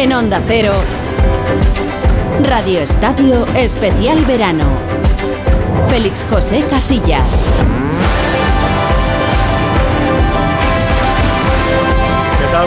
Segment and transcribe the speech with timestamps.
[0.00, 0.72] En Onda Cero,
[2.48, 4.64] Radio Estadio Especial Verano.
[5.90, 7.44] Félix José Casillas.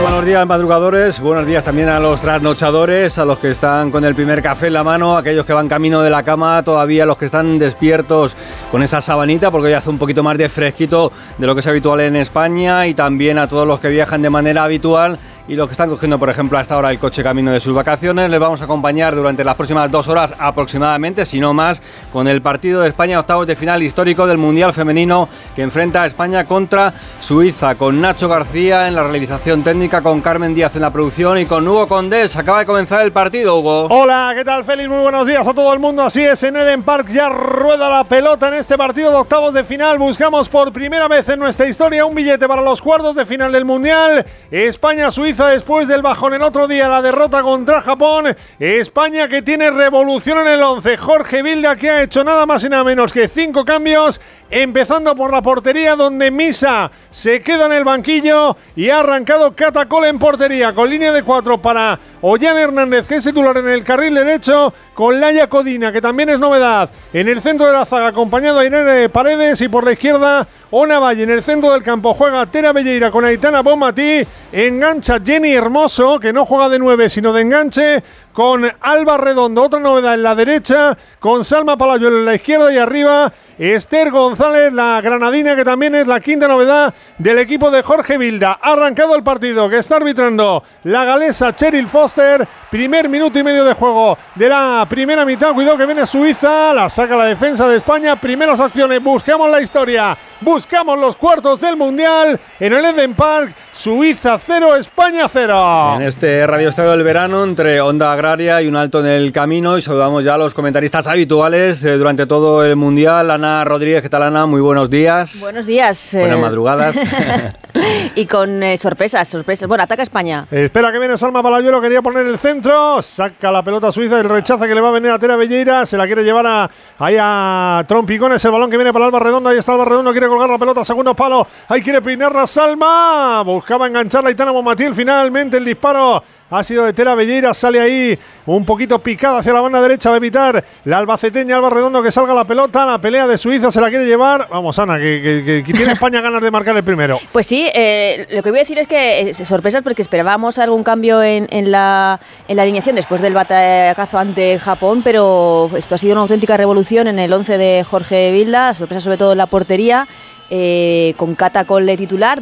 [0.01, 1.19] Buenos días, madrugadores.
[1.19, 4.73] Buenos días también a los trasnochadores, a los que están con el primer café en
[4.73, 8.35] la mano, aquellos que van camino de la cama, todavía los que están despiertos
[8.71, 11.67] con esa sabanita, porque hoy hace un poquito más de fresquito de lo que es
[11.67, 15.67] habitual en España, y también a todos los que viajan de manera habitual y los
[15.67, 18.29] que están cogiendo, por ejemplo, hasta ahora el coche camino de sus vacaciones.
[18.29, 21.81] Les vamos a acompañar durante las próximas dos horas aproximadamente, si no más,
[22.13, 26.05] con el partido de España, octavos de final histórico del Mundial Femenino que enfrenta a
[26.05, 30.91] España contra Suiza, con Nacho García en la realización técnica, con Carmen Díaz en la
[30.91, 32.37] producción y con Hugo Condés.
[32.37, 33.87] Acaba de comenzar el partido, Hugo.
[33.89, 34.89] Hola, ¿qué tal, Félix?
[34.89, 36.03] Muy buenos días a todo el mundo.
[36.03, 39.65] Así es, en Eden Park ya rueda la pelota en este partido de octavos de
[39.65, 39.97] final.
[39.97, 43.65] Buscamos por primera vez en nuestra historia un billete para los cuartos de final del
[43.65, 44.25] Mundial.
[44.49, 48.35] España-Suiza después del bajón el otro día, la derrota contra Japón.
[48.59, 50.95] España que tiene revolución en el 11.
[50.97, 54.21] Jorge Vilda que ha hecho nada más y nada menos que cinco cambios,
[54.53, 60.05] empezando por la portería donde Misa se queda en el banquillo y ha arrancado Catacol
[60.05, 64.13] en portería con línea de cuatro para Ollán Hernández que es titular en el carril
[64.13, 68.59] derecho con Laia Codina que también es novedad en el centro de la zaga acompañado
[68.59, 72.45] a Irene Paredes y por la izquierda Ona Valle en el centro del campo juega
[72.45, 74.21] Tera Belleira con Aitana Bonmatí
[74.51, 78.03] engancha Jenny Hermoso, que no juega de nueve, sino de enganche,
[78.33, 82.77] con Alba Redondo, otra novedad en la derecha, con Salma Palayuelo en la izquierda y
[82.77, 88.17] arriba Esther González, la granadina, que también es la quinta novedad del equipo de Jorge
[88.17, 88.57] Vilda.
[88.59, 92.47] Arrancado el partido que está arbitrando la galesa Cheryl Foster.
[92.71, 95.53] Primer minuto y medio de juego de la primera mitad.
[95.53, 98.19] Cuidado que viene Suiza, la saca la defensa de España.
[98.19, 103.55] Primeras acciones, buscamos la historia, buscamos los cuartos del Mundial en el Eden Park.
[103.71, 105.95] Suiza 0, España 0.
[105.97, 109.77] En este Radio Estadio del Verano, entre Onda Agraria y un alto en el camino,
[109.77, 113.29] y saludamos ya a los comentaristas habituales eh, durante todo el Mundial.
[113.29, 114.45] Ana Rodríguez, ¿qué tal Ana?
[114.45, 115.41] Muy buenos días.
[115.41, 116.11] Buenos días.
[116.13, 116.41] Buenas eh.
[116.41, 116.95] madrugadas.
[118.15, 119.67] y con eh, sorpresas, sorpresas.
[119.67, 120.45] Bueno, ataca España.
[120.49, 124.69] espera que viene Salma Palayuelo, quería poner el centro, saca la pelota suiza, el rechaza
[124.69, 126.69] que le va a venir a Tera Belleira, se la quiere llevar a,
[126.99, 130.27] ahí a Trompicones, el balón que viene para Alba Redondo, ahí está Alba Redondo, quiere
[130.27, 135.57] colgar la pelota, segundo palo, ahí quiere peinarla Salma, buscaba enganchar la Itana Momatil, finalmente
[135.57, 139.81] el disparo ha sido de Tera Belleira, sale ahí un poquito picada hacia la banda
[139.81, 143.37] derecha, va a evitar la albaceteña Alba Redondo que salga la pelota, la pelea de
[143.37, 144.47] Suiza se la quiere llevar.
[144.51, 147.19] Vamos, Ana, que, tiene España ganas de marcar el primero.
[147.33, 150.83] Pues sí, eh, lo que voy a decir es que eh, sorpresas porque esperábamos algún
[150.83, 156.13] cambio en, la, en la alineación después del batacazo ante Japón, pero esto ha sido
[156.13, 160.07] una auténtica revolución en el 11 de Jorge Vilda, sorpresa sobre todo en la portería.
[160.55, 162.39] Eh, con Catacol de titular.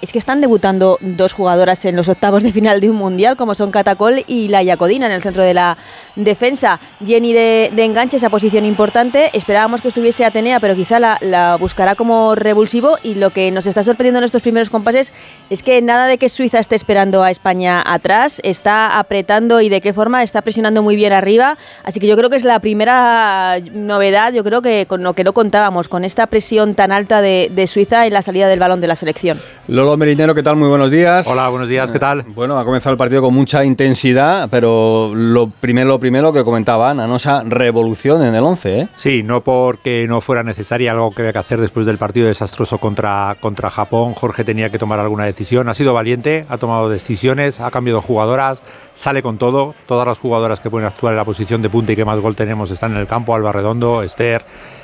[0.00, 3.54] Es que están debutando dos jugadoras en los octavos de final de un mundial, como
[3.54, 5.78] son Catacol y la Yacodina en el centro de la
[6.16, 6.80] defensa.
[7.06, 9.30] Jenny de, enganche, esa posición importante.
[9.32, 12.98] Esperábamos que estuviese Atenea, pero quizá la, buscará como revulsivo.
[13.04, 15.12] Y lo que nos está sorprendiendo en estos primeros compases
[15.48, 19.80] es que nada de que Suiza esté esperando a España atrás, está apretando y de
[19.80, 21.56] qué forma está presionando muy bien arriba.
[21.84, 25.22] Así que yo creo que es la primera novedad, yo creo que con lo que
[25.22, 28.80] no contábamos, con esta presión tan alta de, de Suiza en la salida del balón
[28.80, 29.38] de la selección.
[29.68, 30.56] Lolo Merinero, ¿qué tal?
[30.56, 31.26] Muy buenos días.
[31.26, 32.22] Hola, buenos días, ¿qué tal?
[32.22, 36.90] Bueno, ha comenzado el partido con mucha intensidad, pero lo primero, lo primero que comentaba
[36.90, 37.16] Ana, ¿no?
[37.16, 38.88] esa revolución en el 11, ¿eh?
[38.96, 42.78] Sí, no porque no fuera necesaria algo que había que hacer después del partido desastroso
[42.78, 44.14] contra, contra Japón.
[44.14, 45.68] Jorge tenía que tomar alguna decisión.
[45.68, 48.62] Ha sido valiente, ha tomado decisiones, ha cambiado jugadoras,
[48.94, 49.74] sale con todo.
[49.86, 52.34] Todas las jugadoras que pueden actuar en la posición de punta y que más gol
[52.34, 53.34] tenemos están en el campo.
[53.34, 54.42] Alba Redondo, Esther,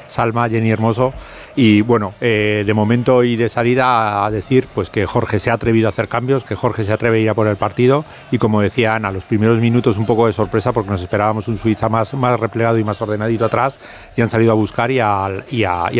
[0.08, 1.12] Salma, Jenny Hermoso.
[1.54, 5.54] Y bueno, eh, de momento y de salida a decir pues que Jorge se ha
[5.54, 8.38] atrevido a hacer cambios, que Jorge se atreve a ir a por el partido y
[8.38, 11.88] como decía Ana, los primeros minutos un poco de sorpresa porque nos esperábamos un Suiza
[11.88, 13.78] más, más replegado y más ordenadito atrás
[14.16, 15.44] y han salido a buscar y a,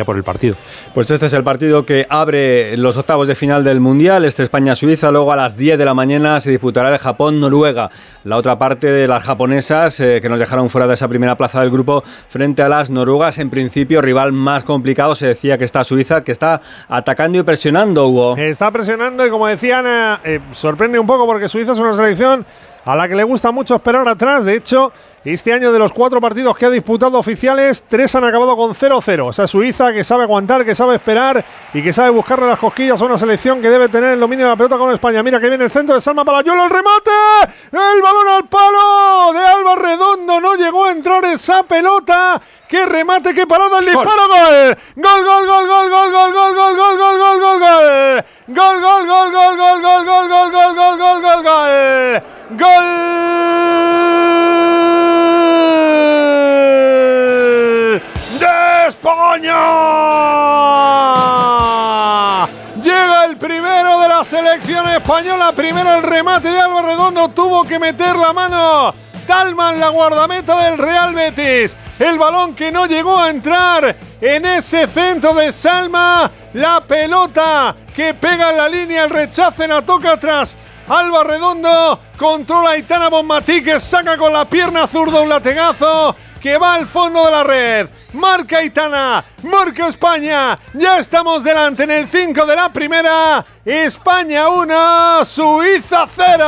[0.05, 0.57] por el partido.
[0.95, 5.11] Pues este es el partido que abre los octavos de final del Mundial, este España-Suiza,
[5.11, 7.91] luego a las 10 de la mañana se disputará el Japón-Noruega,
[8.29, 11.63] la otra parte de las japonesas eh, que nos dejaron fuera de esa primera plaza
[11.63, 15.83] del grupo frente a las noruegas, en principio rival más complicado, se decía que está
[15.83, 18.37] Suiza, que está atacando y presionando, Hugo.
[18.37, 19.87] Está presionando y como decían,
[20.25, 22.45] eh, sorprende un poco porque Suiza es una selección
[22.85, 24.45] a la que le gusta mucho esperar atrás.
[24.45, 24.93] De hecho,
[25.31, 29.29] Este año de los cuatro partidos que ha disputado oficiales, tres han acabado con 0-0.
[29.29, 31.45] O sea, Suiza que sabe aguantar, que sabe esperar
[31.75, 34.53] y que sabe buscarle las cosquillas a una selección que debe tener el dominio de
[34.53, 35.23] la pelota con España.
[35.23, 37.11] Mira que viene el centro de Salma para Yuelo, el remate,
[37.73, 42.41] el balón al palo de Alba Redondo, no llegó a entrar esa pelota.
[42.67, 44.79] ¡Qué remate, qué parada, el disparo, gol!
[44.97, 48.25] ¡Gol, gol, gol, gol, gol, gol, gol, gol, gol, gol, gol, gol, gol!
[48.47, 52.23] ¡Gol, gol, gol, gol, gol, gol, gol, gol, gol, gol, gol, gol,
[52.57, 53.69] gol!
[58.39, 59.55] ¡De España!
[62.83, 65.53] Llega el primero de la selección española.
[65.55, 67.29] Primero el remate de Alba Redondo.
[67.29, 68.95] Tuvo que meter la mano.
[69.27, 71.77] Talman, la guardameta del Real Betis.
[71.99, 76.31] El balón que no llegó a entrar en ese centro de Salma.
[76.55, 80.57] La pelota que pega en la línea, el rechace la toca atrás.
[80.89, 86.57] Alba Redondo controla a Itana Bonmatí que saca con la pierna zurda un lategazo que
[86.57, 87.89] va al fondo de la red.
[88.13, 90.59] Marca Itana, marca España.
[90.73, 93.45] Ya estamos delante en el 5 de la primera.
[93.65, 96.45] España 1, Suiza 0.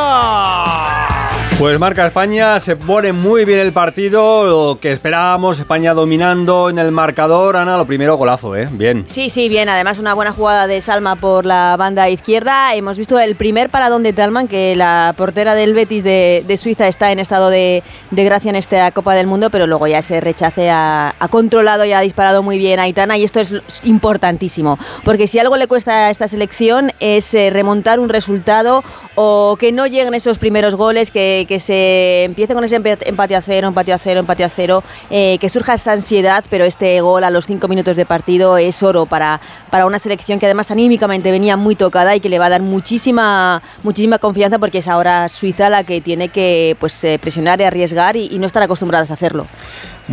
[1.60, 6.78] Pues marca España, se pone muy bien el partido, lo que esperábamos, España dominando en
[6.78, 7.58] el marcador.
[7.58, 8.66] Ana, lo primero, golazo, ¿eh?
[8.72, 9.04] Bien.
[9.06, 9.68] Sí, sí, bien.
[9.68, 12.74] Además, una buena jugada de Salma por la banda izquierda.
[12.74, 17.12] Hemos visto el primer paradón de Talman, que la portera del Betis de, Suiza está
[17.12, 21.14] en estado de, gracia en esta Copa del Mundo, pero luego ya ese rechace ha,
[21.50, 23.52] controlado y ha disparado muy bien Aitana, y esto es
[23.82, 28.85] importantísimo, porque si algo le cuesta a esta selección es eh, remontar un resultado
[29.17, 33.43] o que no lleguen esos primeros goles, que que se empiece con ese empate a
[33.43, 37.25] cero, empate a cero, empate a cero, eh, que surja esa ansiedad, pero este gol
[37.25, 41.32] a los cinco minutos de partido es oro para, para una selección que además anímicamente
[41.32, 45.29] venía muy tocada y que le va a dar muchísima, muchísima confianza porque es ahora
[45.29, 49.14] Suiza la que tiene que pues, eh, presionar y arriesgar y no estar acostumbradas a
[49.14, 49.49] hacerlo.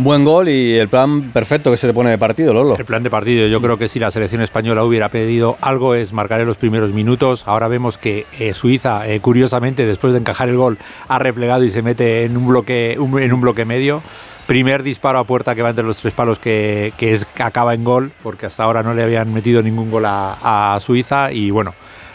[0.00, 2.76] Buen gol y el plan perfecto que se le pone de partido, Lolo.
[2.78, 6.12] El plan de partido, yo creo que si la selección española hubiera pedido algo es
[6.12, 7.42] marcar en los primeros minutos.
[7.46, 10.78] Ahora vemos que eh, Suiza, eh, curiosamente, después de encajar el gol,
[11.08, 14.00] ha replegado y se mete en un bloque, en un bloque medio.
[14.46, 18.12] Primer disparo a puerta que va entre los tres palos que, es, acaba en gol,
[18.22, 21.74] porque hasta ahora no le habían metido ningún gol a Suiza y bueno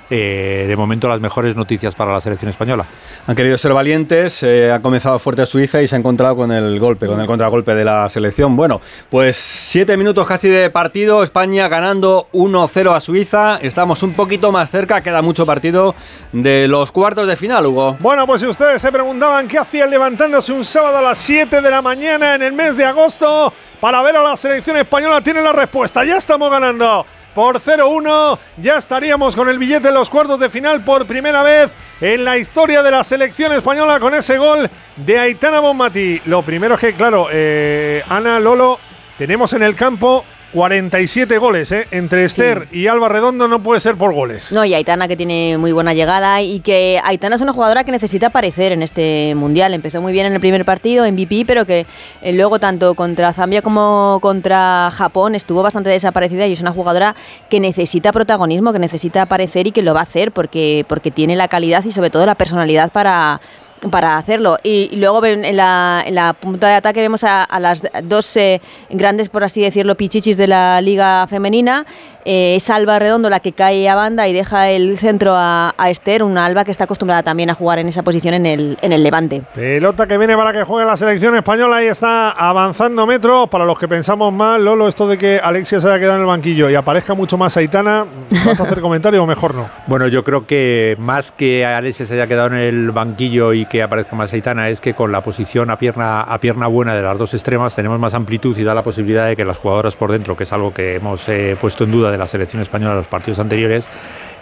[0.09, 2.85] eh, de momento las mejores noticias para la selección española.
[3.27, 6.79] Han querido ser valientes, eh, ha comenzado fuerte Suiza y se ha encontrado con el
[6.79, 8.55] golpe, con el contragolpe de la selección.
[8.55, 14.51] Bueno, pues siete minutos casi de partido, España ganando 1-0 a Suiza, estamos un poquito
[14.51, 15.95] más cerca, queda mucho partido
[16.31, 17.97] de los cuartos de final, Hugo.
[17.99, 21.69] Bueno, pues si ustedes se preguntaban qué hacían levantándose un sábado a las 7 de
[21.69, 25.51] la mañana en el mes de agosto para ver a la selección española, tienen la
[25.51, 28.39] respuesta, ya estamos ganando por 0-1.
[28.55, 31.69] Ya estaríamos con el billete en los cuartos de final por primera vez
[31.99, 36.21] en la historia de la selección española con ese gol de Aitana Bonmati.
[36.27, 38.79] Lo primero es que, claro, eh, Ana Lolo,
[39.17, 40.23] tenemos en el campo
[40.53, 41.87] 47 goles, ¿eh?
[41.89, 44.51] Entre Esther y Alba Redondo no puede ser por goles.
[44.51, 47.91] No, y Aitana que tiene muy buena llegada y que Aitana es una jugadora que
[47.91, 49.73] necesita aparecer en este mundial.
[49.73, 51.87] Empezó muy bien en el primer partido, en MVP, pero que
[52.21, 57.15] eh, luego tanto contra Zambia como contra Japón estuvo bastante desaparecida y es una jugadora
[57.49, 61.35] que necesita protagonismo, que necesita aparecer y que lo va a hacer porque, porque tiene
[61.35, 63.41] la calidad y sobre todo la personalidad para
[63.89, 64.57] para hacerlo.
[64.63, 69.29] Y, luego en la, en la, punta de ataque vemos a, las dos eh, grandes,
[69.29, 71.85] por así decirlo, pichichis de la liga femenina
[72.25, 76.23] eh, es Alba Redondo la que cae a banda y deja el centro a, Esther,
[76.23, 79.03] una Alba que está acostumbrada también a jugar en esa posición en el, en el
[79.03, 79.43] Levante.
[79.53, 83.49] Pelota que viene para que juegue la selección española y está avanzando metros.
[83.49, 86.27] Para los que pensamos mal, Lolo, esto de que Alexia se haya quedado en el
[86.27, 88.05] banquillo y aparezca mucho más Aitana,
[88.45, 89.67] ¿vas a hacer comentario o mejor no?
[89.87, 93.83] Bueno, yo creo que más que Alexia se haya quedado en el banquillo y que
[93.83, 97.17] aparezca más Aitana, es que con la posición a pierna, a pierna buena de las
[97.17, 100.37] dos extremas tenemos más amplitud y da la posibilidad de que las jugadoras por dentro,
[100.37, 103.07] que es algo que hemos eh, puesto en duda de la selección española en los
[103.07, 103.87] partidos anteriores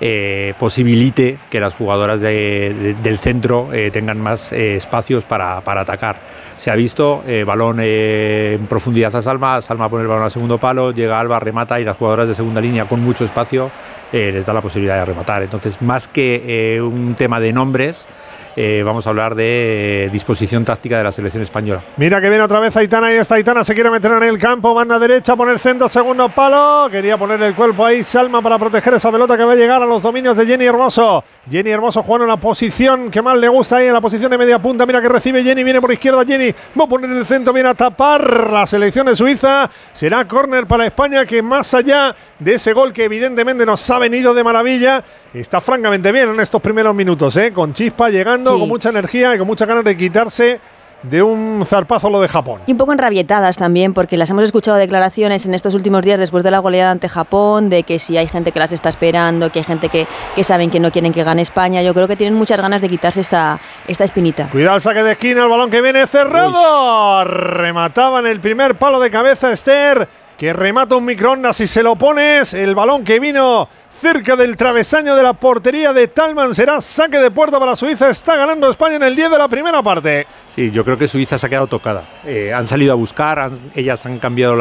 [0.03, 6.17] eh, posibilite que las jugadoras del centro eh, tengan más eh, espacios para, atacar.
[6.57, 10.91] Se ha visto, balón en profundidad a Salma, Salma pone el balón al segundo palo,
[10.91, 13.71] llega Alba, remata y las jugadoras de segunda línea con mucho espacio
[14.11, 15.41] les da la posibilidad de rematar.
[15.41, 18.05] Entonces, más que un tema de nombres,
[18.55, 21.81] eh, vamos a hablar de disposición táctica de la selección española.
[21.97, 24.73] Mira que viene otra vez Aitana y esta Aitana se quiere meter en el campo,
[24.73, 29.11] banda derecha, poner centro, segundo palo, quería poner el cuerpo ahí Salma para proteger esa
[29.11, 31.23] pelota que va a llegar a los dominios de Jenny Hermoso.
[31.49, 34.37] Jenny Hermoso jugando en la posición que más le gusta ahí, en la posición de
[34.37, 37.53] media punta, mira que recibe Jenny, viene por izquierda Jenny, va a poner el centro,
[37.53, 42.55] viene a tapar la selección de Suiza, será córner para España que más allá de
[42.55, 45.03] ese gol que evidentemente nos ha venido de maravilla,
[45.33, 47.53] está francamente bien en estos primeros minutos, ¿eh?
[47.53, 50.59] con chispa llegando con mucha energía y con muchas ganas de quitarse
[51.03, 52.61] de un zarpazo lo de Japón.
[52.67, 56.43] Y un poco enrabietadas también, porque las hemos escuchado declaraciones en estos últimos días después
[56.43, 59.59] de la goleada ante Japón, de que si hay gente que las está esperando, que
[59.59, 61.81] hay gente que, que saben que no quieren que gane España.
[61.81, 64.47] Yo creo que tienen muchas ganas de quitarse esta, esta espinita.
[64.49, 67.23] Cuidado el saque de esquina, el balón que viene cerrado.
[67.23, 70.07] Remataba en el primer palo de cabeza Esther,
[70.37, 72.53] que remata un microondas y se lo pones.
[72.53, 73.67] El balón que vino
[74.01, 76.55] cerca del travesaño de la portería de Talman.
[76.55, 78.09] Será saque de puerta para Suiza.
[78.09, 80.25] Está ganando España en el 10 de la primera parte.
[80.49, 82.03] Sí, yo creo que Suiza se ha quedado tocada.
[82.25, 84.55] Eh, han salido a buscar, ellas han cambiado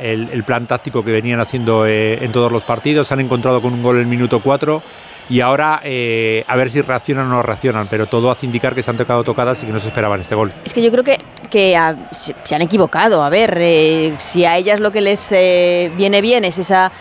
[0.00, 3.08] el, plan táctico que venían haciendo eh, en todos los partidos.
[3.08, 4.82] Se han encontrado con un gol en el minuto 4
[5.28, 8.82] y ahora eh, a ver si reaccionan o no reaccionan, pero todo hace indicar que
[8.82, 10.52] se han tocado tocadas y que no se esperaban este gol.
[10.64, 11.18] Es que yo creo que,
[11.50, 11.76] que
[12.44, 13.22] se han equivocado.
[13.22, 16.92] A ver, eh, si a ellas lo que les eh, viene bien es esa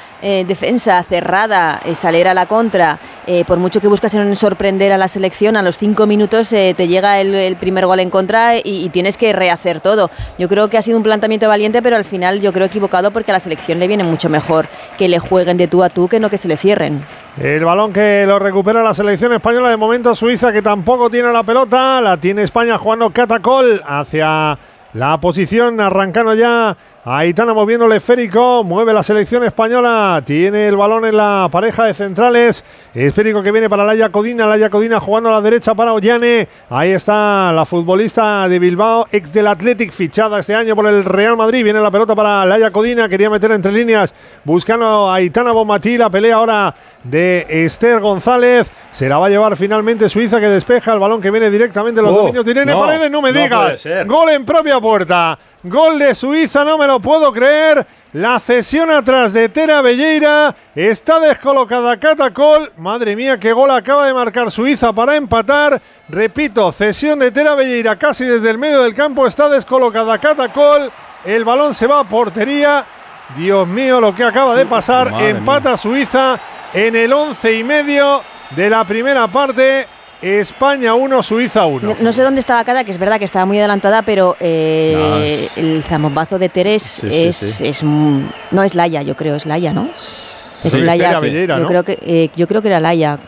[0.48, 3.00] defensa cerrada, salir a la contra,
[3.46, 7.55] por mucho que buscasen sorprender a la selección, a los cinco minutos te llega el,
[7.58, 10.10] primer gol en contra y, y, tienes que rehacer todo.
[10.39, 13.32] Yo creo que ha sido un planteamiento valiente, pero al final yo creo equivocado porque
[13.32, 14.67] a la selección le viene mucho mejor
[14.98, 17.05] que le jueguen de tú a tú que no que se le cierren.
[17.41, 21.44] El balón que lo recupera la selección española de momento Suiza que tampoco tiene la
[21.44, 24.58] pelota, la tiene España jugando Catacol hacia
[24.94, 26.77] la posición arrancando ya
[27.08, 31.94] Aitana moviendo el esférico, mueve la selección española, tiene el balón en la pareja de
[31.94, 32.64] centrales,
[32.96, 36.90] esférico que viene para Laia Codina, Laia Codina jugando a la derecha para Ollane, ahí
[36.90, 41.64] está la futbolista de Bilbao, ex del Athletic, fichada este año por el Real Madrid,
[41.64, 44.12] viene la pelota para Laia Codina, quería meter entre líneas,
[44.44, 49.56] buscando a Aitana Bomatí, la pelea ahora de Esther González, se la va a llevar
[49.58, 52.74] finalmente Suiza que despeja el balón que viene directamente en los oh, dominios de Irene
[52.74, 55.38] Paredes, no me digas, gol en propia puerta.
[55.68, 57.86] Gol de Suiza, no me lo puedo creer.
[58.14, 60.56] La cesión atrás de Tera Belleira.
[60.74, 62.72] Está descolocada Catacol.
[62.78, 65.82] Madre mía, qué gol acaba de marcar Suiza para empatar.
[66.08, 69.28] Repito, cesión de Tera Belleira casi desde el medio del campo.
[69.28, 70.90] Está descolocada Catacol.
[71.25, 72.86] El balón se va a portería.
[73.36, 75.12] Dios mío, lo que acaba de pasar.
[75.20, 76.40] Empata Suiza
[76.74, 78.22] en el once y medio
[78.56, 79.86] de la primera parte.
[80.25, 81.98] España 1, Suiza 1.
[82.00, 85.84] No, sé dónde estaba cada, que es verdad que estaba muy adelantada, pero eh, el
[85.84, 89.89] zamombazo de Teres es, es, no es Laia, yo creo, es Laia, ¿no?
[90.63, 91.22] Es Laia.
[91.22, 93.20] yo creo que eh, yo creo que era Laia.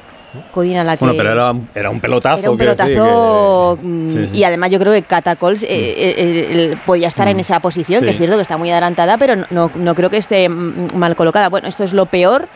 [0.51, 1.05] Codina la que.
[1.05, 2.39] Bueno, pero era, era un pelotazo.
[2.39, 3.79] Era un pelotazo.
[3.81, 7.41] Mm, y además yo creo que Catacols eh, eh, podía estar en mm.
[7.41, 10.49] esa posición, que es cierto que está muy adelantada, pero no, no creo que esté
[10.49, 11.49] mm, mal colocada.
[11.49, 12.47] Bueno, esto es lo peor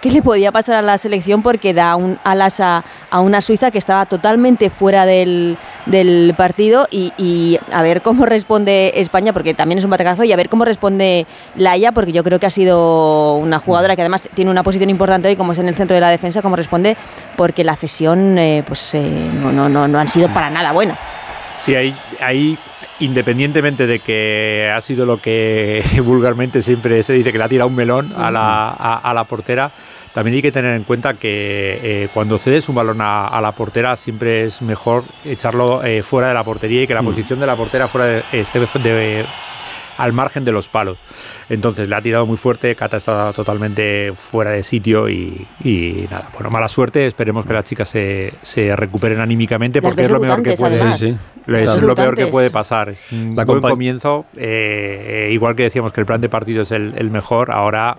[0.00, 3.70] que le podía pasar a la selección porque da un alas a, a una Suiza
[3.70, 5.56] que estaba totalmente fuera del,
[5.86, 10.32] del partido y, y, a ver cómo responde España, porque también es un batacazo, y
[10.32, 14.28] a ver cómo responde Laia, porque yo creo que ha sido una jugadora que además
[14.34, 16.96] tiene una posición importante hoy, como es en el centro de la defensa, cómo responde
[17.40, 19.00] porque la cesión eh, pues eh,
[19.40, 20.98] no, no, no, no, han sido para nada buena.
[21.56, 22.58] Sí, ahí, ahí
[22.98, 27.68] independientemente de que ha sido lo que vulgarmente siempre se dice que le ha tirado
[27.68, 29.70] un melón a la, a, la portera,
[30.12, 33.96] también hay que tener en cuenta que eh, cuando cedes un balón a, la portera
[33.96, 37.88] siempre es mejor echarlo fuera de la portería y que la posición de la portera
[37.88, 39.24] fuera de, esté de,
[40.00, 40.98] al margen de los palos.
[41.48, 45.46] Entonces le ha tirado muy fuerte, Cata está totalmente fuera de sitio y,
[46.10, 50.20] nada, bueno, mala suerte, esperemos que las chicas se, se recuperen anímicamente porque es lo
[50.20, 51.16] mejor que puede
[51.58, 52.94] Es lo peor que puede pasar.
[53.12, 57.50] Un buen comienzo, eh, igual que decíamos que el plan de partido es el, mejor,
[57.50, 57.98] ahora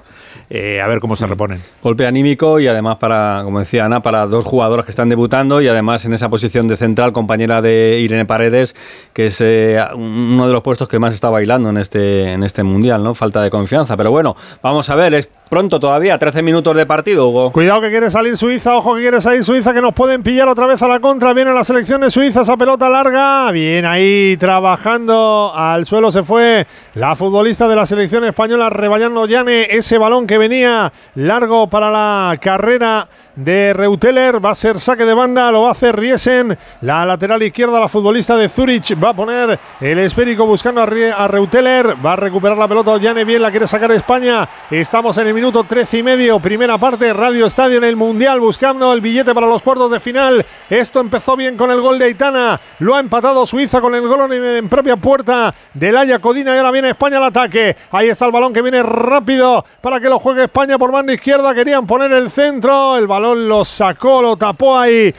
[0.49, 1.61] eh, a ver cómo se reponen.
[1.81, 5.67] Golpe anímico y además para, como decía Ana, para dos jugadoras que están debutando y
[5.67, 8.75] además en esa posición de central, compañera de Irene Paredes,
[9.13, 12.63] que es eh, uno de los puestos que más está bailando en este, en este
[12.63, 13.13] mundial, ¿no?
[13.13, 13.97] Falta de confianza.
[13.97, 17.51] Pero bueno, vamos a ver, es pronto todavía, 13 minutos de partido, Hugo.
[17.51, 20.65] Cuidado que quiere salir Suiza, ojo que quiere salir Suiza, que nos pueden pillar otra
[20.65, 21.33] vez a la contra.
[21.33, 23.51] Viene la selección de Suiza, esa pelota larga.
[23.51, 25.51] Bien ahí trabajando.
[25.53, 26.65] Al suelo se fue
[26.95, 32.37] la futbolista de la selección española, rebañando Yane ese balón que venía largo para la
[32.39, 34.43] carrera de Reuteler.
[34.43, 36.57] Va a ser saque de banda, lo va a hacer Riesen.
[36.81, 41.95] La lateral izquierda, la futbolista de Zurich, va a poner el esférico buscando a, Reuteler.
[42.05, 44.47] Va a recuperar la pelota Yane bien, la quiere sacar España.
[44.69, 48.91] Estamos en el minuto 13 y medio, primera parte, Radio Estadio en el Mundial, buscando
[48.93, 50.45] el billete para los cuartos de final.
[50.69, 54.31] Esto empezó bien con el gol de Aitana, lo ha empatado Suiza con el gol
[54.31, 57.75] en, propia puerta de Laia Codina y ahora viene España al ataque.
[57.91, 61.53] Ahí está el balón que viene rápido para que lo juegue España por banda izquierda.
[61.53, 65.13] Querían poner el centro, el balón lo sacó, lo tapó ahí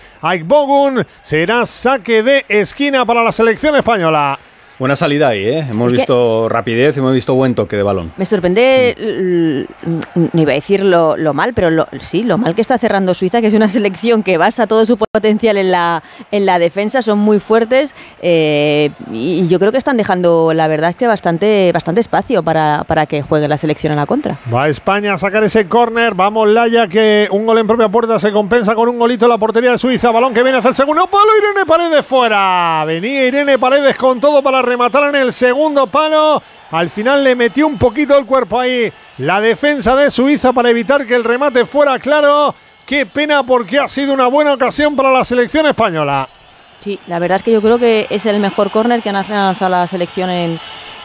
[0.44, 1.06] Bogun.
[1.22, 4.38] Será saque de esquina para la selección española.
[4.78, 5.66] Buena salida ahí, ¿eh?
[5.70, 8.12] Hemos visto rapidez, hemos visto buen toque de balón.
[8.16, 9.66] Me sorprende,
[10.14, 13.48] no iba a decir lo, mal, pero sí, lo mal que está cerrando Suiza, que
[13.48, 17.38] es una selección que basa todo su potencial en la, en la defensa, son muy
[17.38, 22.84] fuertes eh, y yo creo que están dejando, la verdad, que bastante, bastante espacio para,
[22.84, 24.38] para que juegue la selección a la contra.
[24.52, 28.32] Va España a sacar ese córner, vamos Laya, que un gol en propia puerta se
[28.32, 31.06] compensa con un golito en la portería de Suiza, balón que viene hacia el segundo
[31.08, 36.42] palo, Irene Paredes fuera, venía Irene Paredes con todo para rematar en el segundo palo.
[36.70, 41.06] Al final le metió un poquito el cuerpo ahí la defensa de Suiza para evitar
[41.06, 42.54] que el remate fuera claro.
[42.86, 46.28] Qué pena porque ha sido una buena ocasión para la selección española.
[46.80, 49.68] Sí, la verdad es que yo creo que es el mejor córner que ha lanzado
[49.68, 50.58] la selección en,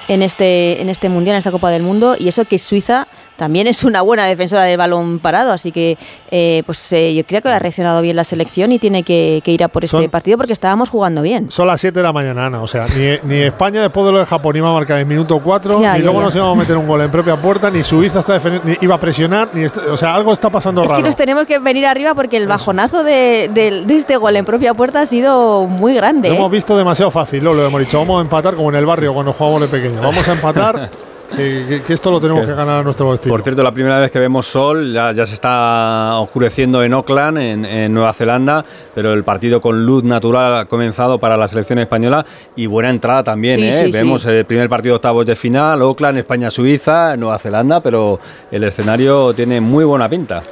[0.08, 2.16] este, en este Mundial, en esta Copa del Mundo.
[2.18, 5.98] Y eso que Suiza también es una buena defensora del balón parado, así que
[6.32, 9.63] eh, pues eh, yo creo que ha reaccionado bien la selección y tiene que, ir
[9.63, 11.50] a por este partido porque estábamos jugando bien.
[11.50, 12.86] Son las 7 de la mañana, Ana, o sea,
[13.24, 16.22] ni, España después de lo de Japón iba a marcar en minuto 4, ni luego
[16.22, 19.00] nos íbamos a meter un gol en propia puerta, ni Suiza está ni iba a
[19.00, 20.94] presionar, ni o sea, algo está pasando raro.
[20.94, 23.50] Es que nos tenemos que venir arriba porque el bajonazo de,
[23.89, 26.29] este gol en propia puerta ha sido muy grande.
[26.29, 26.38] Lo ¿eh?
[26.38, 29.13] hemos visto demasiado fácil, lo, lo hemos dicho, vamos a empatar como en el barrio
[29.13, 30.89] cuando jugamos de pequeño, vamos a empatar.
[31.36, 33.34] Que, esto lo tenemos que, ganar a nuestro estilo.
[33.34, 37.38] Por cierto, la primera vez que vemos sol, ya, ya se está oscureciendo en Auckland,
[37.38, 38.63] en, Nueva Zelanda,
[38.96, 43.24] pero el partido con luz natural ha comenzado para la selección española y buena entrada
[43.24, 43.60] también.
[43.62, 43.89] ¿eh?
[43.91, 48.19] vemos el primer partido de octavos de final, Auckland, España-Suiza, Nueva Zelanda, pero
[48.51, 50.43] el escenario tiene muy buena pinta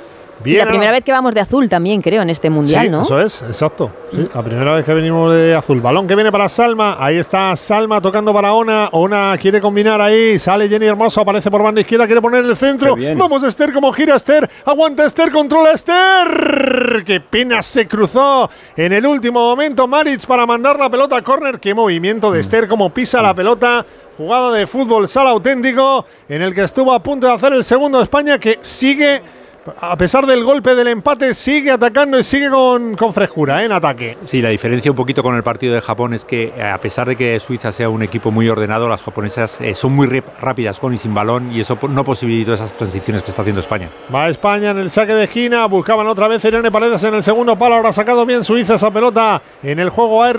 [0.43, 3.01] la primera vez que vamos de azul también, creo, en este mundial, ¿no?
[3.01, 3.91] Eso es, exacto.
[4.33, 5.81] la primera vez que venimos de azul.
[5.81, 6.97] Balón que viene para Salma.
[6.99, 8.89] Ahí está Salma tocando para Ona.
[8.91, 10.37] Ona quiere combinar ahí.
[10.37, 12.95] Sale Jenny Hermoso, aparece por banda izquierda, quiere poner el centro.
[13.15, 14.49] Vamos, Esther, como gira Esther.
[14.65, 17.03] Aguanta Esther, controla Esther.
[17.05, 21.59] Qué pena se cruzó en el último momento Maritz para mandar la pelota a córner.
[21.59, 22.41] Qué movimiento de mm.
[22.41, 23.85] Esther, como pisa la pelota.
[24.17, 27.97] Jugada de fútbol sala auténtico en el que estuvo a punto de hacer el segundo
[27.97, 29.21] de España que sigue
[29.79, 33.65] a pesar del golpe del empate, sigue atacando y sigue con, frescura ¿eh?
[33.65, 34.17] en ataque.
[34.23, 37.07] Sí, la diferencia un poquito con el partido de Japón es que eh, a pesar
[37.07, 40.07] de que Suiza sea un equipo muy ordenado, las japonesas eh, son muy
[40.39, 43.89] rápidas con y sin balón y eso no posibilitó esas transiciones que está haciendo España.
[44.13, 47.57] Va España en el saque de esquina, buscaban otra vez Irene Paredes en el segundo
[47.57, 50.35] palo, ahora ha sacado bien Suiza esa pelota en el juego AR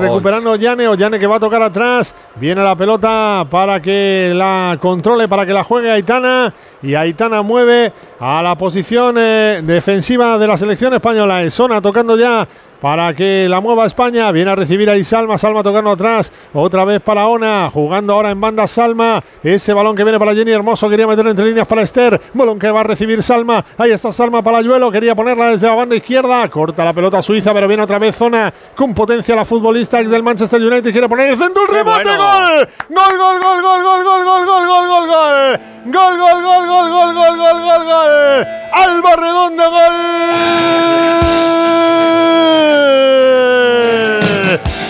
[0.00, 4.78] recuperando Yane, o Yane que va a tocar atrás, viene la pelota para que la
[4.80, 6.52] controle, para que la juegue Aitana
[6.82, 11.42] y Aitana mueve a la posición eh, defensiva de la selección española.
[11.42, 12.46] Esona tocando ya
[12.80, 14.30] para que la mueva España.
[14.32, 16.32] Viene a recibir ahí Salma, Salma tocando atrás.
[16.52, 19.22] Otra vez para Ona, jugando ahora en banda Salma.
[19.42, 22.20] Ese balón que viene para Jenny Hermoso, quería meter entre líneas para Esther.
[22.34, 23.64] Balón que va a recibir Salma.
[23.78, 26.48] Ahí está Salma para Yuelo, quería ponerla desde la banda izquierda.
[26.48, 30.60] Corta la pelota suiza, pero viene otra vez Zona con potencia la futbolista del Manchester
[30.60, 30.92] United.
[30.92, 32.68] Quiere poner el centro, el remate, gol.
[32.88, 35.60] Gol, gol, gol, gol, gol, gol, gol, gol, gol, gol, gol.
[35.86, 38.46] Gol, gol, gol, gol, gol, gol, gol, gol, gol.
[38.72, 41.36] Alba Redondo, gol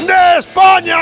[0.06, 0.98] de España.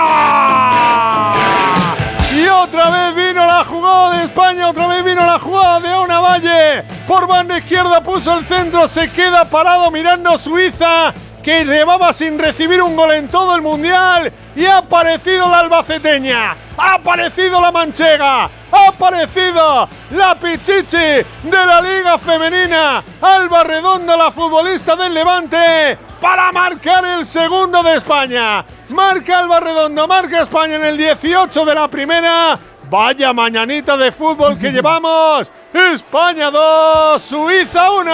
[2.35, 6.21] Y otra vez vino la jugada de España, otra vez vino la jugada de Ona
[6.21, 6.83] Valle.
[7.07, 12.83] Por banda izquierda puso el centro, se queda parado mirando Suiza, que llevaba sin recibir
[12.83, 14.33] un gol en todo el mundial.
[14.57, 21.27] Y ha aparecido la albaceteña, ha aparecido la manchega, ha aparecido la pichichi de
[21.67, 28.65] la Liga Femenina, Alba Redonda, la futbolista del Levante, para marcar el segundo de España.
[28.89, 32.59] Marca Alba Redondo, marca España en el 18 de la primera.
[32.89, 35.51] Vaya mañanita de fútbol que llevamos.
[35.75, 38.05] España 2, Suiza 1.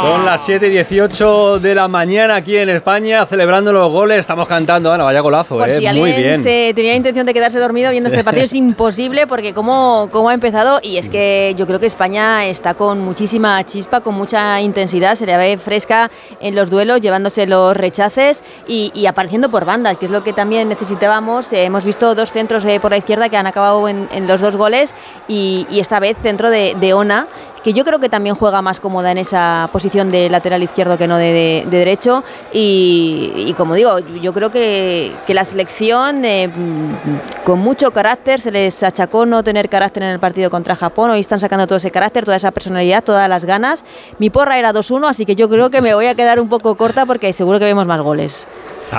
[0.00, 4.18] Son las 7:18 de la mañana aquí en España, celebrando los goles.
[4.18, 5.78] Estamos cantando, Ana, vaya golazo, eh.
[5.78, 6.42] Si Muy bien.
[6.42, 10.34] Se tenía intención de quedarse dormido viendo este partido, es imposible porque cómo, cómo ha
[10.34, 10.80] empezado.
[10.82, 15.14] Y es que yo creo que España está con muchísima chispa, con mucha intensidad.
[15.14, 20.06] Se le ve fresca en los duelos, llevándose los rechaces y, apareciendo por bandas, que
[20.06, 21.52] es lo que también necesitábamos.
[21.52, 24.56] Eh, hemos visto dos centros eh, por la izquierda que han acabado en, los dos
[24.56, 24.92] goles
[25.28, 27.28] y, y esta vez centro de de Ona,
[27.62, 31.06] que yo creo que también juega más cómoda en esa posición de lateral izquierdo que
[31.06, 32.24] no de, derecho.
[32.52, 38.82] Y, como digo, yo creo que, la selección eh, mm, con mucho carácter se les
[38.82, 41.10] achacó no tener carácter en el partido contra Japón.
[41.10, 43.84] Hoy están sacando todo ese carácter, toda esa personalidad, todas las ganas.
[44.18, 46.74] Mi porra era 2-1, así que yo creo que me voy a quedar un poco
[46.76, 48.46] corta porque seguro que vemos más goles.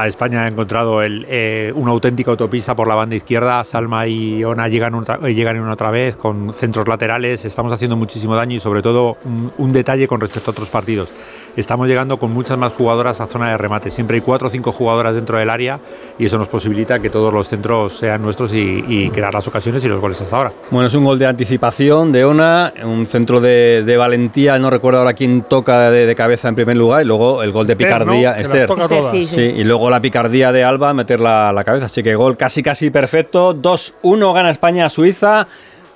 [0.08, 3.63] España ha encontrado eh, una auténtica autopista por la banda izquierda.
[3.65, 7.43] Salma y Ona llegan, eh, otra vez con centros laterales.
[7.43, 9.17] Estamos haciendo muchísimo daño y sobre todo
[9.58, 11.12] un, detalle con respecto a otros partidos.
[11.56, 13.92] Estamos llegando con muchas más jugadoras a zona de remate.
[13.92, 15.80] Siempre hay cuatro o cinco jugadoras dentro del área
[16.18, 19.84] y eso nos posibilita que todos los centros sean nuestros y, y crear las ocasiones
[19.84, 20.54] y los goles hasta ahora.
[20.70, 24.58] Bueno, es un gol de anticipación de Ona, un centro de, de valentía.
[24.60, 27.68] No recuerdo ahora quién toca de, de, cabeza en primer lugar y luego el gol
[27.68, 28.30] de Esther, picardía.
[28.30, 28.36] ¿no?
[28.36, 28.60] Que Esther.
[28.62, 29.12] las toca todas.
[29.12, 29.42] Sí, Sí, sí.
[29.58, 31.86] y luego la picardía de Alba meter la, la cabeza.
[31.88, 33.54] Así que gol casi casi perfecto.
[33.56, 35.48] 2-1 gana España a Suiza.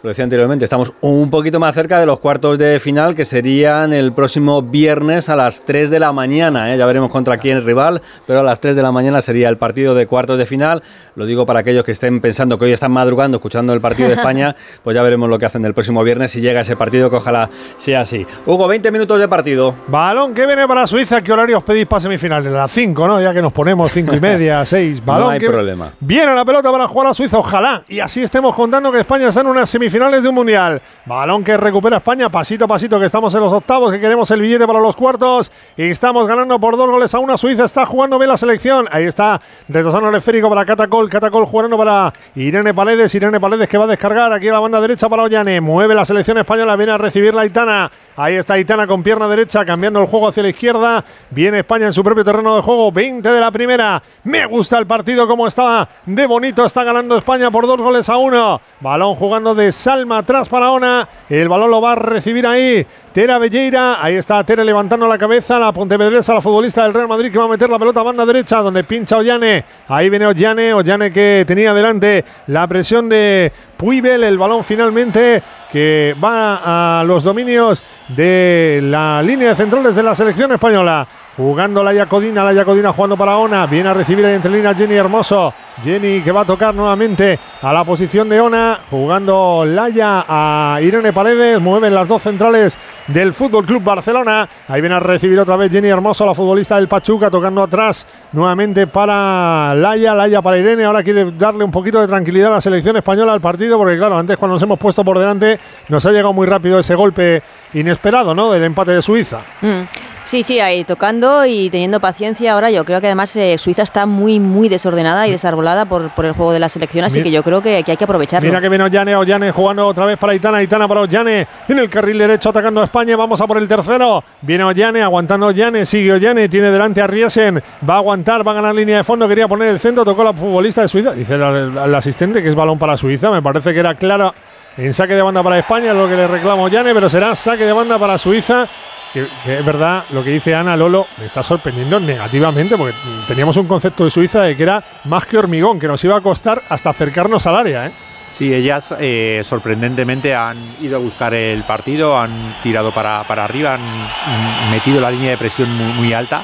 [0.05, 3.91] Lo decía anteriormente, estamos un poquito más cerca de los cuartos de final que serían
[3.91, 6.71] el próximo viernes a las 3 de la mañana.
[6.71, 6.77] ¿eh?
[6.77, 9.57] Ya veremos contra quién es rival, pero a las 3 de la mañana sería el
[9.57, 10.83] partido de cuartos de final.
[11.15, 14.13] Lo digo para aquellos que estén pensando que hoy están madrugando escuchando el partido de
[14.13, 17.15] España, pues ya veremos lo que hacen el próximo viernes si llega ese partido, que
[17.15, 18.27] ojalá sea así.
[18.45, 19.73] Hugo, 20 minutos de partido.
[19.87, 21.23] Balón que viene para Suiza.
[21.23, 22.51] ¿Qué horario os pedís para semifinales?
[22.51, 23.19] Las 5, ¿no?
[23.23, 25.03] Ya que nos ponemos 5 y media, 6.
[25.03, 25.93] Balón hay que problema.
[25.99, 27.39] Viene la pelota para jugar a Suiza.
[27.39, 27.83] Ojalá.
[27.87, 30.81] Y así estemos contando que España está en unas semifinales de un mundial.
[31.05, 34.41] Balón que recupera España pasito a pasito, que estamos en los octavos, que queremos el
[34.41, 35.51] billete para los cuartos.
[35.77, 37.37] Y estamos ganando por dos goles a una.
[37.37, 38.87] Suiza está jugando bien la selección.
[38.91, 41.09] Ahí está retrasando el esférico para Catacol.
[41.09, 43.13] Catacol jugando para Irene Paredes.
[43.15, 45.61] Irene Paredes que va a descargar aquí a la banda derecha para Ollane.
[45.61, 46.75] Mueve la selección española.
[46.75, 47.89] Viene a recibir la Itana.
[48.17, 51.05] Ahí está Itana con pierna derecha, cambiando el juego hacia la izquierda.
[51.29, 52.91] Viene España en su propio terreno de juego.
[52.91, 54.01] 20 de la primera.
[54.23, 56.65] Me gusta el partido como está de bonito.
[56.65, 58.59] Está ganando España por dos goles a uno.
[58.81, 61.07] Balón jugando de Salma atrás para Ona.
[61.29, 62.87] El balón lo va a recibir ahí.
[63.15, 64.03] Tera Belleira.
[64.03, 65.57] Ahí está Tere levantando la cabeza.
[65.57, 68.25] La Pontevedresa, la futbolista del Real Madrid que va a meter la pelota a banda
[68.25, 69.63] derecha donde pincha Ollane.
[69.87, 70.73] Ahí viene Ollane.
[70.73, 74.21] Ollane que tenía delante la presión de Puibel.
[74.21, 80.13] El balón finalmente que va a los dominios de la línea de centrales de la
[80.13, 81.07] selección española.
[81.37, 83.65] Jugando la Yacodina, la Yacodina jugando para Ona.
[83.65, 85.53] Viene a recibir ahí entre líneas Jenny Hermoso.
[85.83, 88.79] Jenny que va a tocar nuevamente a la posición de Ona.
[88.89, 91.59] Jugando Laya a Irene Paredes.
[91.59, 94.47] Mueven las dos centrales del Fútbol Club Barcelona.
[94.67, 98.87] Ahí viene a recibir otra vez Jenny Hermoso, la futbolista del Pachuca, tocando atrás nuevamente
[98.87, 100.15] para Laya.
[100.15, 100.85] Laya para Irene.
[100.85, 103.77] Ahora quiere darle un poquito de tranquilidad a la selección española al partido.
[103.77, 106.95] Porque, claro, antes cuando nos hemos puesto por delante, nos ha llegado muy rápido ese
[106.95, 107.41] golpe
[107.73, 108.51] inesperado, ¿no?
[108.51, 109.41] Del empate de Suiza.
[109.61, 110.14] Mm.
[110.25, 112.53] Sí, sí, ahí tocando y teniendo paciencia.
[112.53, 116.25] Ahora yo creo que además eh, Suiza está muy, muy desordenada y desarbolada por, por
[116.25, 118.47] el juego de la selección, así Mira- que yo creo que, que hay que aprovecharlo.
[118.49, 121.89] Mira que viene Ollane, Ollane jugando otra vez para Itana, Itana para Ollane en el
[121.91, 126.11] carril derecho atacando a España, vamos a por el tercero, viene Ollane, aguantando Ollane, sigue
[126.13, 129.47] Ollane, tiene delante a Riesen, va a aguantar, va a ganar línea de fondo, quería
[129.47, 132.97] poner el centro, tocó la futbolista de Suiza, dice el, asistente que es balón para
[132.97, 134.33] Suiza, me parece que era claro
[134.75, 137.63] en saque de banda para España, es lo que le reclama Ollane, pero será saque
[137.63, 138.67] de banda para Suiza.
[139.15, 142.93] Que, es verdad, lo que dice Ana Lolo me está sorprendiendo negativamente, porque
[143.29, 146.21] teníamos un concepto de Suiza de que era más que hormigón, que nos iba a
[146.21, 147.85] costar hasta acercarnos al área.
[147.85, 147.91] ¿eh?
[148.33, 153.75] Sí, ellas eh, sorprendentemente han ido a buscar el partido, han tirado para, para arriba,
[153.75, 156.43] han metido la línea de presión muy, alta.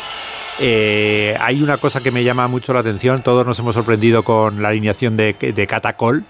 [0.58, 4.62] Eh, hay una cosa que me llama mucho la atención, todos nos hemos sorprendido con
[4.62, 6.24] la alineación de Catacol,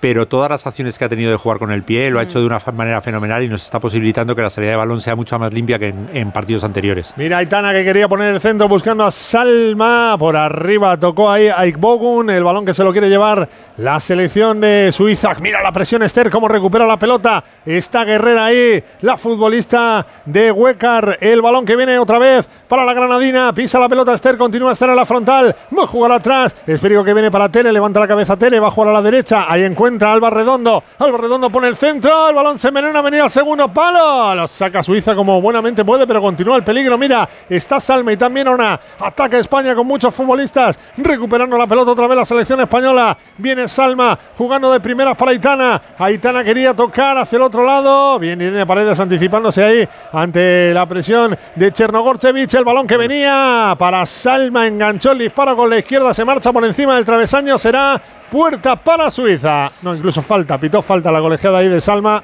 [0.00, 2.38] pero todas las acciones que ha tenido de jugar con el pie lo ha hecho
[2.40, 5.38] de una manera fenomenal y nos está posibilitando que la salida de balón sea mucho
[5.38, 7.12] más limpia que en, en partidos anteriores.
[7.16, 10.16] Mira Aitana que quería poner el centro buscando a Salma.
[10.18, 12.30] Por arriba tocó ahí a Ikbogun.
[12.30, 15.34] El balón que se lo quiere llevar la selección de Suiza.
[15.40, 17.42] Mira la presión Esther, cómo recupera la pelota.
[17.66, 21.16] Está Guerrera ahí, la futbolista de Huecar.
[21.20, 23.52] El balón que viene otra vez para la granadina.
[23.52, 25.56] Pisa la pelota Esther, continúa Esther a la frontal.
[25.76, 26.54] Va a jugar atrás.
[26.66, 29.46] Espérico que viene para Tere, levanta la cabeza Tere, va a jugar a la derecha.
[29.48, 30.84] Ahí encuentra a Alba Redondo.
[30.98, 32.28] Alba Redondo pone el centro.
[32.28, 34.34] El balón se envenena, venía al segundo palo.
[34.34, 36.98] Lo saca Suiza como buenamente puede, pero continúa el peligro.
[36.98, 38.78] Mira, está Salma y también Ona.
[38.98, 40.78] Ataca España con muchos futbolistas.
[40.96, 43.16] Recuperando la pelota otra vez la selección española.
[43.38, 45.80] Viene Salma jugando de primeras para Aitana.
[45.98, 48.18] Aitana quería tocar hacia el otro lado.
[48.18, 52.54] Viene Irene Paredes anticipándose ahí ante la presión de Chernogorchevich.
[52.54, 54.66] El balón que venía para Salma.
[54.66, 56.12] Enganchó el disparo con la izquierda.
[56.12, 57.56] Se marcha por encima del travesaño.
[57.56, 59.70] Será puerta para Suiza.
[59.82, 60.58] No, incluso falta.
[60.58, 62.22] Pitó falta la colegiada ahí de Salma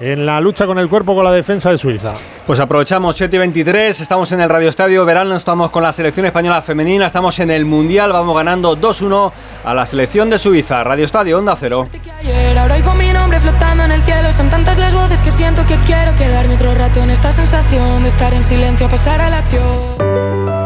[0.00, 2.12] en la lucha con el cuerpo con la defensa de Suiza.
[2.46, 6.26] Pues aprovechamos 7 y 23, estamos en el Radio Estadio Verano, estamos con la selección
[6.26, 9.32] española femenina, estamos en el Mundial, vamos ganando 2-1
[9.64, 10.84] a la selección de Suiza.
[10.84, 11.88] Radio Estadio, Onda Cero.
[11.90, 12.58] que ayer.
[12.58, 14.32] Ahora oigo mi nombre flotando en el cielo.
[14.32, 18.08] Son tantas las voces que siento que quiero quedarme otro rato en esta sensación de
[18.08, 20.65] estar en silencio, pasar a la acción.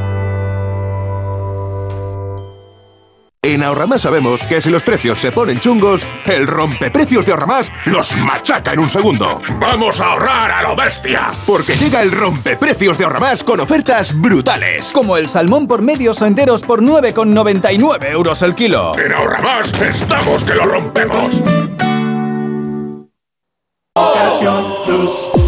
[3.43, 8.15] En Ahorramás sabemos que si los precios se ponen chungos, el rompeprecios de Ahorramás los
[8.17, 9.41] machaca en un segundo.
[9.59, 11.31] ¡Vamos a ahorrar a lo bestia!
[11.47, 14.91] Porque llega el rompeprecios de Ahorramás con ofertas brutales.
[14.91, 18.95] Como el salmón por medios o enteros por 9,99 euros el kilo.
[18.95, 21.43] En Ahorramás estamos que lo rompemos.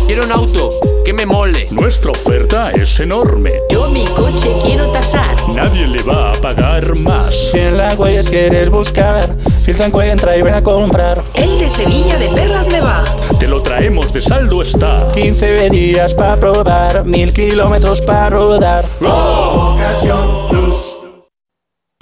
[0.05, 0.69] Quiero un auto
[1.05, 1.65] que me mole.
[1.71, 3.53] Nuestra oferta es enorme.
[3.69, 5.35] Yo mi coche quiero tasar.
[5.49, 7.33] Nadie le va a pagar más.
[7.51, 11.23] Si en la huellas quieres buscar, filtra, encuentra y ven a comprar.
[11.33, 13.05] El de Sevilla de Perlas me va.
[13.39, 15.07] Te lo traemos de saldo está.
[15.13, 18.85] 15 días para probar, mil kilómetros para rodar.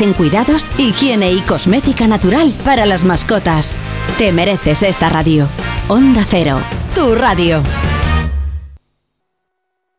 [0.00, 3.76] en cuidados, higiene y cosmética natural para las mascotas.
[4.16, 5.48] Te mereces esta radio.
[5.88, 6.60] Onda Cero,
[6.94, 7.62] tu radio.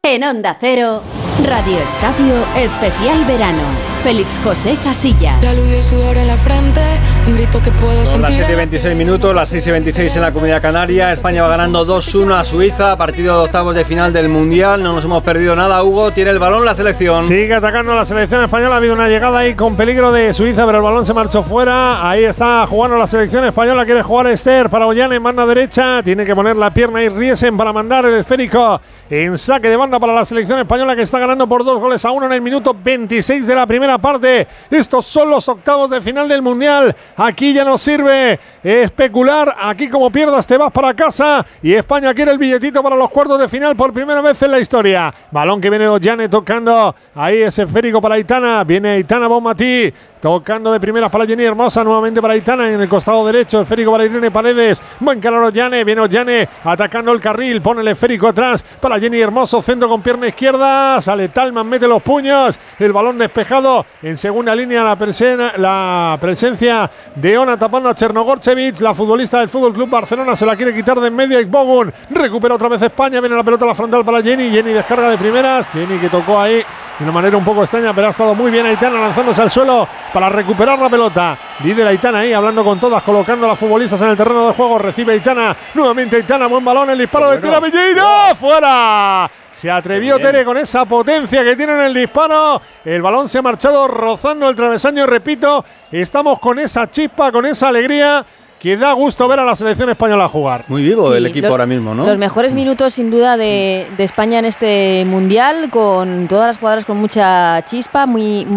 [0.02, 1.02] En Onda Cero,
[1.46, 3.93] Radio Estadio Especial Verano.
[4.04, 5.42] Félix José Casillas.
[5.42, 6.82] La luz y el sudor en la frente,
[7.26, 8.46] un grito que puedo Son las sentir.
[8.48, 11.14] 7 y 26 minutos, las 6 y 26 en la Comunidad Canaria.
[11.14, 14.84] España va ganando 2-1 a Suiza, partido de octavos de final del Mundial.
[14.84, 15.82] No nos hemos perdido nada.
[15.84, 17.26] Hugo tiene el balón la selección.
[17.26, 18.76] Sigue atacando la selección española.
[18.76, 22.10] Ha habido una llegada ahí con peligro de Suiza, pero el balón se marchó fuera.
[22.10, 23.86] Ahí está jugando la selección española.
[23.86, 26.04] Quiere jugar Esther para Ollane en banda derecha.
[26.04, 28.82] Tiene que poner la pierna y Riesen para mandar el esférico
[29.16, 32.10] en saque de banda para la selección española que está ganando por dos goles a
[32.10, 34.48] uno en el minuto 26 de la primera parte.
[34.72, 36.96] Estos son los octavos de final del Mundial.
[37.16, 39.54] Aquí ya no sirve especular.
[39.62, 41.46] Aquí como pierdas te vas para casa.
[41.62, 44.60] Y España quiere el billetito para los cuartos de final por primera vez en la
[44.60, 45.14] historia.
[45.30, 46.96] Balón que viene Ollane tocando.
[47.14, 48.64] Ahí ese esférico para Aitana.
[48.64, 49.94] Viene Aitana Bonmatí.
[50.24, 54.06] Tocando de primeras para Jenny Hermosa, nuevamente para Aitana en el costado derecho, esférico para
[54.06, 58.98] Irene Paredes, buen calor Ollane, viene Ollane atacando el carril, pone el esférico atrás para
[58.98, 64.16] Jenny Hermoso, centro con pierna izquierda, sale Talman, mete los puños, el balón despejado, en
[64.16, 70.38] segunda línea la presencia de Ona tapando a Chernogorchevich, la futbolista del Fútbol Club Barcelona
[70.38, 73.44] se la quiere quitar de en medio y Bogun, recupera otra vez España, viene la
[73.44, 76.64] pelota a la frontal para Jenny, Jenny descarga de primeras, Jenny que tocó ahí
[77.00, 79.88] de una manera un poco extraña, pero ha estado muy bien Aitana lanzándose al suelo
[80.14, 81.38] para recuperar la pelota.
[81.64, 84.78] Líder Aitana ahí hablando con todas, colocando a las futbolistas en el terreno de juego.
[84.78, 88.06] Recibe Aitana, nuevamente Aitana, buen balón, el disparo de Tere Belleiro,
[88.40, 89.30] fuera.
[89.52, 92.62] Se atrevió Tere con esa potencia que tiene en el disparo.
[92.86, 95.06] El balón se ha marchado rozando el travesaño.
[95.06, 98.26] Repito, estamos con esa chispa, con esa alegría
[98.64, 100.64] que da gusto ver a la selección española jugar.
[100.70, 102.06] Muy vivo Sí, el equipo los- ahora mismo, ¿no?
[102.08, 106.86] Los mejores minutos, sin duda, de, de España en este mundial, con todas las jugadoras
[106.86, 108.48] con mucha chispa, muy,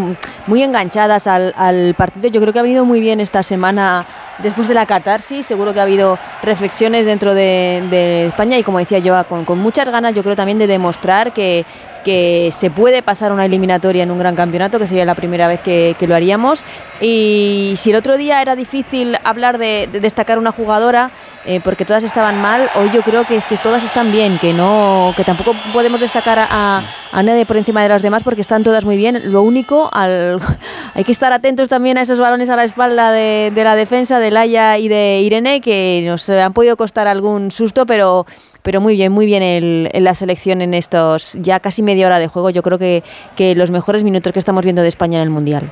[0.47, 2.29] muy enganchadas al, al partido.
[2.29, 4.07] Yo creo que ha venido muy bien esta semana
[4.39, 5.47] después de la catarsis.
[5.47, 10.15] Seguro que ha habido reflexiones dentro de, España y, como decía yo, con, muchas ganas,
[10.15, 11.65] yo creo también de demostrar que,
[12.07, 15.97] se puede pasar una eliminatoria en un gran campeonato, que sería la primera vez que,
[16.07, 16.63] lo haríamos.
[17.01, 21.11] Y si el otro día era difícil hablar de destacar una jugadora,
[21.49, 24.53] eh, porque todas estaban mal, hoy yo creo que es que todas están bien, que
[24.53, 26.83] no, que tampoco podemos destacar a,
[27.13, 29.33] nadie por encima de las demás porque están todas muy bien.
[29.33, 30.41] Lo único, al,
[30.95, 34.33] hay que estar atentos también a esos balones a la espalda de, la defensa de
[34.33, 38.27] Laia y de Irene, que nos han podido costar algún susto, pero
[38.63, 42.19] pero muy bien, muy bien el, en la selección en estos ya casi media hora
[42.19, 42.51] de juego.
[42.51, 43.05] Yo creo que,
[43.37, 45.71] que los mejores minutos que estamos viendo de España en el Mundial.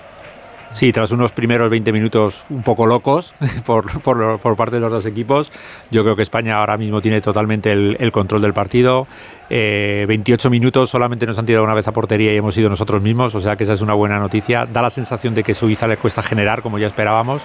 [0.74, 3.32] Sí, tras unos primeros 20 minutos un poco locos
[3.64, 5.52] por, por, parte de los dos equipos,
[5.92, 9.06] yo creo que España ahora mismo tiene totalmente el control del partido.
[9.50, 13.02] Eh, 28 minutos solamente nos han tirado una vez a portería y hemos sido nosotros
[13.02, 14.66] mismos, o sea que esa es una buena noticia.
[14.66, 17.42] Da la sensación de que Suiza le cuesta generar, como ya esperábamos.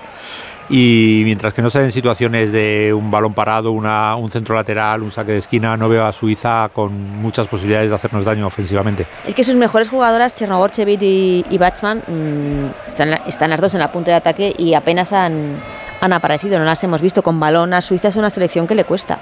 [0.69, 5.11] Y mientras que no se den situaciones de un balón parado, un centro lateral, un
[5.11, 9.07] saque de esquina, no veo a Suiza con muchas posibilidades de hacernos daño ofensivamente.
[9.25, 13.91] Es que sus mejores jugadoras, Chernogorchevit y, y mmm, están, están las dos en la
[13.91, 15.57] punta de ataque y apenas han,
[16.01, 17.73] han aparecido, no las hemos visto con balón.
[17.73, 19.19] A Suiza es una selección que le cuesta.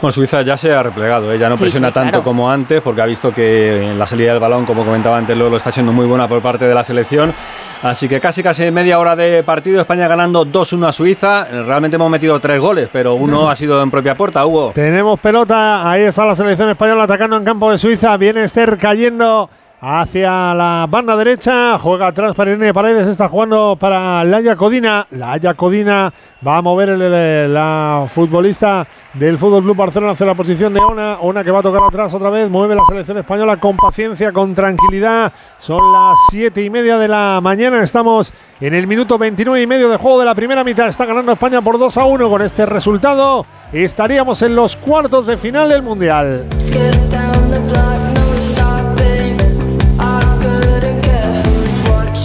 [0.00, 1.38] Bueno, Suiza ya se ha replegado, ¿eh?
[1.38, 2.24] ya no Sí, presiona sí, tanto claro.
[2.24, 5.56] como antes, porque ha visto que en la salida del balón, como comentaba antes, Lolo
[5.56, 7.34] está siendo muy buena por parte de la selección.
[7.82, 11.44] Así que casi casi media hora de partido, España ganando 2-1 a Suiza.
[11.44, 14.72] Realmente hemos metido tres goles, pero uno ha sido en propia puerta, Hugo.
[14.74, 18.16] Tenemos pelota, ahí está la selección española atacando en campo de Suiza.
[18.16, 21.78] Viene Esther cayendo hacia la banda derecha.
[21.78, 25.06] Juega atrás para Irene Paredes, está jugando para Laia Codina.
[25.10, 26.12] Laia Codina
[26.46, 31.18] va a mover la futbolista del Fútbol Club Barcelona hacia la posición de Ona.
[31.20, 32.48] Ona que va a tocar atrás otra vez.
[32.48, 35.32] Mueve la selección española con paciencia, con tranquilidad.
[35.58, 37.82] Son las siete y media de la mañana.
[37.82, 40.88] Estamos en el minuto 29 y medio de juego de la primera mitad.
[40.88, 43.46] Está ganando España por 2 a 1 con este resultado.
[43.72, 46.46] Estaríamos en los cuartos de final del Mundial.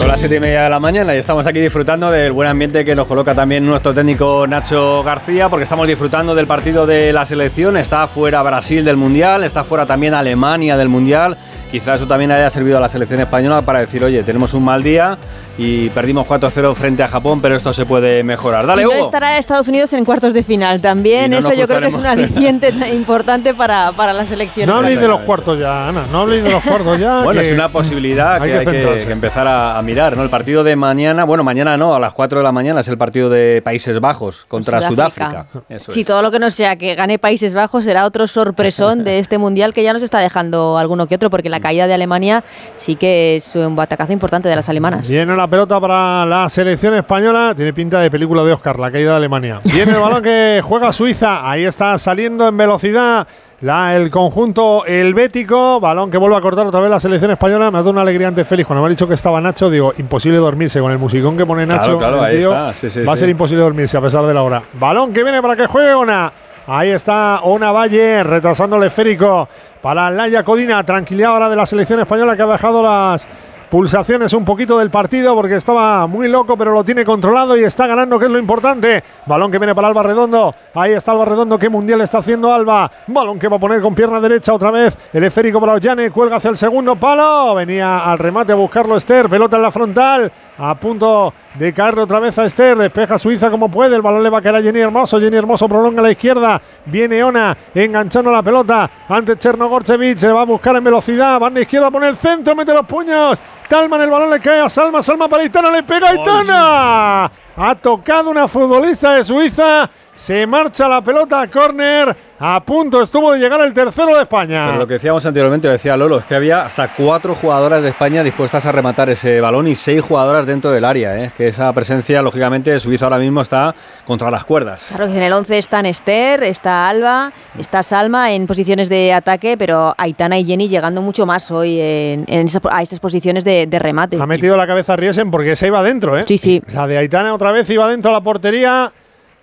[0.01, 2.83] Son las siete y media de la mañana y estamos aquí disfrutando del buen ambiente
[2.83, 7.23] que nos coloca también nuestro técnico Nacho García, porque estamos disfrutando del partido de la
[7.23, 7.77] selección.
[7.77, 11.37] Está fuera Brasil del Mundial, está fuera también Alemania del Mundial.
[11.69, 14.81] Quizás eso también haya servido a la selección española para decir, oye, tenemos un mal
[14.81, 15.19] día
[15.63, 18.65] y perdimos 4-0 frente a Japón, pero esto se puede mejorar.
[18.65, 19.05] Dale, y no Hugo.
[19.05, 21.29] estará Estados Unidos en cuartos de final también.
[21.29, 24.67] No Eso yo creo que es un aliciente tan importante para, para la selección.
[24.67, 26.05] No habléis de los cuartos ya, Ana.
[26.11, 27.21] No habléis de los cuartos ya.
[27.21, 30.23] Bueno, es una posibilidad hay que que hay que, empezar a, a mirar, ¿no?
[30.23, 32.97] El partido de mañana, bueno, mañana no, a las 4 de la mañana es el
[32.97, 35.45] partido de Países Bajos contra Sudáfrica.
[35.69, 36.07] Eso Si es.
[36.07, 39.73] todo lo que no sea que gane Países Bajos será otro sorpresón de este mundial
[39.75, 42.43] que ya nos está dejando alguno que otro, porque la caída de Alemania
[42.75, 45.09] sí que es un batacazo importante de las alemanas.
[45.11, 47.53] La pelota para la selección española.
[47.55, 49.59] Tiene pinta de película de Oscar, la caída de Alemania.
[49.65, 51.47] Viene el balón que juega Suiza.
[51.47, 53.27] Ahí está saliendo en velocidad
[53.61, 55.79] la, el conjunto helvético.
[55.79, 57.69] Balón que vuelve a cortar otra vez la selección española.
[57.69, 58.65] Me ha dado una alegría ante Félix.
[58.65, 61.65] Cuando me ha dicho que estaba Nacho, digo, imposible dormirse con el musicón que pone
[61.65, 61.97] Claro, Nacho.
[61.99, 62.49] claro, el ahí tío.
[62.51, 63.19] está, sí, sí, Va a sí.
[63.19, 64.63] ser imposible dormirse a pesar de la hora.
[64.79, 66.31] Balón que viene para que juegue Ona.
[66.65, 69.49] Ahí está Ona Valle retrasando el esférico
[69.81, 70.81] para Laia Codina.
[70.85, 73.27] Tranquilidad ahora de la selección española que ha bajado las
[73.71, 77.87] pulsaciones un poquito del partido porque estaba muy loco, pero lo tiene controlado y está
[77.87, 79.01] ganando, que es lo importante.
[79.25, 80.53] Balón que viene para Alba Redondo.
[80.75, 81.57] Ahí está Alba Redondo.
[81.57, 82.91] ¿Qué mundial está haciendo Alba?
[83.07, 84.97] Balón que va a poner con pierna derecha otra vez.
[85.13, 86.11] El esférico para Ollane.
[86.11, 87.55] Cuelga hacia el segundo palo.
[87.55, 89.29] Venía al remate a buscarlo Esther.
[89.29, 90.29] Pelota en la frontal.
[90.57, 92.77] A punto de caerle otra vez a Esther.
[92.77, 93.95] Despeja Suiza como puede.
[93.95, 95.17] El balón le va a caer a Jenny Hermoso.
[95.17, 96.61] Jenny Hermoso prolonga a la izquierda.
[96.87, 98.91] Viene Ona enganchando la pelota.
[99.07, 100.17] Ante Chernogorchevich.
[100.17, 101.39] Se va a buscar en velocidad.
[101.39, 102.53] Banda izquierda pone el centro.
[102.53, 103.41] Mete los puños.
[103.71, 105.01] Talman el balón le cae a Salma.
[105.01, 105.71] Salma para Itana.
[105.71, 107.31] Le pega a Itana.
[107.55, 109.89] Ha tocado una futbolista de Suiza.
[110.21, 112.15] Se marcha la pelota a córner.
[112.37, 114.67] A punto estuvo de llegar el tercero de España.
[114.67, 117.89] Pero lo que decíamos anteriormente, lo decía Lolo, es que había hasta cuatro jugadoras de
[117.89, 121.17] España dispuestas a rematar ese balón y seis jugadoras dentro del área.
[121.17, 121.25] ¿eh?
[121.25, 123.73] Es que esa presencia, lógicamente, de Suiza ahora mismo está
[124.05, 124.89] contra las cuerdas.
[124.95, 129.55] Claro que en el 11 están Esther, está Alba, está Salma en posiciones de ataque,
[129.57, 133.65] pero Aitana y Jenny llegando mucho más hoy en, en esas- a estas posiciones de,
[133.65, 134.21] de remate.
[134.21, 136.25] Ha metido la cabeza a Riesen porque esa iba dentro, ¿eh?
[136.27, 136.61] Sí, sí.
[136.75, 138.91] La de Aitana otra vez iba dentro a la portería.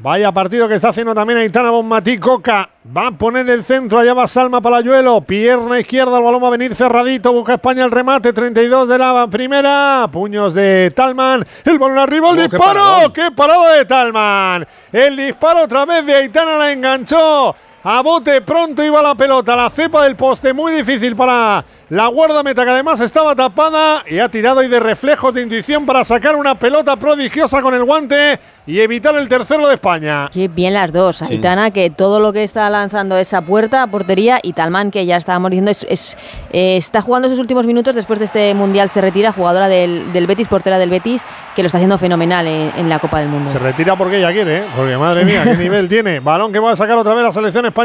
[0.00, 2.70] Vaya partido que está haciendo también Aitana Bonmatí Coca.
[2.96, 5.20] Va a poner el centro, allá va Salma Palayuelo.
[5.22, 7.32] Pierna izquierda, el balón va a venir cerradito.
[7.32, 8.32] Busca España el remate.
[8.32, 10.08] 32 de la primera.
[10.12, 11.44] Puños de Talman.
[11.64, 13.12] El balón arriba, el Oh, qué disparo.
[13.12, 14.66] ¡Qué parada de Talman!
[14.92, 17.56] El disparo otra vez de Aitana la enganchó.
[17.90, 22.62] A bote pronto iba la pelota, la cepa del poste, muy difícil para la guardameta
[22.66, 26.58] que además estaba tapada y ha tirado y de reflejos de intuición para sacar una
[26.58, 30.28] pelota prodigiosa con el guante y evitar el tercero de España.
[30.30, 31.16] Qué bien las dos.
[31.16, 31.24] Sí.
[31.30, 35.50] Aitana, que todo lo que está lanzando esa puerta, portería, y Talman, que ya estábamos
[35.50, 36.18] diciendo, es, es-
[36.52, 38.90] eh, está jugando sus últimos minutos después de este Mundial.
[38.90, 41.22] Se retira, jugadora del, del Betis, portera del Betis,
[41.56, 43.50] que lo está haciendo fenomenal en, en la Copa del Mundo.
[43.50, 44.64] Se retira porque ella quiere, ¿eh?
[44.76, 46.20] porque madre mía, qué nivel tiene.
[46.20, 47.77] Balón que va a sacar otra vez la selección española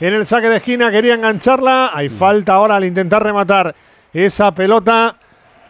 [0.00, 1.90] en el saque de esquina, quería engancharla.
[1.94, 3.74] Hay falta ahora al intentar rematar
[4.12, 5.16] esa pelota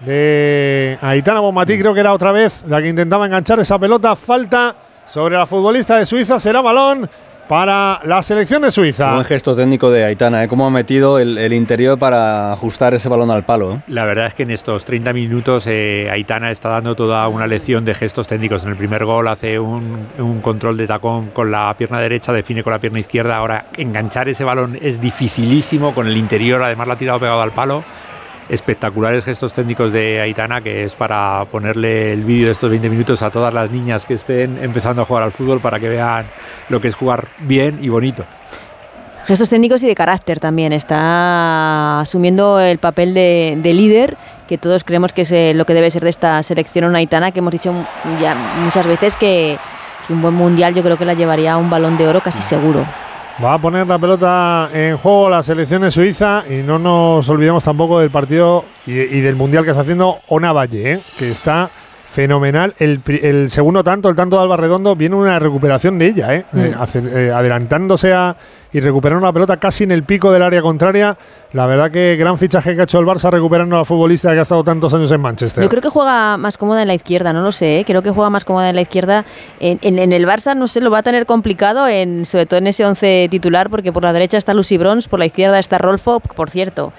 [0.01, 4.16] de Aitana Bonmatí, creo que era otra vez la que intentaba enganchar esa pelota.
[4.16, 7.09] Falta sobre la futbolista de Suiza, será balón
[7.48, 9.12] para la selección de Suiza.
[9.12, 10.48] Buen gesto técnico de Aitana, ¿eh?
[10.48, 13.74] cómo ha metido el, el interior para ajustar ese balón al palo.
[13.74, 13.81] ¿eh?
[13.88, 17.85] La verdad es que en estos 30 minutos eh, Aitana está dando toda una lección
[17.85, 18.64] de gestos técnicos.
[18.64, 22.62] En el primer gol hace un, un control de tacón con la pierna derecha, define
[22.62, 23.37] con la pierna izquierda.
[23.37, 27.52] Ahora enganchar ese balón es dificilísimo con el interior, además la ha tirado pegado al
[27.52, 27.85] palo
[28.53, 33.23] espectaculares gestos técnicos de Aitana, que es para ponerle el vídeo de estos 20 minutos
[33.23, 36.27] a todas las niñas que estén empezando a jugar al fútbol para que vean
[36.69, 38.24] lo que es jugar bien y bonito.
[39.24, 40.74] Gestos técnicos y de carácter también.
[40.74, 45.72] Está asumiendo el papel de, de líder, que todos creemos que es eh, lo que
[45.72, 47.72] debe ser de esta selección Aitana, que hemos dicho
[48.20, 49.57] ya muchas veces que,
[50.07, 52.43] que un buen mundial yo creo que la llevaría a un balón de oro casi
[52.43, 52.85] seguro.
[53.43, 57.64] Va a poner la pelota en juego la selección de Suiza y no nos olvidemos
[57.64, 61.03] tampoco del partido y, del mundial que está haciendo Ona Valle, ¿eh?
[61.18, 61.68] que está
[62.13, 62.75] fenomenal.
[62.79, 66.45] El, el, segundo tanto, el tanto de Alba Redondo, viene una recuperación de ella, ¿eh?
[66.53, 66.59] Mm.
[66.61, 68.37] Eh, hacer, eh, adelantándose a,
[68.71, 71.17] y recuperando la pelota casi en el pico del área contraria.
[71.55, 74.41] La verdad que gran fichaje que ha hecho el Barça recuperando a la futbolista que
[74.41, 75.63] ha estado tantos años en Manchester.
[75.63, 77.85] Yo creo que juega más cómoda en la izquierda, no lo sé, ¿eh?
[77.87, 79.25] creo que juega más cómoda en la izquierda.
[79.59, 82.59] En, en, en, el Barça, no sé, lo va a tener complicado, en, sobre todo
[82.59, 85.79] en ese 11 titular, porque por la derecha está Lucy Bronze, por la izquierda está
[85.79, 86.93] Rolfo, por cierto.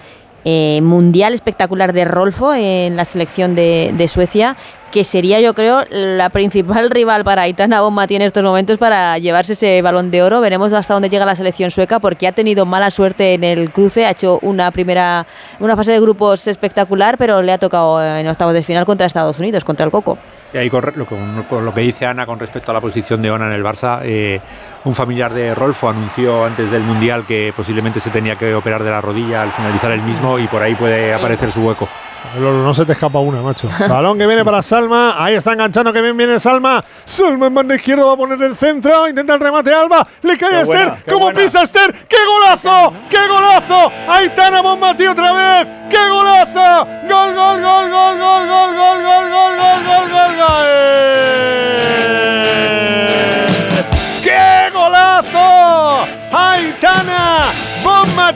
[0.45, 4.57] Eh, mundial espectacular de Rolfo en la selección de, de, Suecia,
[4.91, 9.53] que sería yo creo la principal rival para Aitana Bonmatí en estos momentos para llevarse
[9.53, 10.41] ese balón de oro.
[10.41, 14.05] Veremos hasta dónde llega la selección sueca porque ha tenido mala suerte en el cruce,
[14.05, 15.25] ha hecho una primera
[15.61, 19.39] una fase de grupos espectacular, pero le ha tocado en octavos de final contra Estados
[19.39, 20.17] Unidos, contra el Coco.
[20.53, 23.23] Sí, ahí con, lo, con, con, lo que dice Ana con respecto a la posición
[23.23, 24.39] de Ona en el Barça, eh,
[24.83, 28.91] un familiar de Rolfo anunció antes del Mundial que posiblemente se tenía que operar de
[28.91, 31.89] la rodilla al finalizar el mismo y por ahí puede aparecer su hueco.
[32.35, 33.67] No se te escapa una, macho.
[33.87, 35.23] Balón que viene para Salma.
[35.23, 36.83] Ahí está enganchando que bien viene Salma.
[37.05, 39.07] Salma en banda izquierda va a poner el centro.
[39.07, 40.07] Intenta el remate Alba.
[40.23, 40.87] Le cae a Esther.
[40.87, 41.39] Buena, ¿Cómo buena.
[41.39, 41.93] pisa Esther?
[42.07, 42.93] ¡Qué golazo!
[43.09, 43.91] ¡Qué golazo!
[44.07, 45.67] Aitana Bonmatí otra vez.
[45.89, 46.87] ¡Qué golazo!
[47.09, 50.63] Gol, gol, gol, gol, gol, gol, gol, gol, gol, gol, gol, gol, gol.
[51.85, 51.92] ¡Qué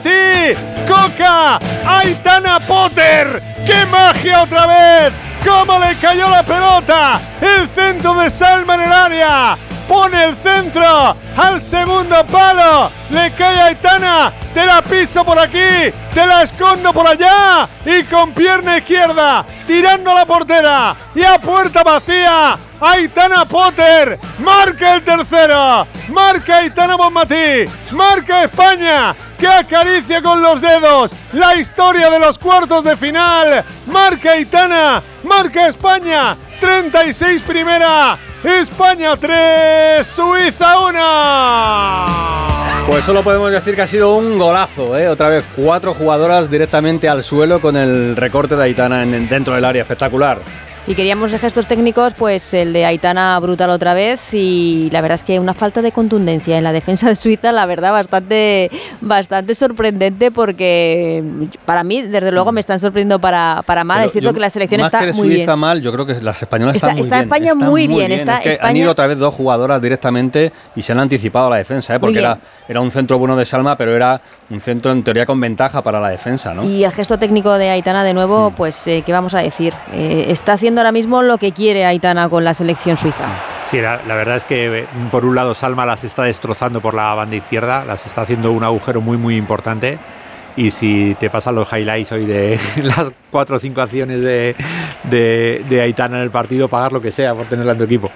[0.08, 0.54] Bonmatí.
[0.86, 1.58] Coca.
[1.86, 3.42] Aitana Potter.
[3.66, 5.12] ¡Qué magia otra vez!
[5.44, 7.20] ¡Cómo le cayó la pelota!
[7.40, 9.56] El centro de Salma en el área.
[9.86, 12.90] Pone el centro al segundo palo.
[13.10, 14.32] Le cae a Aitana.
[14.52, 15.92] Te la piso por aquí.
[16.12, 17.68] Te la escondo por allá.
[17.86, 19.46] Y con pierna izquierda.
[19.66, 20.96] Tirando a la portera.
[21.14, 22.58] Y a puerta vacía.
[22.80, 24.18] Aitana Potter.
[24.40, 25.86] Marca el tercero.
[26.08, 27.64] Marca Aitana Bonmatí.
[27.92, 33.64] Marca España que acaricia con los dedos la historia de los cuartos de final.
[33.86, 41.27] Marca Itana, marca España, 36 primera, España 3, Suiza 1.
[42.88, 45.08] Pues solo podemos decir que ha sido un golazo, ¿eh?
[45.08, 49.64] otra vez cuatro jugadoras directamente al suelo con el recorte de Aitana en, dentro del
[49.66, 50.40] área, espectacular.
[50.88, 55.16] Si queríamos de gestos técnicos, pues el de Aitana brutal otra vez y la verdad
[55.16, 58.70] es que una falta de contundencia en la defensa de Suiza, la verdad bastante
[59.02, 61.22] bastante sorprendente porque
[61.66, 64.48] para mí desde luego me están sorprendiendo para, para mal, es cierto yo, que la
[64.48, 65.58] selección está que muy Suiza bien.
[65.58, 67.24] mal, yo creo que las españolas está, están muy está bien.
[67.26, 68.12] España está muy bien, bien.
[68.12, 68.70] Está es que España...
[68.70, 72.00] han ido otra vez dos jugadoras directamente y se han anticipado a la defensa, ¿eh?
[72.00, 75.38] porque era, era un centro bueno de Salma, pero era un centro en teoría con
[75.38, 76.64] ventaja para la defensa, ¿no?
[76.64, 78.54] Y el gesto técnico de Aitana de nuevo, mm.
[78.54, 82.28] pues eh, qué vamos a decir, eh, está haciendo ahora mismo lo que quiere Aitana
[82.28, 83.24] con la selección suiza.
[83.66, 87.36] Sí, la, verdad es que por un lado Salma las está destrozando por la banda
[87.36, 89.98] izquierda, las está haciendo un agujero muy muy importante
[90.56, 94.56] y si te pasan los highlights hoy de las cuatro o cinco acciones de,
[95.04, 98.10] de, de Aitana en el partido, pagar lo que sea por tenerla en tu equipo.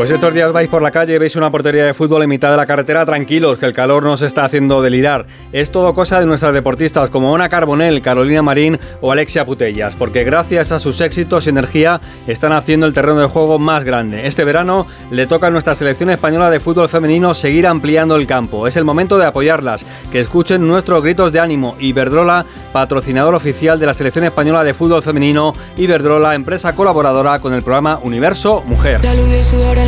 [0.00, 2.50] Pues estos días vais por la calle y veis una portería de fútbol en mitad
[2.50, 5.26] de la carretera, tranquilos, que el calor nos está haciendo delirar.
[5.52, 10.24] Es todo cosa de nuestras deportistas como Ona Carbonell, Carolina Marín o Alexia Putellas, porque
[10.24, 14.26] gracias a sus éxitos y energía están haciendo el terreno de juego más grande.
[14.26, 18.66] Este verano le toca a nuestra selección española de fútbol femenino seguir ampliando el campo.
[18.66, 21.76] Es el momento de apoyarlas, que escuchen nuestros gritos de ánimo.
[21.78, 27.62] Iberdrola, patrocinador oficial de la selección española de fútbol femenino, Iberdrola, empresa colaboradora con el
[27.62, 29.02] programa Universo Mujer.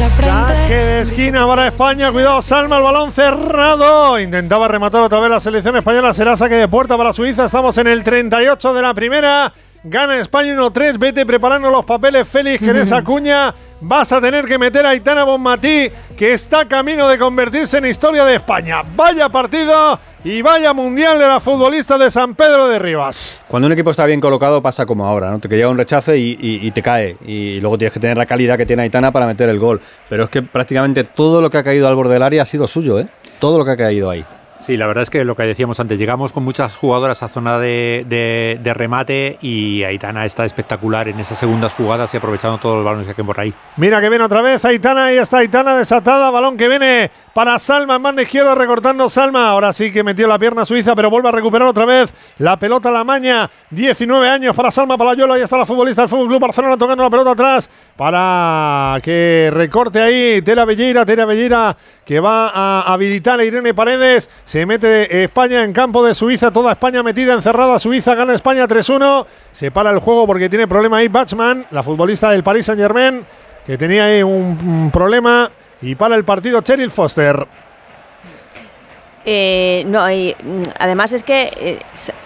[0.09, 2.11] Saque de esquina para España.
[2.11, 4.19] Cuidado, Salma, el balón cerrado.
[4.19, 6.13] Intentaba rematar otra vez la selección española.
[6.13, 7.45] Será saque de puerta para Suiza.
[7.45, 9.53] Estamos en el 38 de la primera.
[9.85, 10.97] Gana España 1-3.
[10.99, 14.91] Vete preparando los papeles, Félix, que en esa cuña vas a tener que meter a
[14.91, 18.83] Aitana Bonmatí, que está camino de convertirse en historia de España.
[18.95, 23.43] Vaya partido y vaya mundial de la futbolista de San Pedro de Rivas.
[23.49, 25.41] Cuando un equipo está bien colocado pasa como ahora, ¿no?
[25.41, 27.17] Te que llega un rechace y, y- y te cae.
[27.27, 29.81] Y luego tienes que tener la calidad que tiene Aitana para meter el gol.
[30.09, 32.69] Pero es que prácticamente todo lo que ha caído al borde del área ha sido
[32.69, 33.09] suyo, ¿eh?
[33.41, 34.25] Todo lo que ha caído ahí.
[34.63, 37.59] Sí, la verdad es que lo que decíamos antes, llegamos con muchas jugadoras a zona
[37.59, 42.85] de, de- remate y Aitana está espectacular en esas segundas jugadas y aprovechando todos los
[42.85, 43.53] balones que hay por ahí.
[43.77, 47.97] Mira que viene otra vez Aitana, ahí está Aitana desatada, balón que viene para Salma,
[47.97, 51.33] en mano izquierda recortando Salma, ahora sí que metió la pierna suiza, pero vuelve a
[51.33, 55.67] recuperar otra vez la pelota la maña, 19 años para Salma Palayolo, ahí está la
[55.67, 61.05] futbolista del Fútbol Club Barcelona tocando la pelota atrás para que recorte ahí Tera Belleira,
[61.05, 66.15] Tera Belleira que va a habilitar a Irene Paredes, se mete España en campo de
[66.15, 70.69] Suiza, toda España metida encerrada, Suiza gana España 3-1, se para el juego porque tiene
[70.69, 73.25] problema ahí Batchman, la futbolista del Paris Saint Germain,
[73.65, 75.51] que tenía ahí un, un problema
[75.81, 77.49] y para el partido Cheryl Foster.
[79.25, 81.79] Eh, no, y, mm, además es que eh,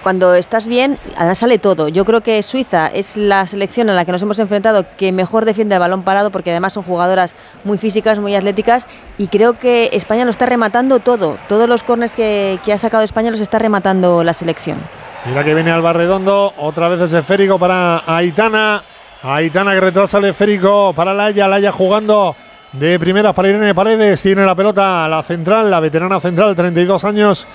[0.02, 1.88] cuando estás bien, además sale todo.
[1.88, 5.44] Yo creo que Suiza es la selección a la que nos hemos enfrentado que mejor
[5.44, 8.86] defiende el balón parado, porque además son jugadoras muy físicas, muy atléticas,
[9.18, 11.36] y creo que España lo está rematando todo.
[11.48, 14.78] Todos los corners que, que ha sacado España los está rematando la selección.
[15.26, 18.84] Mira que viene Alba Redondo, otra vez ese esférico para Aitana.
[19.22, 22.36] Aitana que retrasa el esférico para Laya, Laya jugando
[22.78, 24.20] de primeras para Irene Paredes.
[24.20, 27.46] Tiene la pelota la central, la veterana central, 32 años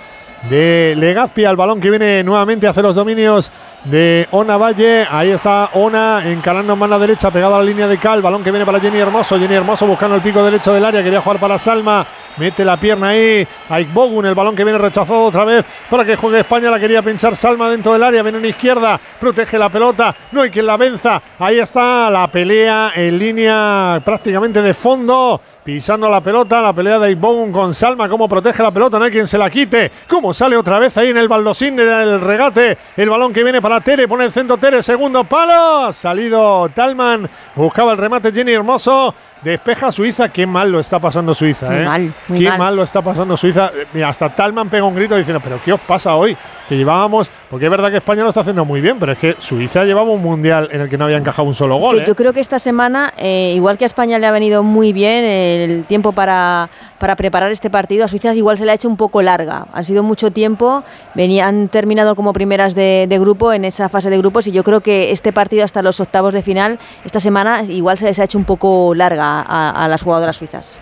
[0.49, 1.45] de Legazpi.
[1.45, 3.51] Al balón que viene nuevamente hacia los dominios
[3.85, 5.07] de Ona Valle.
[5.09, 8.21] Ahí está Ona encarando en mano derecha, pegado a la línea de Cal.
[8.21, 9.39] Balón que viene para Jenny Hermoso.
[9.39, 11.03] Jenny Hermoso buscando el pico derecho del área.
[11.03, 12.05] Quería jugar para Salma.
[12.37, 13.47] Mete la pierna ahí.
[13.69, 16.69] Aik Bogun, el balón que viene rechazado otra vez para que juegue España.
[16.69, 18.23] La quería pinchar Salma dentro del área.
[18.23, 18.99] Viene en izquierda.
[19.19, 20.15] Protege la pelota.
[20.31, 21.21] No hay quien la venza.
[21.39, 25.41] Ahí está la pelea en línea prácticamente de fondo.
[25.63, 29.11] Pisando la pelota, la pelea de Bogun con Salma, cómo protege la pelota, no hay
[29.11, 33.07] quien se la quite, cómo sale otra vez ahí en el baldosín del regate, el
[33.11, 37.97] balón que viene para Tere, pone el centro Tere, segundo palo, salido Talman, buscaba el
[37.97, 41.85] remate Jenny Hermoso, despeja Suiza, qué mal lo está pasando Suiza, Muy ¿eh?
[41.85, 42.57] mal, muy qué mal.
[42.59, 45.79] mal lo está pasando Suiza, mira, hasta Talman pega un grito diciendo, pero ¿qué os
[45.79, 46.35] pasa hoy?
[46.67, 49.35] Que llevábamos, porque es verdad que España lo está haciendo muy bien, pero es que
[49.39, 52.03] Suiza llevaba un mundial en el que no había encajado un solo Es gol, que
[52.03, 52.07] ¿eh?
[52.07, 55.23] yo creo que esta semana, eh, igual que a España le ha venido muy bien
[55.23, 58.97] el tiempo para, para preparar este partido, a Suiza igual se le ha hecho un
[58.97, 59.67] poco larga.
[59.73, 64.17] Ha sido mucho tiempo, venían terminado como primeras de, de grupo en esa fase de
[64.17, 67.97] grupos y yo creo que este partido hasta los octavos de final, esta semana igual
[67.97, 70.79] se les ha hecho un poco larga a, a las jugadoras suizas.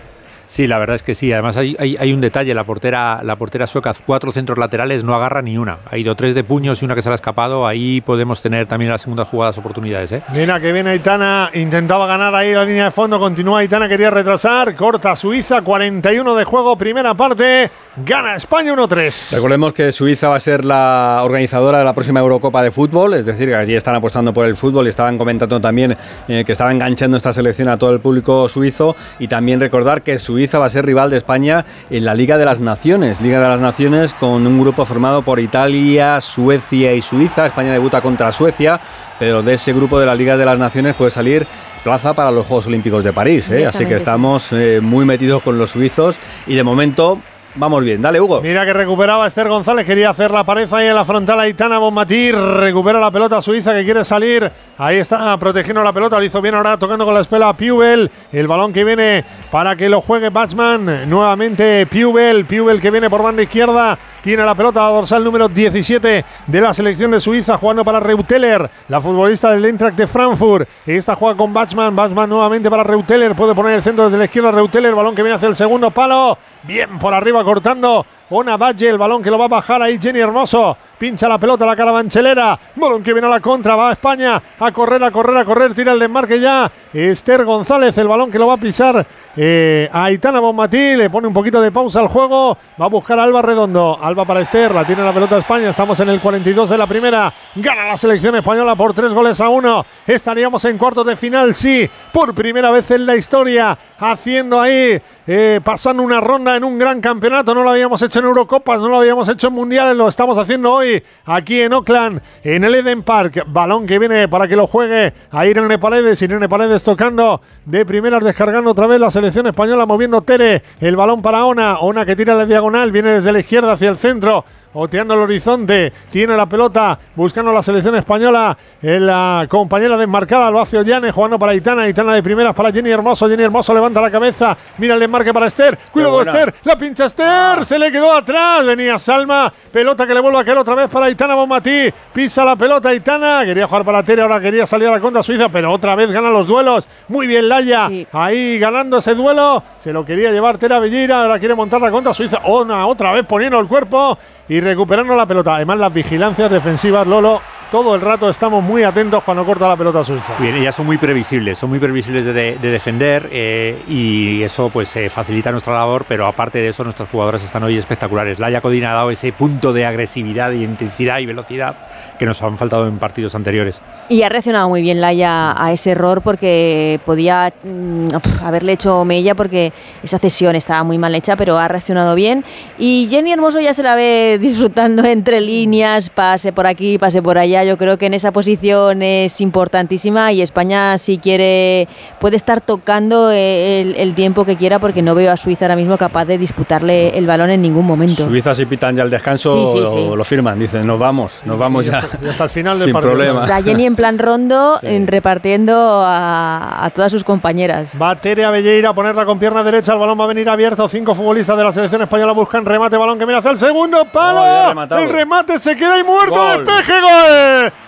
[0.50, 1.32] Sí, la verdad es que sí.
[1.32, 5.14] Además hay, hay, hay un detalle, la portera, la portera sueca, cuatro centros laterales, no
[5.14, 5.78] agarra ni una.
[5.88, 7.68] Ha ido tres de puños y una que se le ha escapado.
[7.68, 10.10] Ahí podemos tener también en las segundas jugadas oportunidades.
[10.10, 10.22] ¿eh?
[10.34, 14.74] Mira que viene Aitana, intentaba ganar ahí la línea de fondo, continúa Aitana, quería retrasar,
[14.74, 17.70] corta Suiza, 41 de juego, primera parte,
[18.04, 19.36] gana España 1-3.
[19.36, 23.24] Recordemos que Suiza va a ser la organizadora de la próxima Eurocopa de fútbol, es
[23.24, 25.96] decir, que allí están apostando por el fútbol y estaban comentando también
[26.26, 30.18] eh, que estaba enganchando esta selección a todo el público suizo y también recordar que
[30.18, 33.48] Suiza va a ser rival de España en la Liga de las Naciones, Liga de
[33.48, 37.46] las Naciones con un grupo formado por Italia, Suecia y Suiza.
[37.46, 38.80] España debuta contra Suecia,
[39.18, 41.46] pero de ese grupo de la Liga de las Naciones puede salir
[41.82, 43.66] plaza para los Juegos Olímpicos de París, ¿eh?
[43.66, 47.20] así que estamos eh, muy metidos con los suizos y de momento
[47.54, 48.02] vamos bien.
[48.02, 48.40] Dale, Hugo.
[48.40, 52.32] Mira que recuperaba Esther González, quería hacer la pared ahí en la frontal Aitana Bonmatí,
[52.32, 56.54] recupera la pelota Suiza que quiere salir, ahí está protegiendo la pelota, lo hizo bien
[56.54, 61.08] ahora tocando con la espela Piubel, el balón que viene para que lo juegue Batchman,
[61.08, 66.60] nuevamente Piubel, Piubel que viene por banda izquierda, tiene la pelota dorsal número 17 de
[66.60, 71.36] la selección de Suiza jugando para Reuteler, la futbolista del Eintracht de Frankfurt, esta juega
[71.36, 74.50] con Batchman, Batchman nuevamente para Reuteler, puede poner el centro desde la izquierda.
[74.50, 78.96] Reuteler, balón que viene hacia el segundo palo, bien por arriba cortando Ona Valle, el
[78.96, 80.76] balón que lo va a bajar ahí Jenny Hermoso.
[80.96, 82.58] Pincha la pelota la carabanchelera.
[82.76, 83.74] Balón que viene a la contra.
[83.74, 85.74] Va a España a correr, a correr, a correr.
[85.74, 86.70] Tira el desmarque ya.
[86.92, 89.04] Esther González, el balón que lo va a pisar
[89.36, 90.96] eh, a Aitana Bonmatí.
[90.96, 92.56] Le pone un poquito de pausa al juego.
[92.80, 93.98] Va a buscar a Alba Redondo.
[94.00, 94.72] Alba para Esther.
[94.72, 95.70] La tiene la pelota España.
[95.70, 97.34] Estamos en el 42 de la primera.
[97.56, 99.84] Gana la selección española por tres goles a uno.
[100.06, 101.90] Estaríamos en cuartos de final, sí.
[102.12, 103.76] Por primera vez en la historia.
[103.98, 105.00] Haciendo ahí,
[105.32, 107.54] eh, pasando una ronda en un gran campeonato.
[107.54, 109.96] No lo habíamos hecho en Eurocopas, no lo habíamos hecho en Mundiales.
[109.96, 113.44] Lo estamos haciendo hoy aquí en Oakland, en el Eden Park.
[113.46, 116.20] Balón que viene para que lo juegue a Irene Paredes.
[116.20, 120.64] Irene Paredes tocando de primeras, descargando otra vez la selección española, moviendo Tere.
[120.80, 121.78] El balón para Ona.
[121.78, 124.44] Ona que tira la diagonal, viene desde la izquierda hacia el centro.
[124.72, 125.92] Oteando el horizonte.
[126.10, 128.56] Tiene la pelota buscando la selección española.
[128.82, 131.88] En la compañera desmarcada lo hace Ollane jugando para Itana.
[131.88, 133.28] Itana de primeras para Jenny Hermoso.
[133.28, 134.56] Jenny Hermoso levanta la cabeza.
[134.78, 135.78] Mira el desmarque para Esther.
[135.92, 136.54] Cuidado Esther.
[136.64, 137.64] La pincha Esther.
[137.64, 138.64] Se le quedó atrás.
[138.64, 139.52] Venía Salma.
[139.72, 141.92] Pelota que le vuelve a caer otra vez para Itana Bonmatí.
[142.12, 143.42] Pisa la pelota Itana.
[143.44, 144.22] Quería jugar para Tere.
[144.22, 145.48] Ahora quería salir a la contra Suiza.
[145.48, 146.88] Pero otra vez gana los duelos.
[147.08, 147.88] Muy bien Laya.
[148.12, 149.62] Ahí ganando ese duelo.
[149.78, 151.22] Se lo quería llevar Tera Bellira.
[151.22, 152.40] Ahora quiere montar la contra Suiza.
[152.46, 154.18] Una, otra vez poniendo el cuerpo
[154.50, 155.54] y recuperando la pelota.
[155.54, 157.40] Además, las vigilancias defensivas, Lolo,
[157.70, 160.36] todo el rato estamos muy atentos cuando corta la pelota suiza.
[160.38, 164.94] Bien, ellas son muy previsibles, son muy previsibles de, de defender eh, y eso pues
[164.96, 168.40] eh, facilita nuestra labor, pero aparte de eso nuestras jugadoras están hoy espectaculares.
[168.40, 171.76] Laia Codina ha dado ese punto de agresividad, y intensidad y velocidad
[172.18, 173.80] que nos han faltado en partidos anteriores.
[174.08, 178.08] Y ha reaccionado muy bien Laia a ese error porque podía mm,
[178.42, 182.44] haberle hecho mella porque esa cesión estaba muy mal hecha, pero ha reaccionado bien.
[182.78, 187.38] Y Jenny Hermoso ya se la ve disfrutando entre líneas, pase por aquí, pase por
[187.38, 187.59] allá.
[187.64, 191.88] Yo creo que en esa posición es importantísima y España si quiere
[192.18, 195.96] puede estar tocando el, el tiempo que quiera porque no veo a Suiza ahora mismo
[195.98, 198.26] capaz de disputarle el balón en ningún momento.
[198.26, 200.10] Suiza si pitan ya el descanso Sí, sí, lo, sí.
[200.16, 202.00] lo firman, dicen nos vamos, nos vamos ya.
[202.24, 203.12] Y hasta el final del Sin partido.
[203.14, 203.46] problema.
[203.46, 207.92] La Jenny en plan rondo en repartiendo a, a todas sus compañeras.
[208.00, 209.92] Va Tere Abelleira a ponerla con pierna derecha.
[209.92, 210.88] El balón va a venir abierto.
[210.88, 212.96] Cinco futbolistas de la selección española buscan remate.
[212.96, 214.40] Balón que mira hacia el segundo palo.
[214.42, 216.34] Oh, el remate se queda ahí muerto.
[216.34, 216.64] Gol.
[216.64, 216.92] Despeje.
[217.00, 217.10] Gol.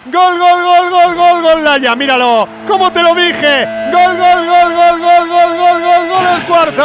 [0.07, 1.65] Gol, gol, gol, gol, gol, gol.
[1.65, 2.49] Laya, míralo.
[2.67, 3.67] Como te lo dije.
[3.93, 6.27] Gol, gol, gol, gol, gol, gol, gol, gol, gol.
[6.35, 6.85] El cuarto.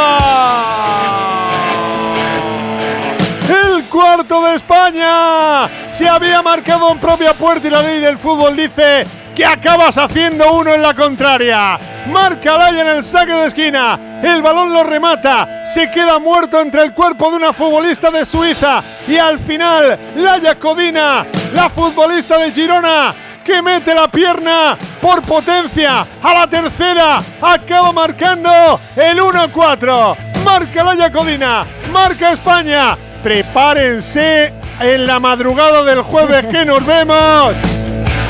[3.49, 5.87] El cuarto de España.
[5.87, 9.05] Se había marcado en propia puerta y la ley del fútbol dice
[9.37, 11.77] que acabas haciendo uno en la contraria.
[12.07, 13.99] Marca Laya en el saque de esquina.
[14.23, 15.63] El balón lo remata.
[15.63, 18.81] Se queda muerto entre el cuerpo de una futbolista de Suiza.
[19.07, 23.13] Y al final, Laya Codina, la futbolista de Girona,
[23.43, 27.21] que mete la pierna por potencia a la tercera.
[27.39, 28.49] Acaba marcando
[28.95, 30.17] el 1-4.
[30.43, 31.63] Marca Laya Codina.
[31.91, 32.97] Marca España.
[33.21, 37.55] Prepárense en la madrugada del jueves que nos vemos.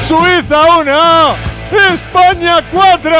[0.08, 0.92] Suiza 1,
[1.94, 3.14] España 4.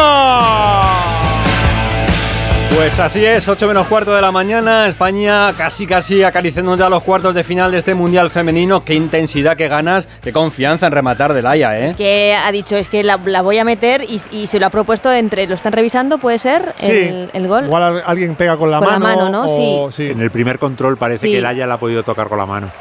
[2.76, 7.02] Pues así es, 8 menos cuarto de la mañana, España casi casi acariciando ya los
[7.04, 8.86] cuartos de final de este Mundial Femenino.
[8.86, 11.86] Qué intensidad, qué ganas, qué confianza en rematar de Laia, ¿eh?
[11.88, 14.68] Es que ha dicho, es que la, la voy a meter y, y se lo
[14.68, 17.66] ha propuesto entre, lo están revisando, puede ser, el, el gol.
[17.66, 19.24] Igual al- alguien pega con la Con la mano.
[19.24, 19.46] mano, ¿no?
[19.48, 21.34] o- En el primer control parece Sí.
[21.34, 22.72] que Laia la ha podido tocar con la mano.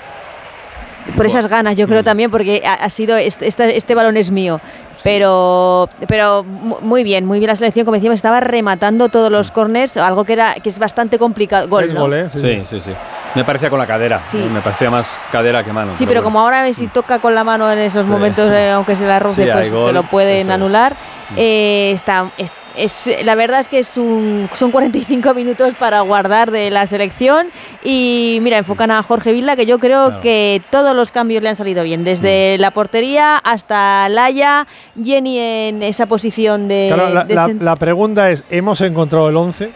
[1.17, 3.47] Por esas ganas, yo creo también, porque ha, sido, este,
[3.77, 4.61] este, balón es mío.
[5.05, 9.53] Pero, pero mu- muy bien, muy bien la selección, como decíamos, estaba rematando todos los
[9.53, 11.69] corners, algo que era que es bastante complicado.
[11.69, 12.29] Gol, ¿no?
[12.29, 12.93] Sí, sí, sí.
[13.37, 14.39] Me parecía con la cadera, Sí.
[14.39, 14.49] ¿eh?
[14.53, 15.97] me parecía más cadera que mano.
[15.97, 19.07] Sí, pero como ahora si toca con la mano en esos momentos, eh, aunque se
[19.07, 20.49] la roce, pues gol, te lo pueden es.
[20.49, 20.97] anular.
[21.37, 26.51] Eh, está, es, es- la verdad es que es un, son 45 minutos para guardar
[26.51, 27.49] de la selección
[27.85, 30.21] y mira, enfocan a Jorge Vilda, que yo creo Claro.
[30.23, 34.67] que todos los cambios le han salido bien, desde la portería hasta Laya,
[35.03, 36.91] Jenny en esa posición de...
[36.93, 39.71] Claro, la, de la- cent- la pregunta es, ¿hemos encontrado el 11?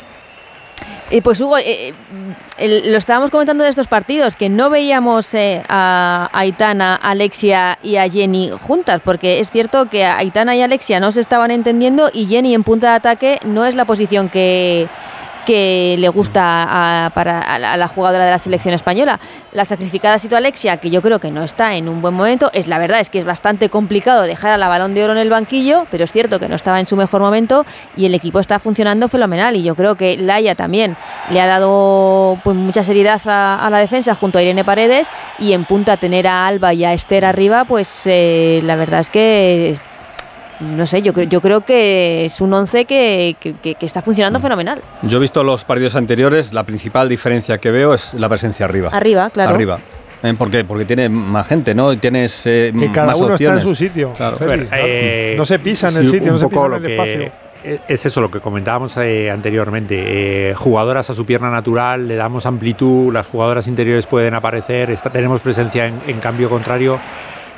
[1.12, 1.92] Eh, pues Hugo, eh,
[2.56, 7.96] el- lo estábamos comentando de estos partidos, que no veíamos eh, a Aitana, Alexia y
[7.96, 12.26] a Jenny juntas, porque es cierto que Aitana y Alexia no se estaban entendiendo y
[12.26, 14.86] Jenny en punta de ataque no es la posición que
[15.46, 19.18] que le gusta a, para, a la, jugadora de la selección española.
[19.52, 22.50] La sacrificada ha sido Alexia, que yo creo que no está en un buen momento.
[22.52, 25.18] Es la verdad, es que es bastante complicado dejar a la balón de oro en
[25.18, 27.66] el banquillo, pero es cierto que no estaba en su mejor momento
[27.96, 29.56] y el equipo está funcionando fenomenal.
[29.56, 30.96] Y yo creo que Laia también
[31.30, 35.52] le ha dado pues, mucha seriedad a, a la defensa junto a Irene Paredes y
[35.52, 39.76] en punta tener a Alba y a Esther arriba, pues eh, la verdad es que
[40.60, 44.80] no sé, yo, creo- yo creo que es un 11 que, que- está funcionando fenomenal.
[45.02, 48.90] Yo he visto los partidos anteriores, la principal diferencia que veo es la presencia arriba.
[48.92, 49.54] Arriba, claro.
[49.54, 49.78] Arriba.
[50.22, 50.34] ¿Eh?
[50.36, 50.64] ¿Por qué?
[50.64, 51.96] Porque tiene más gente, ¿no?
[51.96, 54.12] Tienes eh, Que cada más uno está en su sitio.
[54.12, 54.36] Claro.
[54.72, 57.22] Eh, no se pisa en el sí, sitio, no se pisa en el que- espacio.
[57.64, 60.50] eh, Es eso lo que comentábamos eh, anteriormente.
[60.50, 65.08] eh, jugadoras a su pierna natural, le damos amplitud, las jugadoras interiores pueden aparecer, está-
[65.10, 66.98] tenemos presencia en, en cambio contrario.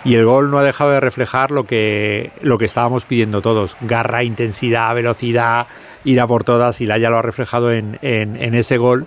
[0.04, 3.76] Y el gol no ha dejado de reflejar lo que, lo que estábamos pidiendo todos.
[3.82, 5.68] Garra, intensidad, velocidad,
[6.04, 6.80] ir a por todas.
[6.80, 9.06] Y la ya lo ha reflejado en, en- en ese gol.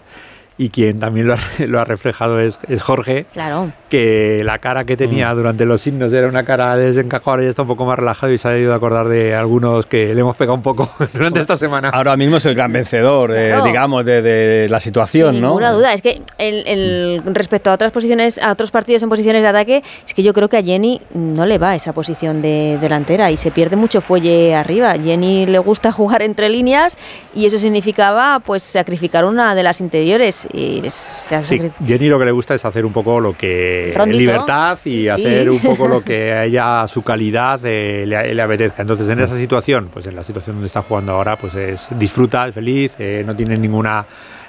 [0.58, 3.72] Y quien también lo ha, lo ha reflejado es, es Jorge, Claro.
[3.90, 7.50] que la cara que tenía durante los signos era una cara de desencajado, ahora ya
[7.50, 10.22] está un poco más relajado y se ha ido a acordar de algunos que le
[10.22, 11.90] hemos pegado un poco durante esta semana.
[11.90, 15.48] Ahora mismo es el gran vencedor, eh, digamos, de, de la situación, Sin ¿no?
[15.50, 15.94] ninguna duda.
[15.94, 19.84] Es que el, el- respecto a otras posiciones, a otros partidos en posiciones de ataque,
[20.08, 23.36] es que yo creo que a Jenny no le va esa posición de delantera y
[23.38, 24.94] se pierde mucho fuelle arriba.
[24.94, 26.98] Jenny le gusta jugar entre líneas
[27.34, 30.45] y eso significaba pues sacrificar una de las interiores.
[30.54, 34.20] Y se Sí, Jenny lo que le gusta es hacer un poco lo que Rondito.
[34.20, 35.10] libertad y Sí, sí.
[35.10, 38.82] hacer un poco lo que a ella a su calidad eh, le, le apetezca.
[38.82, 42.48] Entonces en esa situación, pues en la situación donde está jugando ahora, pues es disfruta,
[42.48, 44.06] es feliz, eh, no tiene ninguna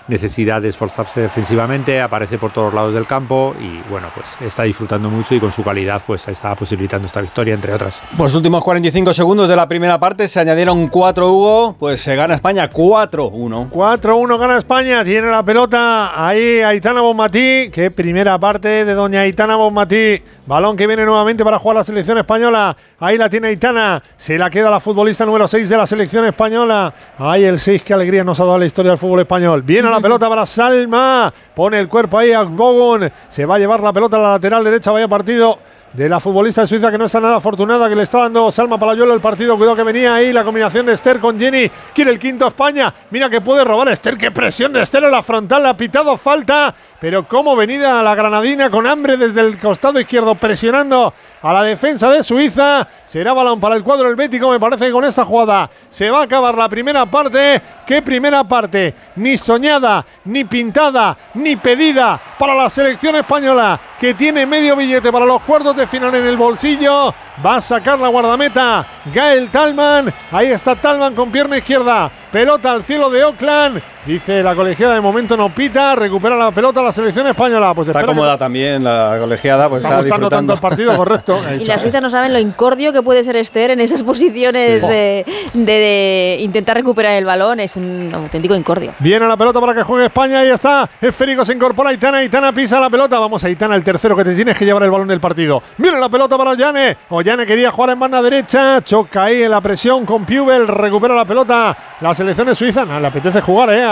[0.08, 5.10] necesidad de esforzarse defensivamente, aparece por todos lados del campo y bueno, pues está disfrutando
[5.10, 8.00] mucho y con su calidad pues está posibilitando esta victoria entre otras.
[8.10, 12.14] Pues los últimos 45 segundos de la primera parte se añadieron 4 Hugo, pues se
[12.14, 13.70] gana España 4-1.
[13.70, 19.56] 4-1 gana España, tiene la pelota ahí Aitana Bonmatí, que primera parte de doña Aitana
[19.56, 24.38] Bonmatí, balón que viene nuevamente para jugar la selección española, ahí la tiene Aitana, se
[24.38, 28.24] la queda la futbolista número 6 de la selección española, ahí el 6, qué alegría
[28.24, 31.88] nos ha dado la historia del fútbol español, viene la pelota para Salma, pone el
[31.88, 35.08] cuerpo ahí a Bogun, se va a llevar la pelota a la lateral derecha, vaya
[35.08, 35.58] partido
[35.96, 39.14] de la futbolista Suiza que no está nada afortunada, que le está dando Salma Palayuelo
[39.14, 39.56] el partido.
[39.56, 41.70] Cuidado que venía ahí la combinación de Esther con Jenny.
[41.94, 42.92] Quiere el quinto España.
[43.10, 44.18] Mira que puede robar Esther.
[44.18, 45.62] Qué presión de Esther en la frontal.
[45.62, 46.74] Le ha pitado falta.
[47.00, 52.10] Pero cómo venida la granadina con hambre desde el costado izquierdo presionando a la defensa
[52.10, 52.86] de Suiza.
[53.06, 54.50] Será balón para el cuadro del Bético.
[54.50, 57.62] Me parece que con esta jugada se va a acabar la primera parte.
[57.86, 58.94] ¿Qué primera parte?
[59.16, 65.24] Ni soñada, ni pintada, ni pedida para la selección española que tiene medio billete para
[65.24, 67.14] los cuartos de final en el bolsillo.
[67.44, 70.12] Va a sacar la guardameta Gael Talman.
[70.30, 72.10] Ahí está Talman con pierna izquierda.
[72.30, 73.82] Pelota al cielo de Oakland.
[74.06, 75.96] Dice la colegiada de momento no pita.
[75.96, 77.74] Recupera la pelota la selección española.
[77.74, 81.36] Pues Está que- cómoda también la colegiada, pues Está está, gustando tanto el partido, correcto.
[81.60, 84.86] Y las suizas no saben lo incordio que puede ser Esther en esas posiciones Sí.
[84.90, 87.58] eh, de, de intentar recuperar el balón.
[87.58, 88.92] Es un auténtico incordio.
[89.00, 90.38] Viene la pelota para que juegue España.
[90.40, 90.88] Ahí está.
[91.00, 92.18] Esférico se incorpora Aitana.
[92.18, 93.18] Aitana pisa la pelota.
[93.18, 95.60] Vamos, Aitana, el tercero que te tienes que llevar el balón del partido.
[95.78, 96.96] Viene la pelota para Ollane.
[97.08, 98.80] Ollane quería jugar en banda derecha.
[98.82, 100.68] Choca ahí en la presión con Piubel.
[100.68, 101.76] Recupera la pelota.
[102.00, 102.84] La selección de Suiza.
[102.84, 103.82] No, le apetece jugar, ¿eh?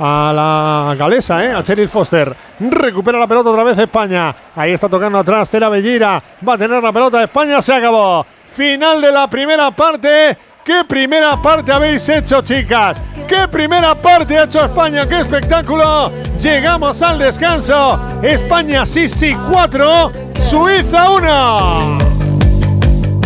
[0.00, 1.52] A, la galesa, ¿eh?
[1.52, 2.34] A Cheryl Foster.
[2.60, 4.34] Recupera la pelota otra vez España.
[4.54, 6.22] Ahí está tocando atrás Tera Bellira.
[6.46, 7.60] Va a tener la pelota España.
[7.60, 8.24] Se acabó.
[8.54, 10.36] Final de la primera parte.
[10.64, 13.00] ¿Qué primera parte habéis hecho, chicas?
[13.26, 15.08] ¿Qué primera parte ha hecho España?
[15.08, 16.12] ¡Qué espectáculo!
[16.40, 17.98] Llegamos al descanso.
[18.22, 20.12] España sí, sí, 4.
[20.38, 22.27] Suiza 1.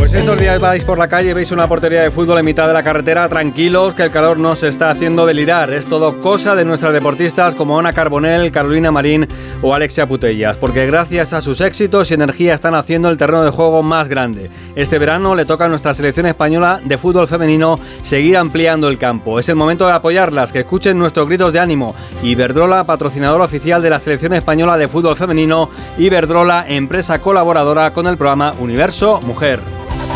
[0.03, 2.67] Pues estos días vais por la calle y veis una portería de fútbol en mitad
[2.67, 5.73] de la carretera, tranquilos que el calor nos está haciendo delirar.
[5.73, 9.29] Es todo cosa de nuestras deportistas como Ana Carbonell, Carolina Marín
[9.63, 13.53] o Alexia Putellas, porque gracias a sus éxitos y energía están haciendo el terreno de
[13.53, 14.51] juego más grande.
[14.75, 19.39] Este verano le toca a nuestra selección española de fútbol femenino seguir ampliando el campo.
[19.39, 21.95] Es el momento de apoyarlas, que escuchen nuestros gritos de ánimo.
[22.25, 28.17] Iberdrola, patrocinador oficial de la selección española de fútbol femenino, Iberdrola, empresa colaboradora con el
[28.17, 29.61] programa Universo Mujer.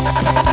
[0.07, 0.46] Thank you.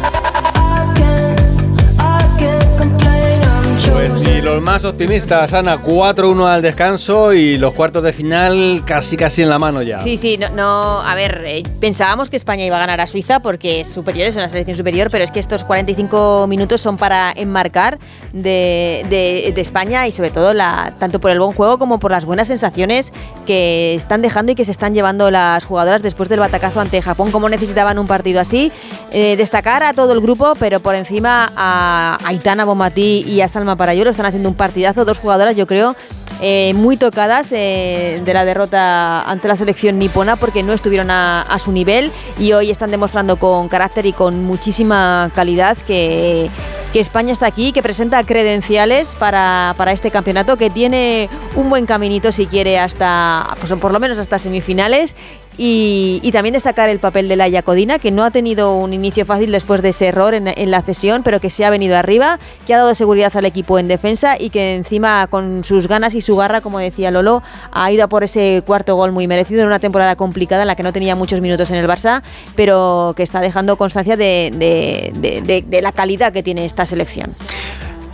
[3.90, 9.16] Pues ni los más optimistas, Ana, 4-1 al descanso y los cuartos de final casi
[9.16, 10.00] casi en la mano ya.
[10.00, 13.40] Sí, sí, no, no a ver, eh, pensábamos que España iba a ganar a Suiza
[13.40, 17.32] porque es superior, es una selección superior, pero es que estos 45 minutos son para
[17.34, 17.98] enmarcar
[18.32, 22.10] de, de- de España y sobre todo la, tanto por el buen juego como por
[22.10, 23.12] las buenas sensaciones
[23.46, 27.30] que están dejando y que se están llevando las jugadoras después del batacazo ante Japón,
[27.30, 28.72] como necesitaban un partido así.
[29.12, 33.73] Eh, destacar a todo el grupo, pero por encima a Aitana Bomatí y a Salma
[33.76, 35.96] Parayuelo están haciendo un partidazo, dos jugadoras yo creo
[36.40, 41.56] eh, muy tocadas eh, de la derrota ante la selección nipona porque no estuvieron a,
[41.58, 46.50] su nivel y hoy están demostrando con carácter y con muchísima calidad que,
[46.92, 51.86] que España está aquí, que presenta credenciales para, para este campeonato, que tiene un buen
[51.86, 55.14] caminito si quiere hasta, pues por lo menos hasta semifinales
[55.56, 59.52] y, también destacar el papel de la Yacodina, que no ha tenido un inicio fácil
[59.52, 62.78] después de ese error en, la cesión, pero que se ha venido arriba, que ha
[62.78, 66.60] dado seguridad al equipo en defensa y que encima con sus ganas y su garra,
[66.60, 70.16] como decía Lolo, ha ido a por ese cuarto gol muy merecido en una temporada
[70.16, 72.22] complicada en la que no tenía muchos minutos en el Barça,
[72.56, 77.30] pero que está dejando constancia de la calidad que tiene esta selección.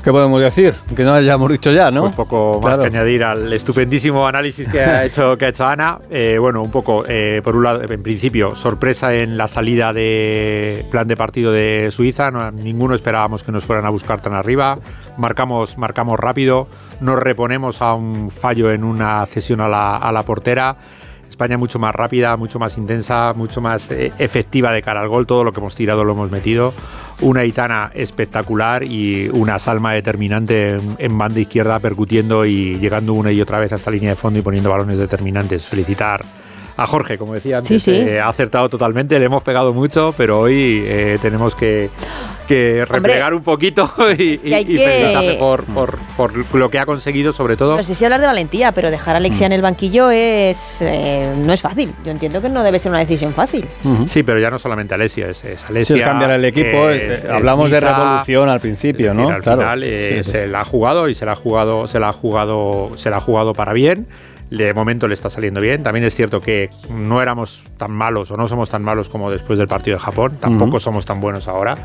[0.02, 0.74] ¿Qué podemos decir?
[0.96, 2.00] Que no hayamos dicho ya, ¿no?
[2.02, 2.90] Pues poco más Claro.
[2.90, 5.98] que añadir al estupendísimo análisis que ha hecho, que ha hecho Ana.
[6.10, 10.86] Eh, bueno, un poco, eh, por un lado, en principio, sorpresa en la salida de
[10.90, 12.30] plan de partido de Suiza.
[12.30, 14.78] No- ninguno esperábamos que nos fueran a buscar tan arriba.
[15.18, 16.66] Marcamos, marcamos rápido,
[17.02, 20.76] nos reponemos a un fallo en una cesión a la, a la portera.
[21.40, 25.26] España mucho más rápida, mucho más intensa, mucho más eh, efectiva de cara al gol.
[25.26, 26.74] Todo lo que hemos tirado lo hemos metido.
[27.22, 33.40] Una Itana espectacular y una Salma determinante en, banda izquierda, percutiendo y llegando una y
[33.40, 35.64] otra vez a esta línea de fondo y poniendo balones determinantes.
[35.64, 36.22] Felicitar
[36.82, 38.00] a Jorge, como decía antes, Sí, sí.
[38.00, 41.90] eh, ha acertado totalmente, le hemos pegado mucho, pero hoy eh, tenemos que,
[42.48, 46.70] que replegar un poquito y, que hay y- y que- felicitarle por, por- por lo
[46.70, 47.76] que ha conseguido, sobre todo.
[47.76, 51.32] No sé si hablar de valentía, pero dejar a Alexia en el banquillo es eh,
[51.36, 51.92] no es fácil.
[52.04, 53.66] Yo entiendo que no debe ser una decisión fácil.
[54.06, 55.96] Sí, pero ya no solamente Alessia, es, es Alessia.
[55.96, 59.16] Si es cambiar el equipo, es- eh, es hablamos de Misa, revolución al principio, es
[59.16, 59.22] ¿no?
[59.22, 59.60] decir, al Claro.
[59.60, 60.30] final eh, Sí, sí.
[60.30, 63.18] se la ha jugado y se la ha jugado, se la ha jugado, se la
[63.18, 64.06] ha jugado para bien.
[64.50, 65.82] De momento le está saliendo bien.
[65.84, 69.58] También es cierto que no éramos tan malos o no somos tan malos como después
[69.58, 70.38] del partido de Japón.
[70.40, 71.76] Tampoco somos tan buenos ahora.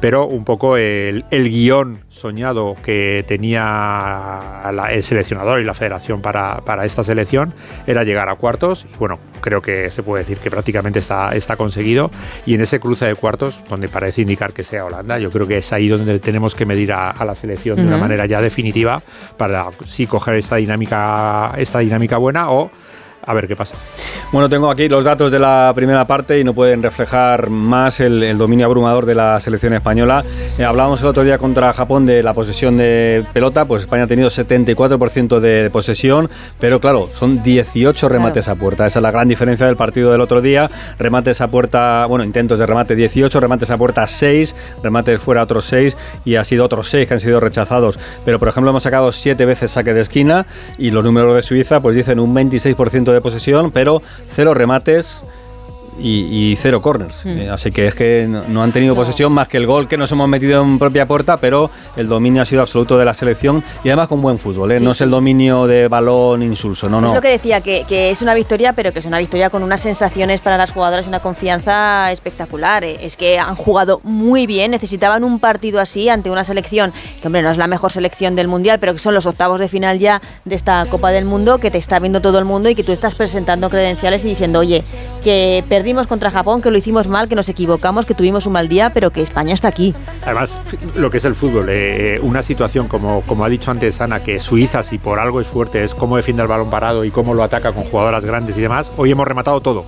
[0.00, 6.20] Pero un poco el, el guion soñado que tenía la- el seleccionador y la federación
[6.22, 7.52] para, para esta selección
[7.86, 8.86] era llegar a cuartos.
[8.92, 12.10] Y bueno, creo que se puede decir que prácticamente está, está conseguido.
[12.46, 15.58] Y en ese cruce de cuartos, donde parece indicar que sea Holanda, yo creo que
[15.58, 19.02] es ahí donde tenemos que medir a, a la selección de una manera ya definitiva
[19.36, 22.70] para sí coger esta dinámica, esta dinámica buena o
[23.24, 23.74] a ver qué pasa.
[24.32, 28.22] Bueno, tengo aquí los datos de la primera parte y no pueden reflejar más el,
[28.22, 30.24] el dominio abrumador de la selección española.
[30.58, 34.06] Eh, hablábamos el otro día contra Japón de la posesión de pelota, pues España ha
[34.06, 38.86] tenido 74% de posesión, pero claro, son 18 remates a puerta.
[38.86, 40.70] Esa es la gran diferencia del partido del otro día.
[40.98, 45.64] Remates a puerta, bueno, intentos de remate 18, remates a puerta 6, remates fuera otros
[45.66, 47.98] 6 y ha sido otros 6 que han sido rechazados.
[48.24, 50.46] Pero por ejemplo hemos sacado 7 veces saque de esquina
[50.78, 55.22] y los números de Suiza pues dicen un 26% de posesión, pero cero remates
[56.02, 57.24] y, y cero corners.
[57.24, 57.38] Mm.
[57.38, 59.96] Eh, así que es que no, no han tenido posesión más que el gol que
[59.96, 63.62] nos hemos metido en propia puerta, pero el dominio ha sido absoluto de la selección
[63.84, 64.72] y además con buen fútbol.
[64.72, 64.78] ¿eh?
[64.78, 67.14] Sí, no es el dominio de balón insulso, no, Es no.
[67.14, 69.80] lo que decía, que, que es una victoria, pero que es una victoria con unas
[69.80, 72.84] sensaciones para las jugadoras y una confianza espectacular.
[72.84, 77.26] Eh, Es que han jugado muy bien, necesitaban un partido así ante una selección que,
[77.28, 79.98] hombre, no es la mejor selección del Mundial, pero que son los octavos de final
[79.98, 82.82] ya de esta Copa del Mundo, que te está viendo todo el mundo y que
[82.84, 84.82] tú estás presentando credenciales y diciendo, oye,
[85.22, 85.64] que
[86.06, 89.10] contra Japón, que lo hicimos mal, que nos equivocamos, que tuvimos un mal día, pero
[89.10, 89.94] que España está aquí.
[90.24, 90.58] Además,
[90.94, 94.40] lo que es el fútbol, eh, una situación como, como ha dicho antes Ana, que
[94.40, 97.42] Suiza, si por algo es fuerte, es cómo defiende el balón parado y cómo lo
[97.42, 98.90] ataca con jugadoras grandes y demás.
[98.96, 99.84] Hoy hemos rematado todo.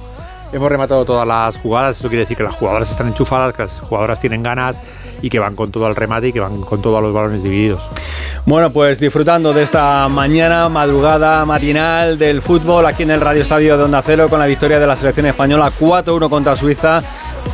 [0.52, 3.80] Hemos rematado todas las jugadas, eso quiere decir que las jugadoras están enchufadas, que las
[3.80, 4.78] jugadoras tienen ganas
[5.24, 7.42] y que van con todo al remate y que van con todo a los balones
[7.42, 7.82] divididos.
[8.44, 13.78] Bueno, pues disfrutando de esta mañana, madrugada, matinal del fútbol aquí en el Radio Estadio
[13.78, 17.02] de Onda Cero con la victoria de la selección española 4-1 contra Suiza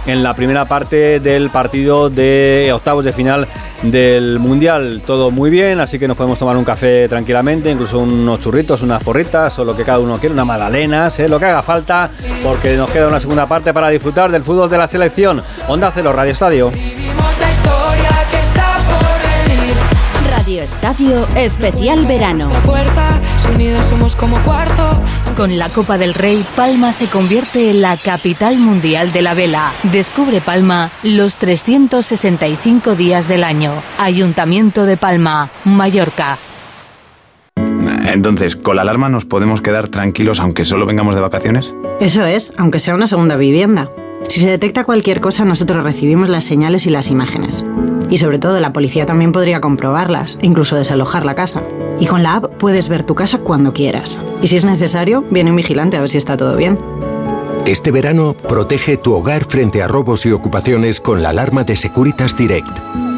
[0.04, 3.46] en la primera parte del partido de octavos de final
[3.82, 5.02] del Mundial.
[5.06, 9.00] Todo muy bien, así que nos podemos tomar un café tranquilamente, incluso unos churritos, unas
[9.04, 11.28] porritas o lo que cada uno quiera, unas magdalenas, ¿eh?
[11.28, 12.10] lo que haga falta,
[12.42, 15.40] porque nos queda una segunda parte para disfrutar del fútbol de la selección.
[15.68, 16.72] Onda Cero, Radio Estadio.
[20.60, 22.48] Radio Estadio Especial Verano.
[22.48, 25.00] Nuestra fuerza, si unidas somos como cuarzo.
[25.34, 29.72] Con la Copa del Rey, Palma se convierte en la capital mundial de la vela.
[29.84, 33.72] Descubre Palma los 365 días del año.
[33.98, 36.36] Ayuntamiento de Palma, Mallorca.
[37.56, 41.74] Entonces, ¿con la alarma nos podemos quedar tranquilos aunque solo vengamos de vacaciones?
[42.00, 43.88] Eso es, aunque sea una segunda vivienda.
[44.28, 47.64] Si se detecta cualquier cosa, nosotros recibimos las señales y las imágenes.
[48.10, 51.62] Y sobre todo, la policía también podría comprobarlas, incluso desalojar la casa.
[51.98, 54.20] Y con la app puedes ver tu casa cuando quieras.
[54.42, 56.78] Y si es necesario, viene un vigilante a ver si está todo bien.
[57.66, 62.36] Este verano, protege tu hogar frente a robos y ocupaciones con la alarma de Securitas
[62.36, 62.76] Direct.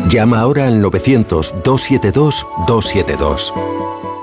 [0.08, 3.52] Llama ahora al 900-272-272.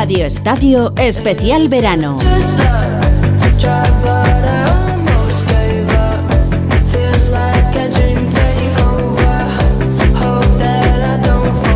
[0.00, 2.18] Radio Estadio Especial Verano.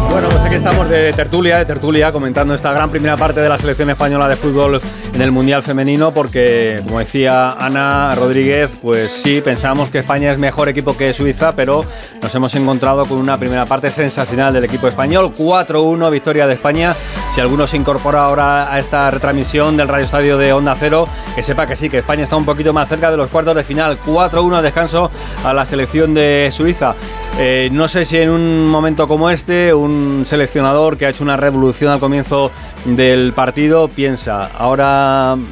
[0.09, 3.59] Bueno, pues aquí estamos de tertulia, de tertulia, comentando esta gran primera parte de la
[3.59, 4.81] selección española de fútbol
[5.15, 10.39] en el Mundial Femenino, porque, como decía Ana Rodríguez, pues sí, pensamos que España es
[10.39, 11.85] mejor equipo que Suiza, pero
[12.23, 16.95] nos hemos encontrado con una primera parte sensacional del equipo español, 4-1, victoria de España.
[17.35, 21.43] Si alguno se incorpora ahora a esta retransmisión del Radio Estadio de Onda Cero, que
[21.43, 23.99] sepa que sí, que España está un poquito más cerca de los cuartos de final,
[24.07, 25.11] 4-1 descanso
[25.45, 26.95] a la selección de Suiza.
[27.39, 31.37] Eh, no sé si en un momento como este, un seleccionador que ha hecho una
[31.37, 32.51] revolución al comienzo
[32.85, 35.02] del partido piensa, ahora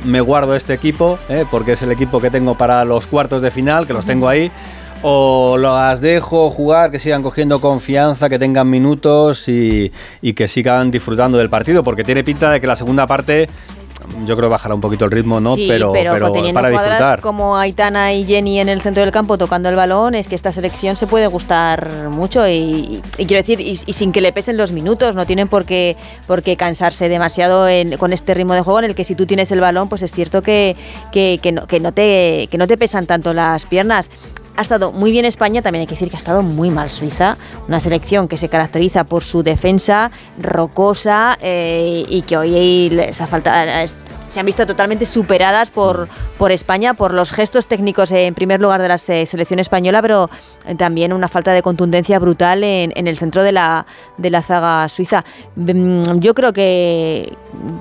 [0.04, 3.50] me guardo este equipo, eh, porque es el equipo que tengo para los cuartos de
[3.50, 4.50] final, que los tengo ahí,
[5.02, 10.90] o las dejo jugar, que sigan cogiendo confianza, que tengan minutos y, y que sigan
[10.90, 13.48] disfrutando del partido, porque tiene pinta de que la segunda parte
[14.26, 15.54] yo creo que bajará un poquito el ritmo, ¿no?
[15.56, 17.20] Sí, pero, pero, pero teniendo para disfrutar.
[17.20, 20.52] como Aitana y Jenny en el centro del campo tocando el balón, es que esta
[20.52, 24.32] selección se puede gustar mucho y, y- y quiero decir, y, y sin que le
[24.32, 25.96] pesen los minutos, no tienen por qué,
[26.26, 29.26] por qué cansarse demasiado en- con este ritmo de juego en el que si tú
[29.26, 30.76] tienes el balón, pues es cierto que,
[31.12, 34.10] que, que no, que no te, que no te pesan tanto las piernas.
[34.56, 37.36] Ha estado muy bien España, también hay que decir que ha estado muy mal Suiza,
[37.66, 43.26] una selección que se caracteriza por su defensa rocosa eh, y que hoy les ha
[43.26, 43.70] faltado,
[44.30, 48.80] se han visto totalmente superadas por, por España, por los gestos técnicos en primer lugar
[48.82, 50.28] de la se- selección española, pero
[50.76, 53.86] también una falta de contundencia brutal en, en el centro de la,
[54.18, 55.24] de la zaga suiza.
[55.56, 57.32] Mm, Yo creo que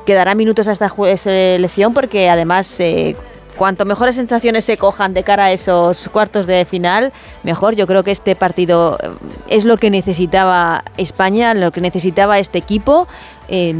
[0.05, 2.79] quedará minutos a esta selección porque además...
[2.79, 3.15] eh,
[3.59, 7.11] Cuanto mejores sensaciones se cojan de cara a esos cuartos de final,
[7.43, 7.75] mejor.
[7.75, 9.09] Yo creo que este partido eh,
[9.49, 13.07] es lo que necesitaba España, lo que necesitaba este equipo.
[13.49, 13.73] eh,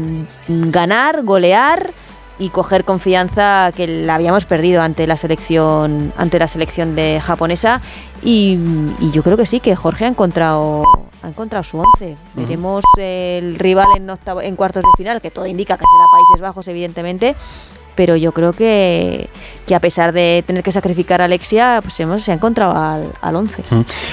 [0.48, 1.90] ganar, golear
[2.38, 7.80] y coger confianza que la habíamos perdido ante la selección ante la selección de japonesa
[8.22, 8.58] y,
[8.98, 10.84] y yo creo que sí que Jorge ha encontrado
[11.22, 15.46] ha encontrado su once veremos el rival en octavo- en cuartos de final que todo
[15.46, 17.36] indica que será Países Bajos evidentemente
[17.94, 19.28] pero yo creo que,
[19.66, 23.12] que a pesar de tener que sacrificar a Alexia pues hemos, se ha encontrado al,
[23.20, 23.62] al once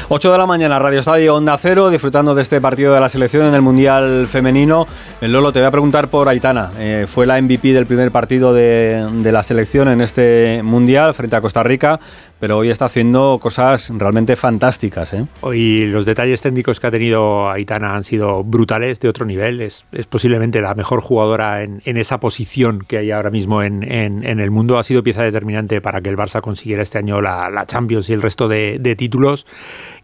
[0.10, 3.48] 8 de la mañana, Radio Estadio Onda Cero, disfrutando de este partido de la selección
[3.48, 4.88] en el Mundial Femenino.
[5.22, 6.72] Eh, Lolo, te voy a preguntar por Aitana.
[6.78, 11.42] Eh, fue la MVP del primer partido de la selección en este Mundial frente a
[11.42, 12.00] Costa Rica,
[12.40, 15.14] pero hoy está haciendo cosas realmente fantásticas.
[15.14, 15.26] ¿eh?
[15.42, 19.62] Hoy los detalles técnicos que ha tenido Aitana han sido brutales, de otro nivel.
[19.62, 23.84] Es, es posiblemente la mejor jugadora en, en esa posición que hay ahora mismo en,
[23.84, 24.78] en- en el mundo.
[24.78, 28.14] Ha sido pieza determinante para que el Barça consiguiera este año la, la Champions y
[28.14, 29.46] el resto de, de títulos.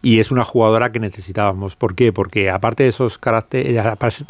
[0.02, 1.76] Y es una jugadora que necesitábamos.
[1.76, 2.12] ¿Por qué?
[2.12, 3.18] Porque aparte de, esos
[3.52, 3.80] eh,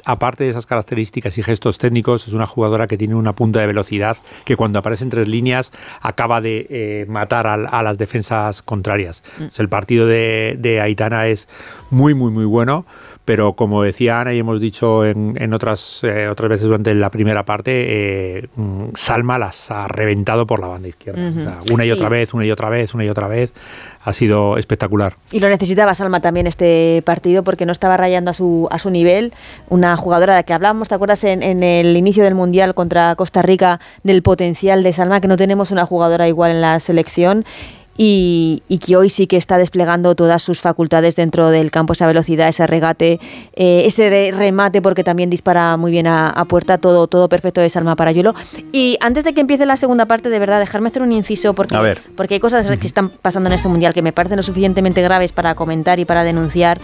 [0.04, 3.66] aparte de esas características y gestos técnicos, es una jugadora que tiene una punta de
[3.66, 8.62] velocidad que cuando aparece en tres líneas acaba de eh, matar al- a, las defensas
[8.62, 9.22] contrarias.
[9.38, 9.44] Mm.
[9.60, 11.48] El partido de, de Aitana es
[11.90, 12.84] muy, muy, muy bueno.
[13.26, 17.08] Pero como decía Ana y hemos dicho en, en otras, eh, otras veces durante la
[17.10, 17.70] primera parte,
[18.40, 21.30] eh, mm, Salma las ha reventado por la banda izquierda.
[21.30, 21.38] Ujú.
[21.38, 21.92] O sea, una y Sí.
[21.94, 23.54] otra vez, una y otra vez, una y otra vez.
[24.04, 25.14] Ha sido espectacular.
[25.30, 28.90] Y lo necesitaba Salma también este partido porque no estaba rayando a su, a su
[28.90, 29.32] nivel.
[29.70, 33.16] Una jugadora de la que hablamos, ¿te acuerdas en, en el inicio del Mundial contra
[33.16, 35.22] Costa Rica del potencial de Salma?
[35.22, 37.46] Que no tenemos una jugadora igual en la selección.
[37.96, 42.06] Y, y que hoy sí que está desplegando todas sus facultades dentro del campo, esa
[42.08, 43.20] velocidad, ese regate,
[43.54, 47.60] eh, ese re- remate, porque también dispara muy bien a, a puerta, todo, todo perfecto
[47.60, 48.34] de Salma Parayuelo.
[48.72, 51.76] Y antes de que empiece la segunda parte, de verdad, dejarme hacer un inciso, porque
[51.76, 52.00] A ver.
[52.16, 55.30] porque hay cosas que están pasando en este mundial que me parecen lo suficientemente graves
[55.30, 56.80] para comentar y para denunciar.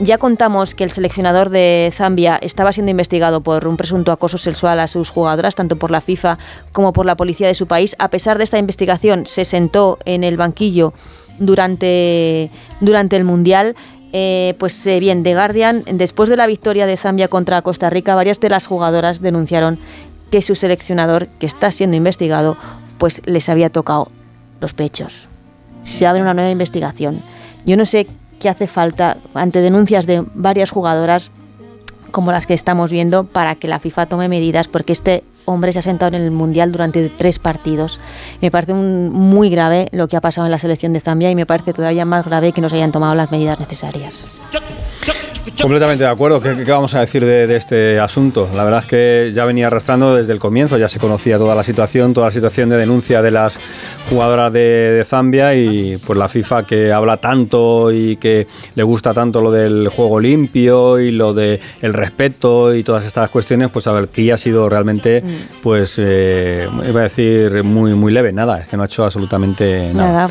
[0.00, 4.80] Ya contamos que el seleccionador de Zambia estaba siendo investigado por un presunto acoso sexual
[4.80, 6.38] a sus jugadoras, tanto por la FIFA
[6.72, 7.94] como por la policía de su país.
[7.98, 10.94] A pesar de esta investigación, se sentó en el banquillo
[11.38, 13.76] durante, durante el mundial.
[14.14, 18.14] Eh, pues eh, bien, The Guardian, después de la victoria de Zambia contra Costa Rica,
[18.14, 19.78] varias de las jugadoras denunciaron
[20.30, 22.56] que su seleccionador, que está siendo investigado,
[22.98, 24.08] pues les había tocado
[24.60, 25.28] los pechos.
[25.82, 27.22] Se abre una nueva investigación.
[27.64, 28.06] Yo no sé
[28.42, 31.30] qué hace falta ante denuncias de varias jugadoras
[32.10, 35.78] como las que estamos viendo para que la FIFA tome medidas porque este hombre se
[35.78, 38.00] ha sentado en el Mundial durante tres partidos.
[38.40, 41.34] Me parece un- muy grave lo que ha pasado en la selección de Zambia y
[41.36, 44.24] me parece todavía más grave que no se hayan tomado las medidas necesarias.
[45.60, 46.40] Completamente de acuerdo.
[46.40, 48.48] ¿Qué, qué vamos a decir de, de este asunto?
[48.54, 51.62] La verdad es que ya venía arrastrando desde el comienzo, ya se conocía toda la
[51.62, 53.58] situación, toda la situación de denuncia de las
[54.08, 59.12] jugadoras de, de Zambia y pues la FIFA que habla tanto y que le gusta
[59.14, 63.86] tanto lo del juego limpio y lo de el respeto y todas estas cuestiones, pues
[63.86, 65.22] a ver, aquí ha sido realmente,
[65.62, 69.92] pues eh, iba a decir muy muy leve, nada, es que no ha hecho absolutamente
[69.92, 70.12] nada.
[70.12, 70.30] Nada.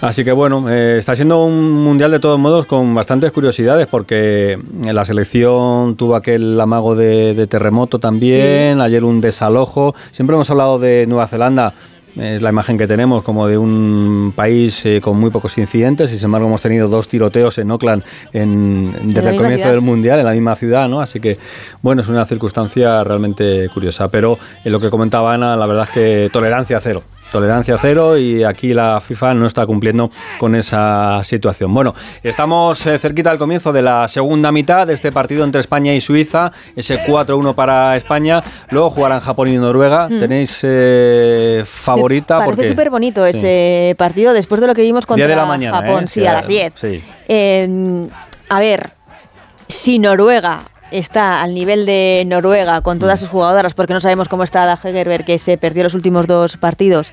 [0.00, 4.58] Así que bueno, eh, está siendo un mundial de todos modos con bastantes curiosidades porque
[4.84, 9.94] la selección tuvo aquel amago de, de terremoto también, ayer un desalojo.
[10.10, 11.74] Siempre hemos hablado de Nueva Zelanda.
[12.16, 16.16] Es la imagen que tenemos como de un país eh, con muy pocos incidentes y
[16.16, 19.72] sin embargo hemos tenido dos tiroteos en Auckland en, desde el comienzo ciudad.
[19.72, 21.00] del mundial en la misma ciudad, ¿no?
[21.00, 21.38] Así que
[21.82, 24.06] bueno, es una circunstancia realmente curiosa.
[24.06, 27.02] Pero en lo que comentaba Ana, la verdad es que tolerancia cero.
[27.34, 30.08] Tolerancia cero y aquí la FIFA no está cumpliendo
[30.38, 31.74] con esa situación.
[31.74, 35.92] Bueno, estamos eh, cerquita al comienzo de la segunda mitad de este partido entre España
[35.94, 38.40] y Suiza, ese 4-1 para España.
[38.70, 40.08] Luego jugarán Japón y Noruega.
[40.08, 40.20] Mm.
[40.20, 42.38] ¿Tenéis eh, favorita?
[42.38, 43.36] Parece Porque- súper bonito Sí.
[43.36, 46.04] ese partido después de lo que vimos contra 10 de la mañana, Japón.
[46.04, 46.08] ¿eh?
[46.08, 46.72] Sí, a las 10.
[46.76, 47.02] Sí.
[47.26, 48.06] Eh,
[48.48, 48.90] a ver,
[49.66, 50.60] si Noruega
[50.98, 54.78] está al nivel de Noruega con todas sus jugadoras, porque no sabemos cómo está Ada
[54.82, 57.12] Hegerberg, que se perdió los últimos dos partidos,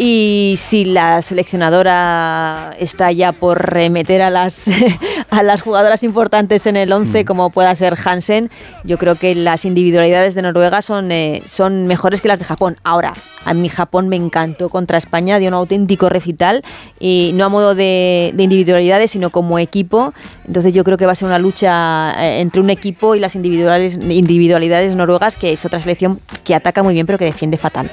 [0.00, 4.70] y si la seleccionadora está ya por remeter a las,
[5.30, 6.98] a las jugadoras importantes en el Mm.
[6.98, 8.50] 11, como pueda ser Hansen,
[8.84, 12.76] yo creo que las individualidades de Noruega son, eh, son mejores que las de Japón.
[12.84, 13.12] Ahora,
[13.44, 16.62] a mí Japón me encantó contra España, dio un auténtico recital,
[17.00, 20.14] y no a modo de, de individualidades, sino como equipo.
[20.46, 23.34] Entonces yo creo que va a ser una lucha eh, entre un equipo y las
[23.34, 27.90] individuales, individualidades noruegas, que es otra selección que ataca muy bien, pero que defiende fatal.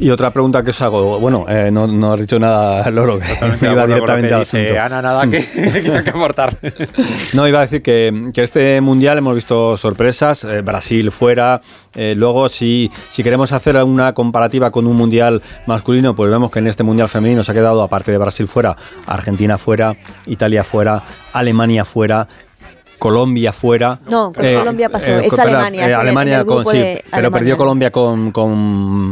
[0.00, 3.70] Y otra pregunta que os hago, bueno, eh, no, no has dicho nada, Lolo, que
[3.70, 4.80] iba directamente al asunto.
[4.80, 6.56] Ana, nada que, que, que aportar.
[7.34, 11.60] No, iba a decir que, que este mundial hemos visto sorpresas, eh, Brasil fuera,
[11.94, 16.60] eh, luego si, si queremos hacer una comparativa con un mundial masculino, pues vemos que
[16.60, 18.76] en este mundial femenino se ha quedado, aparte de Brasil fuera,
[19.06, 19.96] Argentina fuera,
[20.26, 21.02] Italia fuera,
[21.34, 22.26] Alemania fuera.
[23.00, 23.98] Colombia fuera.
[24.08, 28.56] No, con Colombia pasó, es Alemania, eh, Alemania con, sí, pero perdió Colombia con, con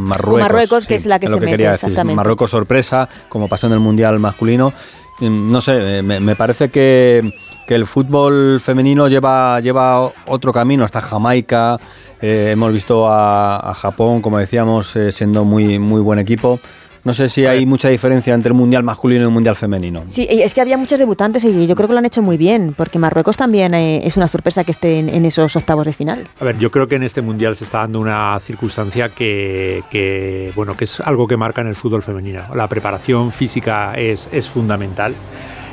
[0.05, 0.41] Marruecos.
[0.41, 1.65] Marruecos, que es la que se mete, decir.
[1.73, 2.15] exactamente.
[2.15, 4.71] Marruecos sorpresa, como pasó en el Mundial masculino.
[5.19, 7.33] Mm, No sé, eh, me, me parece que,
[7.67, 11.77] que el fútbol femenino lleva, lleva otro camino, hasta Jamaica.
[12.21, 16.59] eh, hemos visto a, a Japón, como decíamos, eh, siendo muy, muy buen equipo.
[17.03, 20.03] No sé si hay mucha diferencia entre el Mundial masculino y el Mundial femenino.
[20.07, 22.73] Sí, es que había muchos debutantes y yo creo que lo han hecho muy bien,
[22.75, 26.27] porque Marruecos también eh, es una sorpresa que esté en, en esos octavos de final.
[26.41, 30.51] A ver, yo creo que en este mundial se está dando una circunstancia que, que,
[30.55, 32.41] bueno, que es algo que marca en el fútbol femenino.
[32.53, 35.13] La preparación física es, es fundamental.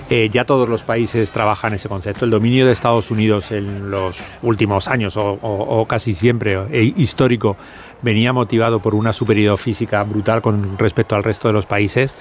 [0.09, 2.25] Eh, ya todos los países trabajan ese concepto.
[2.25, 6.93] El dominio de Estados Unidos en los últimos años, o, o- o casi siempre eh,
[6.97, 7.57] histórico,
[8.07, 12.15] venía motivado por una superioridad física brutal con respecto al resto de los países,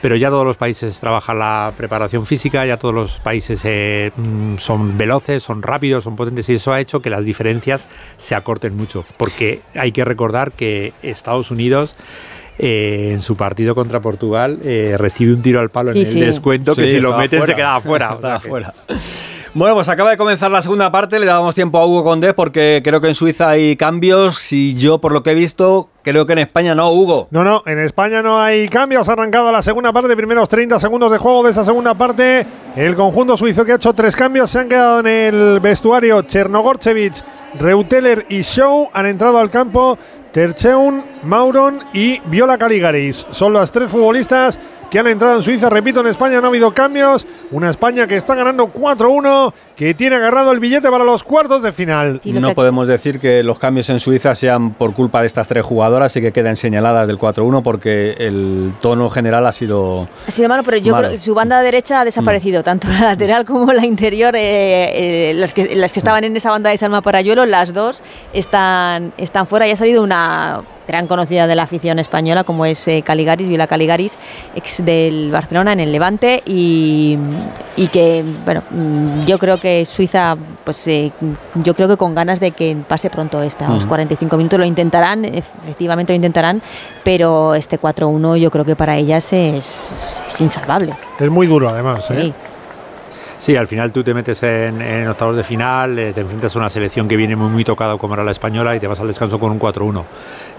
[0.00, 4.56] pero ya todos los países trabajan la preparación física, ya todos los países eh, mm,
[4.56, 8.76] son veloces, son rápidos, son potentes y eso ha hecho que las diferencias se acorten
[8.76, 11.96] mucho, porque hay que recordar que Estados Unidos
[12.58, 16.12] eh, en su partido contra Portugal eh, recibe un tiro al palo Sí, en el
[16.12, 16.20] sí.
[16.20, 17.56] descuento que Sí, si lo meten se fuera.
[17.56, 18.10] queda fuera.
[18.10, 18.74] O Estaba sea que- fuera.
[19.54, 22.80] Bueno, pues acaba de comenzar la segunda parte, le dábamos tiempo a Hugo Condés porque
[22.82, 26.32] creo que en Suiza hay cambios y yo por lo que he visto creo que
[26.32, 27.28] en España no, Hugo.
[27.30, 29.10] No, no, en España no hay cambios.
[29.10, 32.46] Ha arrancado la segunda parte, primeros 30 segundos de juego de esa segunda parte.
[32.76, 36.22] El conjunto suizo que ha hecho tres cambios se han quedado en el vestuario.
[36.22, 37.22] Chernogorchevich,
[37.60, 39.98] Reuteler y Show han entrado al campo.
[40.32, 43.26] Tercheun, Mauron y Viola Caligaris.
[43.28, 44.58] Son las tres futbolistas
[44.92, 45.70] que han entrado en Suiza.
[45.70, 47.26] Repito, en España no ha habido cambios.
[47.50, 51.72] Una España que está ganando 4-1, que tiene agarrado el billete para los cuartos de
[51.72, 52.20] final.
[52.24, 56.14] No podemos decir que los cambios en Suiza sean por culpa de estas tres jugadoras
[56.16, 60.08] y que queden señaladas del 4-1 porque el tono general ha sido...
[60.26, 61.08] Ha sido malo, pero yo Malo.
[61.08, 64.34] creo que su banda derecha ha desaparecido, tanto la lateral como la interior.
[64.36, 68.02] eh, eh, las, que, las que estaban en esa banda de Salma Parayuelo, las dos
[68.32, 72.86] están, están fuera y ha salido una gran conocida de la afición española como es
[72.88, 74.18] eh, Caligaris, Viola Caligaris,
[74.56, 77.16] ex del Barcelona en el Levante y,
[77.76, 81.10] y que, bueno, mm, yo creo que Suiza, pues eh,
[81.54, 83.88] yo creo que con ganas de que pase pronto estos Ujú.
[83.88, 86.62] 45 minutos lo intentarán, efectivamente lo intentarán,
[87.04, 90.94] pero este 4-1 yo creo que para ellas es, es insalvable.
[91.18, 92.10] Es muy duro, además.
[92.10, 92.14] ¿eh?
[92.22, 92.34] Sí.
[93.38, 96.60] Sí, al final tú te metes en, en octavos de final, eh, te enfrentas a
[96.60, 99.08] una selección que viene muy, muy tocado como era la española y te vas al
[99.08, 100.04] descanso con un 4-1.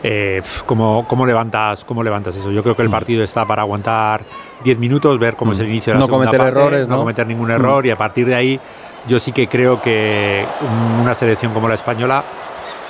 [0.03, 2.51] Eh, pf, ¿cómo, cómo levantas, ¿Cómo levantas eso?
[2.51, 4.25] Yo creo que el partido está para aguantar
[4.65, 6.09] 10 minutos, ver cómo es el inicio de la Mm.
[6.09, 6.99] No segunda cometer parte, errores, no ¿no?
[7.03, 7.51] cometer ningún Mm.
[7.51, 8.59] error y a partir de ahí
[9.07, 10.45] yo sí que creo que
[11.01, 12.23] una selección como la española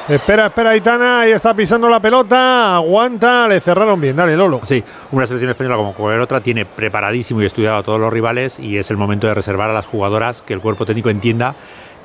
[0.07, 4.59] Espera, espera, Aitana, ahí está pisando la pelota, aguanta, le cerraron bien, dale, Lolo.
[4.61, 4.83] Sí,
[5.13, 8.77] una selección española como cualquier otra tiene preparadísimo y estudiado a todos los rivales y
[8.77, 11.55] es el momento de reservar a las jugadoras que el cuerpo técnico entienda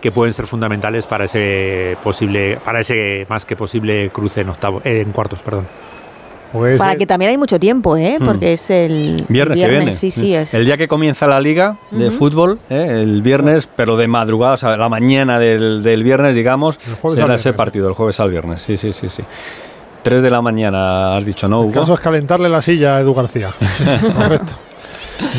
[0.00, 4.80] que pueden ser fundamentales para ese posible, para ese más que posible cruce en octavo,
[4.84, 5.66] en cuartos, perdón.
[6.52, 8.16] Pues, Para que también hay mucho tiempo, ¿eh?
[8.18, 8.24] Hmm.
[8.24, 9.92] Porque es el Viernes, que viene.
[9.92, 10.54] Sí, sí, es.
[10.54, 13.00] El día que comienza la liga de fútbol, ¿eh?
[13.02, 17.32] el viernes, pero de madrugada, o sea, la mañana del, del viernes, digamos, jueves será
[17.32, 17.56] al ese viernes.
[17.56, 18.62] partido, el jueves al viernes.
[18.62, 19.22] Sí, sí, sí, sí.
[20.02, 21.80] 3 de la mañana, has dicho, ¿no, El Hugo?
[21.80, 23.50] caso es calentarle la silla a Edu García.
[24.16, 24.54] Correcto.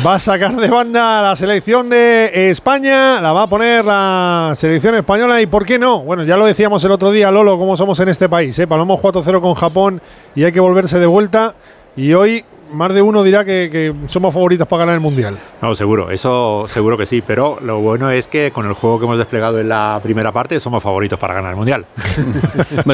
[0.06, 4.94] Va a sacar de banda la selección de España, la va a poner la selección
[4.94, 6.00] española y ¿por qué no?
[6.00, 8.58] Bueno, ya lo decíamos el otro día, Lolo, cómo somos en este país.
[8.58, 8.66] ¿eh?
[8.66, 10.02] Palmamos 4-0 con Japón
[10.34, 11.54] y hay que volverse de vuelta
[11.96, 15.38] y hoy más de uno dirá que, que somos favoritas para ganar el Mundial.
[15.62, 19.04] No, seguro, eso seguro que sí, pero lo bueno es que con el juego que
[19.06, 21.84] hemos desplegado en la primera parte somos favoritos para ganar el Mundial.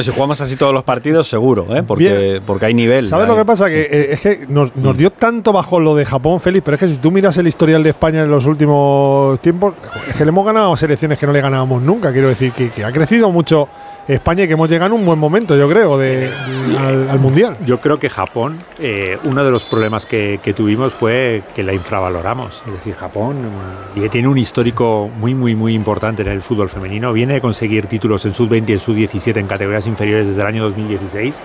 [0.07, 1.83] Si jugamos así todos los partidos, seguro, ¿eh?
[1.83, 3.09] porque, porque hay nivel.
[3.09, 3.67] ¿Sabes hay- lo que pasa?
[3.67, 6.79] Que eh, es que nos, nos dio tanto bajo lo de Japón, Félix, pero es
[6.81, 9.73] que si tú miras el historial de España en los últimos tiempos,
[10.07, 12.13] es que le hemos ganado selecciones que no le ganábamos nunca.
[12.13, 13.67] Quiero decir que, que ha crecido mucho
[14.07, 17.19] España y que hemos llegado en un buen momento, yo creo, de, de- al, al
[17.19, 17.57] Mundial.
[17.65, 21.73] Yo creo que Japón, eh, uno de los problemas que, que tuvimos fue que la
[21.73, 22.63] infravaloramos.
[22.67, 23.37] Es decir, Japón
[23.97, 27.11] eh, tiene un histórico muy, muy, muy importante en el fútbol femenino.
[27.11, 30.63] Viene de conseguir títulos en sub-20 y en sub-17 en categorías inferiores desde el año
[30.63, 31.41] 2016.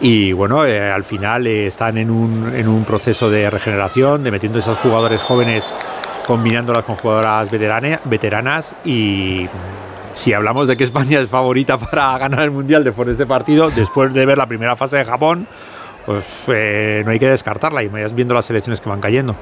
[0.00, 4.30] Y bueno, eh, al final eh, están en un, en un proceso de regeneración, de
[4.30, 5.70] metiendo esos jugadores jóvenes,
[6.26, 12.42] combinándolas con jugadoras veteranas y mm, si hablamos de que España es favorita para ganar
[12.42, 15.46] el Mundial después de este partido, después de ver la primera fase de Japón,
[16.06, 19.36] pues eh, no hay que descartarla y vayas viendo las selecciones que van cayendo.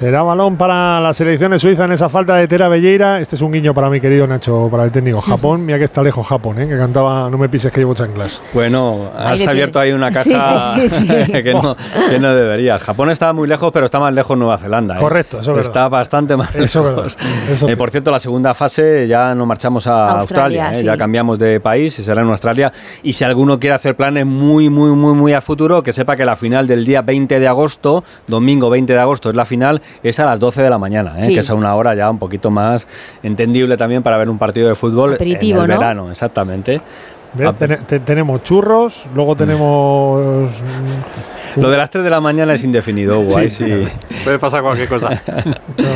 [0.00, 3.20] Será balón para la selección de Suiza en esa falta de Tera Belleira.
[3.20, 5.20] Este es un guiño para mi querido Nacho, para el técnico.
[5.20, 6.66] Japón, mira que está lejos Japón, ¿eh?
[6.66, 8.40] que cantaba No me pises que llevo chanclas.
[8.54, 11.06] Bueno, has abierto ahí una caja sí, sí, sí.
[11.32, 11.76] que, no,
[12.08, 12.78] que no debería.
[12.78, 14.96] Japón está muy lejos, pero está más lejos Nueva Zelanda.
[14.96, 15.00] ¿eh?
[15.00, 17.18] Correcto, eso es Está bastante más Eso lejos.
[17.18, 20.80] verdad, eso Eh, por cierto, la segunda fase ya no marchamos a Australia, Australia, ¿eh?
[20.80, 20.86] sí.
[20.86, 22.72] ya cambiamos de país y será en Australia.
[23.02, 26.24] Y si alguno quiere hacer planes muy, muy, muy, muy a futuro, que sepa que
[26.24, 30.18] la final del día 20 de agosto, domingo 20 de agosto es la final, es
[30.20, 31.24] a las 12 de la mañana, ¿eh?
[31.24, 31.34] Sí.
[31.34, 32.86] que es a una hora ya un poquito más
[33.22, 35.78] entendible también para ver un partido de fútbol Aperitivo, en el ¿no?
[35.78, 36.80] verano, exactamente.
[37.44, 40.20] Ah, te- tenemos churros, luego tenemos.
[41.56, 43.84] mm, Lo de las 3 de la mañana es indefinido, Hugo, ahí sí.
[44.24, 45.10] Puede pasar cualquier cosa.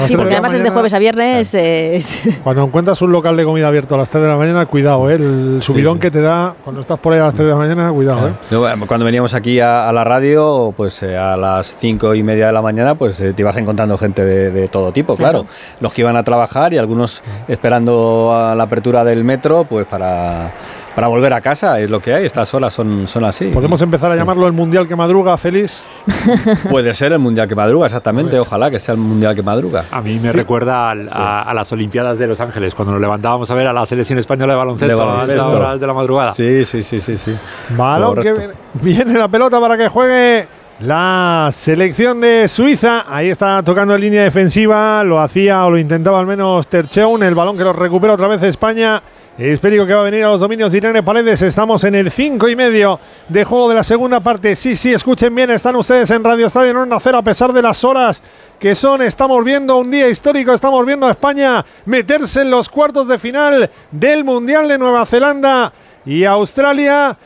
[0.07, 1.55] Sí, porque además es de jueves a viernes.
[1.55, 5.11] es- Cuando encuentras un local de comida abierto a las 3 de la mañana, cuidado,
[5.11, 5.15] ¿eh?
[5.15, 6.01] el subidón sí.
[6.01, 8.29] que te da cuando estás por ahí a las 3 de la mañana, cuidado.
[8.29, 8.33] ¿eh?
[8.51, 12.47] Eh, Cuando veníamos aquí a, a la radio, pues eh, a las cinco y media
[12.47, 15.41] de la mañana, pues eh, te ibas encontrando gente de, de todo tipo, claro.
[15.45, 15.55] Claro.
[15.81, 20.53] Los que iban a trabajar y algunos esperando a la apertura del metro, pues para,
[20.95, 22.25] para volver a casa, es lo que hay.
[22.25, 23.47] Estas horas son, son así.
[23.47, 25.83] ¿Podemos empezar a llamarlo el mundial que madruga, Félix?
[26.71, 28.39] Puede ser el mundial que madruga, exactamente.
[28.39, 29.85] Ojalá que sea el mundial que madruga.
[29.91, 33.51] A mí me recuerda al- a, a las Olimpiadas de Los Ángeles, cuando nos levantábamos
[33.51, 35.45] a ver a la selección española de baloncesto, De a baloncesto.
[35.47, 36.33] las horas de la madrugada.
[36.33, 37.35] Sí, sí, sí, sí, sí.
[37.77, 40.47] Balón que viene la pelota para que juegue
[40.81, 43.05] la selección de Suiza.
[43.09, 45.05] Ahí está tocando en línea defensiva.
[45.05, 47.23] Lo hacía o lo intentaba al menos Tercheun.
[47.23, 49.03] El balón que lo recupera otra vez España.
[49.39, 51.43] Espérico que va a venir a los dominios de Irene Paredes.
[51.43, 54.55] Estamos en el 5 y medio de juego de la segunda parte.
[54.57, 55.51] Sí, sí, escuchen bien.
[55.51, 58.23] Están ustedes en Radio Estadio en Onda Cero a pesar de las horas
[58.59, 59.03] que son.
[59.03, 60.53] Estamos viendo un día histórico.
[60.53, 65.73] Estamos viendo a España meterse en los cuartos de final del Mundial de Nueva Zelanda
[66.07, 67.17] y Australia.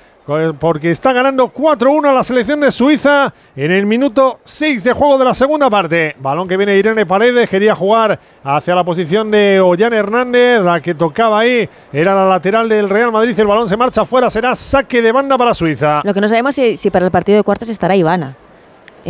[0.59, 5.17] Porque está ganando 4-1 a la selección de Suiza en el minuto 6 de juego
[5.17, 6.15] de la segunda parte.
[6.21, 10.95] Balón que viene Irene Paredes, quería jugar hacia la posición de Ollán Hernández, la que
[10.95, 13.39] tocaba ahí era la lateral del Real Madrid.
[13.41, 16.03] El balón se marcha afuera, será saque de banda para Suiza.
[16.05, 18.37] Lo que no sabemos es si para el partido de cuartos estará Ivana.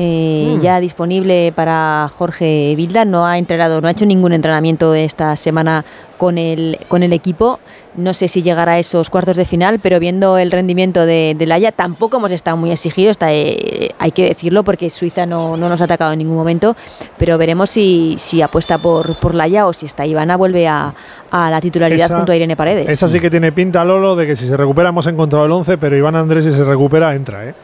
[0.00, 0.60] eh, Mm.
[0.60, 3.04] ya disponible para Jorge Vilda.
[3.04, 5.84] No ha entrenado, no ha hecho ningún entrenamiento esta semana
[6.18, 7.58] con el, con el equipo.
[7.96, 11.46] No sé si llegará a esos cuartos de final, pero viendo el rendimiento de, de
[11.46, 15.68] Laia, tampoco hemos estado muy exigidos, está, eh, hay que decirlo, porque Suiza no, no
[15.68, 16.76] nos ha atacado en ningún momento.
[17.16, 20.92] Pero veremos si, si apuesta por, por Laia o si está Ivana, vuelve a,
[21.30, 22.88] a la titularidad Esa- junto a Irene Paredes.
[22.88, 25.78] Esa sí que tiene pinta, Lolo, de que si se recupera hemos encontrado el 11,
[25.78, 27.46] pero Iván Andrés si se recupera entra.
[27.48, 27.54] ¿eh?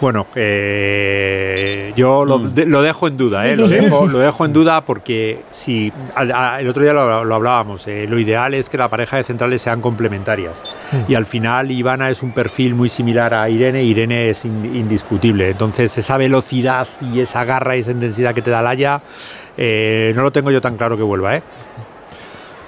[0.00, 3.56] Bueno, eh, yo lo, de- lo dejo en duda, ¿eh?
[3.56, 7.34] lo, dejo, lo dejo en duda porque si al- a- el otro día lo, lo
[7.34, 10.62] hablábamos, eh, lo ideal es que la pareja de centrales sean complementarias.
[11.08, 15.50] Y al final Ivana es un perfil muy similar a Irene, Irene es in- indiscutible,
[15.50, 19.00] entonces esa velocidad y esa garra y esa intensidad que te da Laia,
[19.56, 21.42] eh, no lo tengo yo tan claro que vuelva, ¿eh?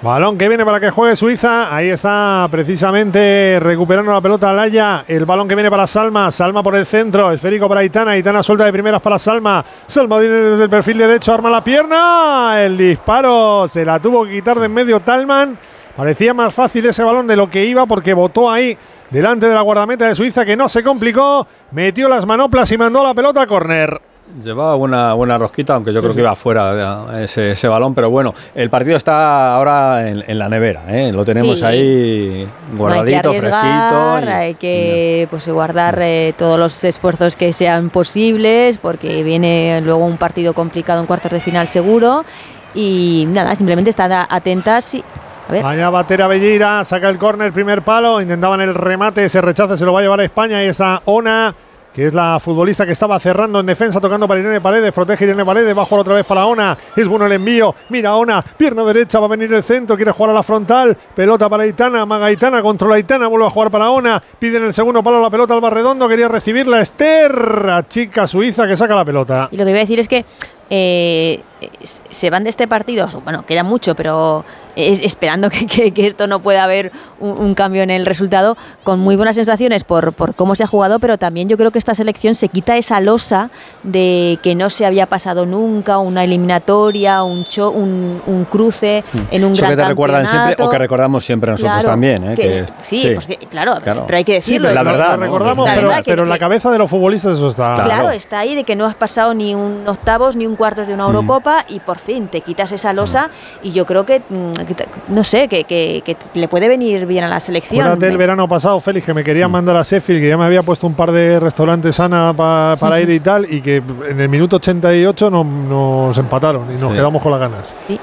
[0.01, 1.73] Balón que viene para que juegue Suiza.
[1.75, 5.03] Ahí está precisamente recuperando la pelota Laya.
[5.07, 6.29] El balón que viene para Salma.
[6.31, 7.31] Salma por el centro.
[7.31, 8.11] Esférico para Aitana.
[8.11, 9.65] Aitana suelta de primeras para Salma.
[9.87, 11.33] Salma viene desde el perfil derecho.
[11.33, 12.61] Arma la pierna.
[12.61, 15.57] El disparo se la tuvo que quitar de en medio Talman.
[15.95, 18.77] Parecía más fácil ese balón de lo que iba porque botó ahí
[19.09, 21.47] delante de la guardameta de Suiza que no se complicó.
[21.71, 24.01] Metió las manoplas y mandó la pelota a córner.
[24.41, 28.33] Llevaba una buena rosquita, aunque yo creo que iba fuera ese, ese, balón, pero bueno,
[28.55, 31.11] el partido está ahora en, la nevera, ¿eh?
[31.13, 31.65] lo tenemos Sí.
[31.65, 34.19] ahí guardadito, hay que fresquito.
[34.19, 40.03] y- hay que pues, guardar eh, todos los esfuerzos que sean posibles, porque viene luego
[40.03, 42.25] un partido complicado en cuartos de final seguro.
[42.73, 44.95] Y nada, simplemente estar a- atentas.
[44.95, 45.03] Y,
[45.47, 49.77] a ver, Vaya batera Belleira, saca el córner, primer palo, intentaban el remate, ese rechace
[49.77, 50.57] se lo va a llevar a España.
[50.57, 51.53] Ahí está Ona,
[51.95, 55.45] que es la futbolista que estaba cerrando en defensa, tocando para Irene Paredes, protege Irene
[55.45, 58.83] Paredes, va a jugar otra vez para Ona, es bueno el envío, mira Ona, pierna
[58.83, 62.25] derecha, va a venir el centro, quiere jugar a la frontal, pelota para Aitana, Maga
[62.25, 65.53] Aitana, controla Aitana, vuelve a jugar para Ona, pide en el segundo palo la pelota
[65.53, 66.81] al Barredondo, quería recibirla.
[66.81, 69.47] Esther, chica suiza que saca la pelota.
[69.51, 70.25] y lo que voy a decir es que
[70.69, 71.41] eh,
[71.83, 74.43] se van de este partido, bueno, queda mucho, pero
[74.75, 78.57] es- esperando que, que- que esto no pueda haber un, un cambio en el resultado,
[78.83, 81.79] con muy buenas sensaciones por, por cómo se ha jugado, pero también yo creo que
[81.79, 83.49] esta selección se quita esa losa
[83.83, 89.45] de que no se había pasado nunca, una eliminatoria, un, cho- un, un cruce en
[89.45, 92.23] un Eso gran que te recuerdan siempre o que recordamos siempre nosotros Claro, también.
[92.31, 92.35] ¿eh?
[92.35, 94.03] que- Que- sí, pues sí, claro, Claro.
[94.05, 94.69] pero hay que decirlo.
[94.69, 97.33] Sí, la verdad, recordamos, La pero, verdad que- pero en la cabeza de los futbolistas
[97.37, 97.81] eso está.
[97.83, 100.93] Claro, está ahí de que no has pasado ni un octavos ni un cuartos de
[100.93, 103.29] una Eurocopa y por fin te quitas esa losa
[103.61, 107.27] y yo creo que, mm, no sé, que, que- que le puede venir bien a
[107.27, 107.81] la selección.
[107.85, 110.63] Acuérdate el verano pasado, Félix, que me querían mandar a Sheffield, que ya me había
[110.63, 113.77] pusto un par de restaurantes sana pa- para ir y tal, y que
[114.09, 116.97] en el minuto 88 nos, nos empataron y nos Sí.
[116.97, 117.73] quedamos con las ganas.
[117.87, 117.99] Sí.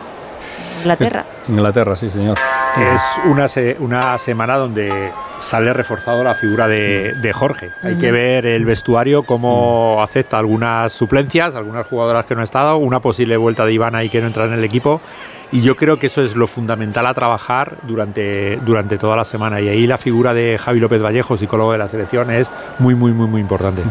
[0.83, 1.25] Inglaterra.
[1.49, 2.37] Inglaterra, sí, señor.
[2.95, 5.11] Es una, se- una semana donde
[5.41, 7.71] sale reforzado la figura de, de Jorge.
[7.83, 12.77] Hay que ver el vestuario, cómo acepta algunas suplencias, algunas jugadoras que no ha estado,
[12.77, 15.01] una posible vuelta de Ivana y que no entra en el equipo.
[15.51, 19.61] Y yo creo que eso es lo fundamental a trabajar durante, durante toda la semana.
[19.61, 23.13] Y ahí la figura de Javi López Vallejo, psicólogo de la selección, es muy, muy,
[23.13, 23.83] muy, muy importante.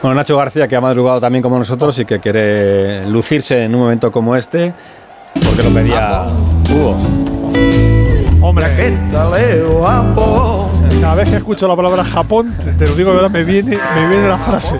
[0.00, 3.82] Bueno, Nacho García, que ha madrugado también como nosotros y que quiere lucirse en un
[3.82, 4.72] momento como este,
[5.50, 6.24] porque lo pedía
[6.70, 6.96] Hugo.
[8.40, 8.66] Hombre,
[11.00, 14.08] cada vez que escucho la palabra Japón, te lo digo de verdad, me viene, me
[14.08, 14.78] viene la frase.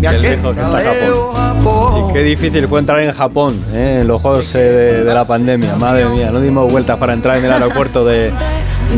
[0.00, 2.10] Qué lejos que está Japón.
[2.10, 3.98] Y qué difícil fue entrar en Japón, ¿eh?
[4.02, 5.74] en los juegos eh, de, de la pandemia.
[5.76, 8.32] Madre mía, no dimos vueltas para entrar en el aeropuerto de,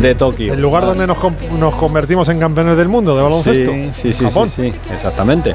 [0.00, 0.52] de Tokio.
[0.52, 1.16] El lugar donde nos,
[1.58, 3.70] nos convertimos en campeones del mundo de baloncesto.
[3.72, 4.48] Sí, sí, sí, Japón.
[4.48, 5.54] sí, sí, exactamente.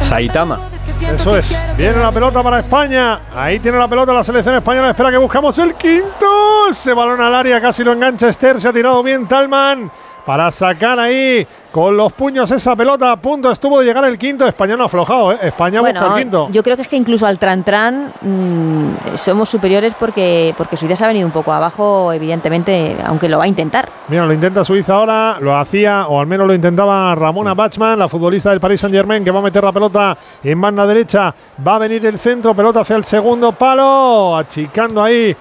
[0.00, 0.60] Saitama.
[1.02, 1.58] Eso es.
[1.76, 3.20] Viene la pelota para España.
[3.34, 4.90] Ahí tiene la pelota la selección española.
[4.90, 6.68] Espera que buscamos el quinto.
[6.70, 8.60] Ese balón al área casi lo engancha Esther.
[8.60, 9.90] Se ha tirado bien Talman
[10.24, 13.12] para sacar ahí con los puños esa pelota.
[13.12, 14.46] A punto estuvo de llegar el quinto.
[14.46, 15.32] España no ha aflojado.
[15.32, 15.38] ¿eh?
[15.42, 16.48] España busca el quinto.
[16.50, 20.96] yo creo que es que incluso al Tran Tran mm, somos superiores porque, porque Suiza
[20.96, 23.88] se ha venido un poco abajo, evidentemente, aunque lo va a intentar.
[24.08, 28.08] Mira, lo intenta Suiza ahora, lo hacía, o al menos lo intentaba Ramona Bachmann, la
[28.08, 31.34] futbolista del Paris Saint Germain, que va a meter la pelota en banda derecha.
[31.66, 35.36] Va a venir el centro, pelota hacia el segundo palo, achicando ahí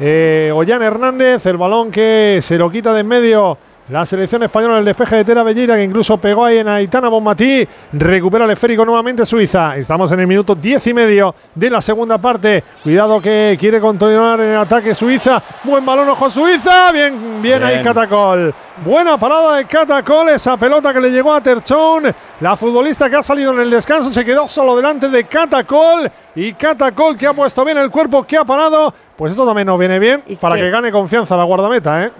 [0.00, 3.58] eh, Ollán Hernández, el balón que se lo quita de en medio.
[3.88, 7.66] La selección española, el despeje de Tera Belleira, que incluso pegó ahí en Aitana Bonmatí.
[7.92, 9.76] Recupera el esférico nuevamente Suiza.
[9.76, 12.62] Estamos en el minuto 10 y medio de la segunda parte.
[12.84, 15.42] Cuidado que quiere continuar en ataque Suiza.
[15.64, 16.92] Buen balón, ojo Suiza.
[16.92, 17.84] Bien, bien, ahí Bien.
[17.84, 18.54] Catacol.
[18.84, 20.28] Buena parada de Catacol.
[20.28, 22.04] Esa pelota que le llegó a Terchón.
[22.42, 26.10] La futbolista que ha salido en el descanso se quedó solo delante de Catacol.
[26.34, 28.92] Y Catacol que ha puesto bien el cuerpo, que ha parado.
[29.16, 32.10] Pues esto también nos viene bien para que, que- gane confianza la guardameta, ¿eh?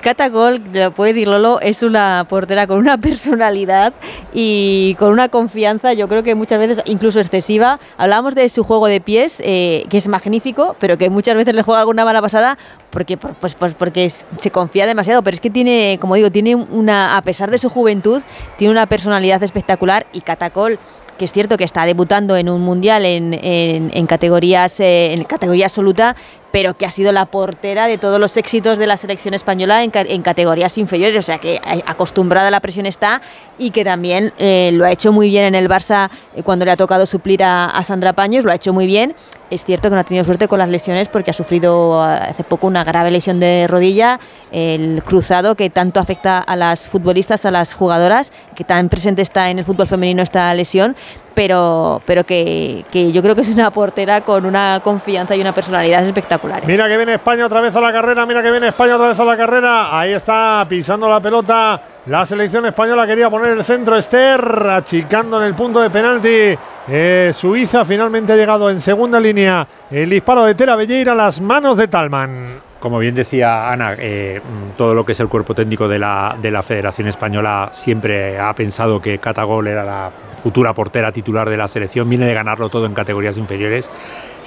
[0.00, 3.92] Catacol, lo puede decir Lolo, es una portera con una personalidad
[4.32, 7.80] y con una confianza, yo creo que muchas veces incluso excesiva.
[7.96, 11.62] Hablábamos de su juego de pies, eh, que es magnífico, pero que muchas veces le
[11.62, 12.56] juega alguna mala pasada
[12.92, 15.22] porque, por- pues, pues porque se confía demasiado.
[15.24, 18.22] Pero es que tiene, como digo, tiene una, a pesar de su juventud,
[18.56, 20.78] tiene una personalidad espectacular y Catacol
[21.18, 25.22] que es cierto que está debutando en un mundial en, en- en categorías eh, en
[25.24, 26.16] categoría absoluta,
[26.52, 29.90] pero que ha sido la portera de todos los éxitos de la selección española en,
[29.94, 33.22] en categorías inferiores, o sea que eh, acostumbrada a la presión está
[33.58, 36.70] y que también eh, lo ha hecho muy bien en el Barça eh, cuando le
[36.70, 39.14] ha tocado suplir a, a Sandra Paños, lo ha hecho muy bien.
[39.50, 42.66] Es cierto que no ha tenido suerte con las lesiones porque ha sufrido hace poco
[42.66, 44.18] una grave lesión de rodilla,
[44.50, 49.50] el cruzado que tanto afecta a las futbolistas, a las jugadoras, que tan presente está
[49.50, 50.96] en el fútbol femenino esta lesión,
[51.34, 55.54] pero, pero que, que, yo creo que es una portera con una confianza y una
[55.54, 56.66] personalidad espectaculares.
[56.66, 59.18] Mira que viene España otra vez a la carrera, mira que viene España otra vez
[59.18, 59.98] a la carrera.
[59.98, 61.80] Ahí está pisando la pelota.
[62.06, 64.40] La selección española quería poner el centro Esther,
[64.70, 66.58] achicando en el punto de penalti.
[66.88, 69.66] Eh, Suiza finalmente ha llegado en segunda línea.
[69.90, 72.46] El disparo de Tera Belleira a las manos de Talman.
[72.80, 74.40] Como bien decía Ana, eh,
[74.76, 78.52] todo lo que es el cuerpo técnico de la, de la Federación Española siempre ha
[78.54, 80.10] pensado que Catagol era la
[80.42, 83.90] futura portera titular de la selección, viene de ganarlo todo en categorías inferiores.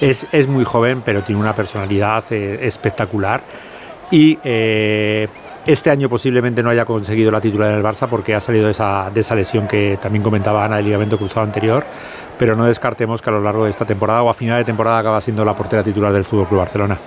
[0.00, 3.42] Es, es muy joven, pero tiene una personalidad eh, espectacular.
[4.10, 5.26] Y eh,
[5.66, 9.10] este año posiblemente no haya conseguido la titular del Barça porque ha salido de esa,
[9.10, 11.84] de esa lesión que también comentaba Ana del ligamento cruzado anterior.
[12.38, 14.98] Pero no descartemos que a lo largo de esta temporada o a final de temporada
[14.98, 16.98] acaba siendo la portera titular del Fútbol Club Barcelona.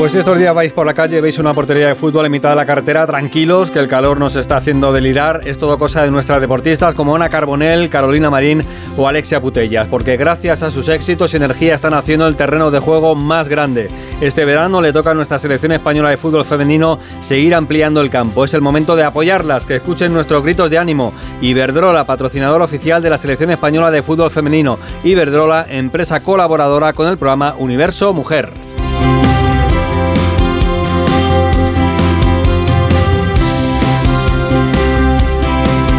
[0.00, 2.48] Pues si estos días vais por la calle, veis una portería de fútbol en mitad
[2.48, 5.42] de la carretera, tranquilos, que el calor nos está haciendo delirar.
[5.44, 8.64] Es todo cosa de nuestras deportistas como Ana Carbonell, Carolina Marín
[8.96, 12.78] o Alexia Putellas, porque gracias a sus éxitos y energía están haciendo el terreno de
[12.78, 13.90] juego más grande.
[14.22, 18.46] Este verano le toca a nuestra selección española de fútbol femenino seguir ampliando el campo.
[18.46, 21.12] Es el momento de apoyarlas, que escuchen nuestros gritos de ánimo.
[21.42, 24.78] Iberdrola, patrocinador oficial de la selección española de fútbol femenino.
[25.04, 28.69] Iberdrola, empresa colaboradora con el programa Universo Mujer.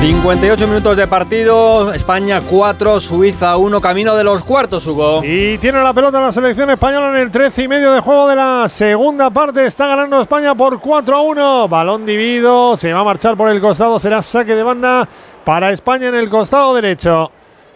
[0.01, 5.23] 58 minutos de partido, España 4, Suiza 1, camino de los cuartos, Hugo.
[5.23, 8.35] Y tiene la pelota la selección española en el 13 y medio de juego de
[8.35, 9.63] la segunda parte.
[9.63, 11.67] Está ganando España por 4 a 1.
[11.67, 15.07] Balón dividido, se va a marchar por el costado, será saque de banda
[15.43, 17.31] para España en el costado derecho.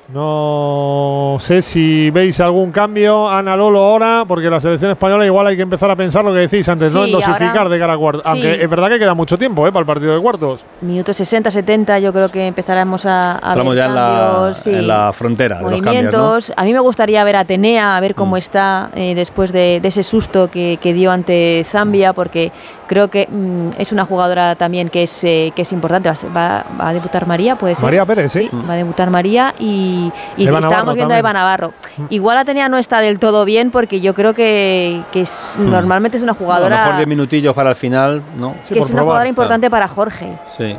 [0.08, 5.56] No sé si veis algún cambio, Ana Lolo, ahora, porque la selección española igual hay
[5.56, 7.06] que empezar a pensar lo que decís antes, ¿no?
[7.06, 8.22] En dosificar de cara a cuartos.
[8.24, 9.72] Aunque es verdad que queda mucho tiempo ¿eh?
[9.72, 10.64] para el partido de cuartos.
[10.82, 15.12] Minutos 60, 70, yo creo que empezaremos a, a Estamos ya en la, en la,
[15.12, 15.92] frontera Movimientos.
[15.92, 18.38] de los cambios, A mí me gustaría ver a Atenea, a ver cómo mm.
[18.38, 22.52] está eh, después de, de, ese susto que, que, dio ante Zambia, porque
[22.88, 26.10] creo que mm, es una jugadora también que es, eh, que es importante.
[26.10, 27.84] Va, va, a debutar María, puede ser.
[27.84, 28.50] María Pérez, sí.
[28.50, 31.74] sí va a debutar María y y, estábamos viendo a Eva Navarro.
[31.98, 32.06] Mm.
[32.10, 35.70] Igual Atenea no está del todo bien porque yo creo que, que es, mm.
[35.70, 36.76] normalmente es una jugadora.
[36.76, 38.56] a lo mejor de minutillos para el final, ¿no?
[38.68, 40.38] que es una jugadora importante para Jorge.
[40.48, 40.76] Sí.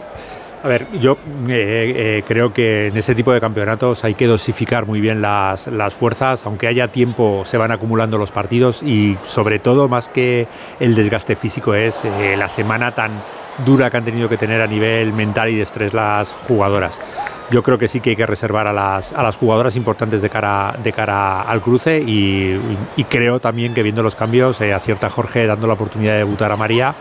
[0.66, 1.16] A ver, yo
[1.46, 5.68] eh, eh, creo que en este tipo de campeonatos hay que dosificar muy bien las,
[5.68, 10.48] las, fuerzas, aunque haya tiempo se van acumulando los partidos y sobre todo más que
[10.80, 13.22] el desgaste físico es eh, la semana tan
[13.64, 17.00] dura que han tenido que tener a nivel mental y de estrés las jugadoras.
[17.52, 20.30] Yo creo que sí que hay que reservar a las, a las jugadoras importantes de
[20.30, 22.60] cara, de cara al cruce y,
[22.96, 26.56] y creo también que viendo los cambios acierta Jorge dando la oportunidad de debutar a
[26.56, 26.96] María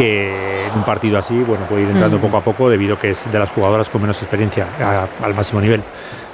[0.00, 2.20] que en un partido así bueno puede ir entrando mm.
[2.20, 5.34] poco a poco debido a que es de las jugadoras con menos experiencia a, al
[5.34, 5.82] máximo nivel.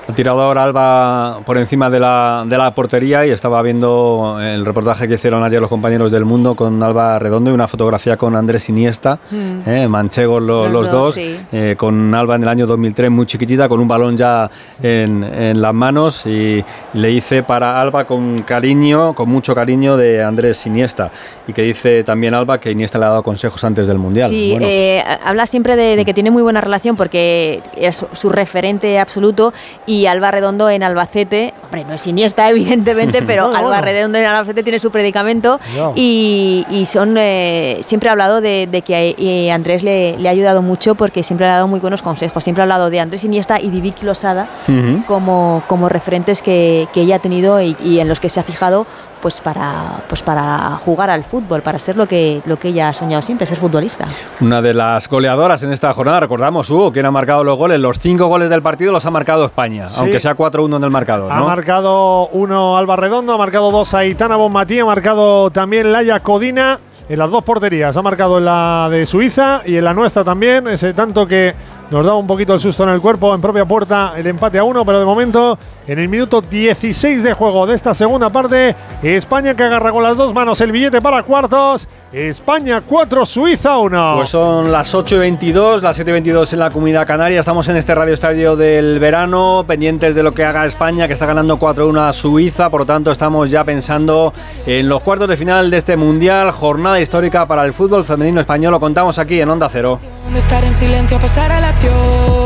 [0.08, 4.64] Ha tirado ahora Alba por encima de la, de la portería y estaba viendo el
[4.64, 8.36] reportaje que hicieron ayer los compañeros del Mundo con Alba Redondo y una fotografía con
[8.36, 9.68] Andrés Iniesta, mm.
[9.68, 13.80] eh, manchegos los, los, dos, eh, con Alba en el año 2003 muy chiquitita, con
[13.80, 14.48] un balón ya
[14.80, 20.22] en, en, las manos y le hice para Alba con cariño, con mucho cariño de
[20.22, 21.10] Andrés Iniesta
[21.48, 24.30] y que dice también Alba que Iniesta le ha dado consejos antes del Mundial.
[24.30, 24.66] Sí, bueno.
[24.68, 29.52] eh, habla siempre de, de, que tiene muy buena relación porque es su referente absoluto
[29.84, 34.18] y y Alba Redondo en Albacete, hombre, no es Iniesta evidentemente, pero no, Alba Redondo
[34.18, 35.92] en Albacete tiene su predicamento no.
[35.94, 40.32] y, y, son eh, siempre ha hablado de, de que eh, Andrés le, le, ha
[40.32, 43.60] ayudado mucho porque siempre ha dado muy buenos consejos, siempre ha hablado de Andrés Iniesta
[43.60, 45.04] y de Vicky Losada uh -huh.
[45.06, 48.42] como, como referentes que, que ella ha tenido y, y en los que se ha
[48.42, 48.86] fijado
[49.26, 52.92] pues para, pues para jugar al fútbol, para ser lo que, lo que ella ha
[52.92, 54.06] soñado siempre, ser futbolista.
[54.40, 57.98] Una de las goleadoras en esta jornada, recordamos, Hugo, quien ha marcado los goles, los
[57.98, 59.96] cinco goles del partido los ha marcado España, sí.
[59.98, 61.32] aunque sea 4-1 en el marcador.
[61.32, 66.78] Ha marcado uno Alba Redondo, ha marcado dos Aitana Bonmatí, ha marcado también Laia Codina
[67.08, 70.68] en las dos porterías, ha marcado en la de Suiza y en la nuestra también,
[70.68, 71.52] ese tanto que
[71.90, 74.64] nos daba un poquito el susto en el cuerpo en propia puerta el empate a
[74.64, 79.54] uno, pero de momento en el minuto 16 de juego de esta segunda parte, España
[79.54, 81.88] que agarra con las dos manos el billete para cuartos.
[82.12, 84.14] España 4, Suiza 1.
[84.16, 87.40] Pues son las 8 y 22, las 7 y 22 en la comunidad canaria.
[87.40, 91.26] Estamos en este radio estadio del verano, pendientes de lo que haga España, que está
[91.26, 92.70] ganando 4-1 a Suiza.
[92.70, 94.32] Por lo tanto, estamos ya pensando
[94.66, 96.52] en los cuartos de final de este mundial.
[96.52, 98.70] Jornada histórica para el fútbol femenino español.
[98.70, 99.98] Lo contamos aquí en Onda Cero.
[100.34, 102.45] Estar en silencio, pasar a la acción.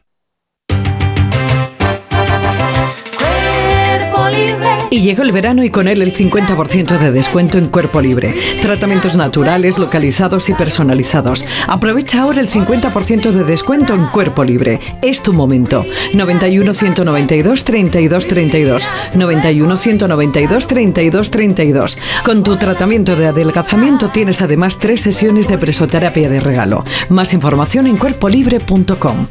[4.93, 8.35] Y llegó el verano y con él el 50% de descuento en Cuerpo Libre.
[8.61, 11.45] Tratamientos naturales, localizados y personalizados.
[11.69, 14.81] Aprovecha ahora el 50% de descuento en Cuerpo Libre.
[15.01, 15.85] Es tu momento.
[16.13, 18.89] 91 192 32 32.
[19.15, 21.97] 91 192 32 32.
[22.25, 26.83] Con tu tratamiento de adelgazamiento tienes además tres sesiones de presoterapia de regalo.
[27.07, 29.27] Más información en cuerpolibre.com.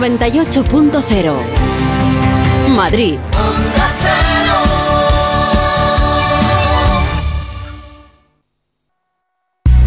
[0.00, 1.34] 98.0
[2.70, 3.18] Madrid.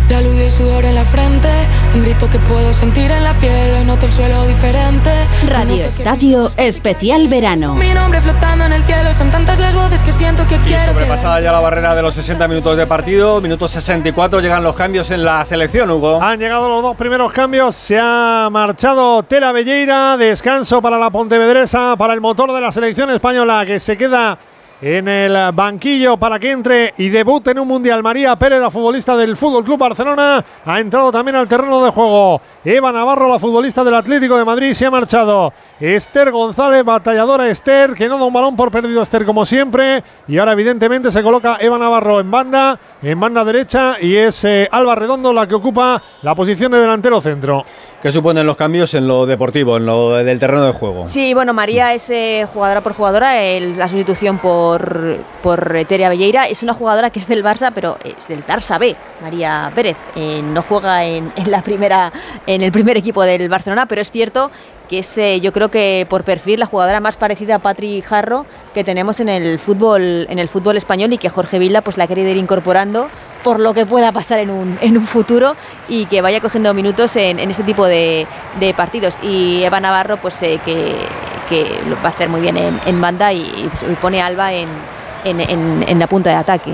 [0.08, 1.50] La luz y el sudor en la frente,
[1.96, 5.12] un grito que puedo sentir en la piel, hoy noto el suelo diferente.
[5.48, 7.76] Radio Estadio Especial Verano.
[7.76, 11.00] Mi nombre flotando en el cielo, son tantas las voces que siento que quiero que
[11.00, 15.12] Sobrepasada ya la barrera de los 60 minutos de partido, minuto 64 llegan los cambios
[15.12, 16.22] en la selección, Hugo.
[16.22, 17.76] Han llegado los dos primeros cambios.
[17.76, 20.18] Se ha marchado Tera Belleira.
[20.18, 24.38] Descanso para la Pontevedresa, para el motor de la selección española que se queda
[24.84, 28.04] en el banquillo para que entre y debute en un mundial.
[28.04, 32.42] María Pérez, la futbolista del Fútbol Club Barcelona, ha entrado también al terreno de juego.
[32.66, 35.54] Eva Navarro, la futbolista del Atlético de Madrid, se ha marchado.
[35.80, 40.04] Esther González, batalladora Esther, que no da un balón por perdido Esther como siempre.
[40.28, 44.68] Y ahora, evidentemente, se coloca Eva Navarro en banda, en banda derecha, y es eh,
[44.70, 47.64] Alba Redondo la que ocupa la posición de delantero centro.
[48.04, 51.08] ¿Qué suponen los cambios en lo deportivo, en lo del terreno de juego?
[51.08, 53.32] Sí, bueno, María es eh, jugadora por jugadora,
[53.62, 56.50] la sustitución por, por eh, Teria Belleira.
[56.50, 59.96] Es una jugadora que es del Barça, pero es del Barça B, María Pérez.
[60.18, 62.12] Eh, no juega en, en la primera,
[62.46, 64.52] en el primer equipo del Barcelona, pero es cierto
[64.94, 68.46] que es, eh, yo creo que por perfil, la jugadora más parecida a Patri Jarro
[68.76, 72.04] que tenemos en el fútbol, en el fútbol español y que Jorge Vila pues la
[72.04, 73.08] ha querido ir incorporando
[73.44, 75.56] por lo que pueda pasar en un, en un futuro
[75.90, 78.28] y que vaya cogiendo minutos en, en este tipo de,
[78.78, 79.18] partidos.
[79.24, 80.96] Y Eva Navarro, pues eh, que,
[81.90, 84.68] lo va a hacer muy bien en, en banda y, y pone Alba en-
[85.26, 86.74] en la punta de ataque.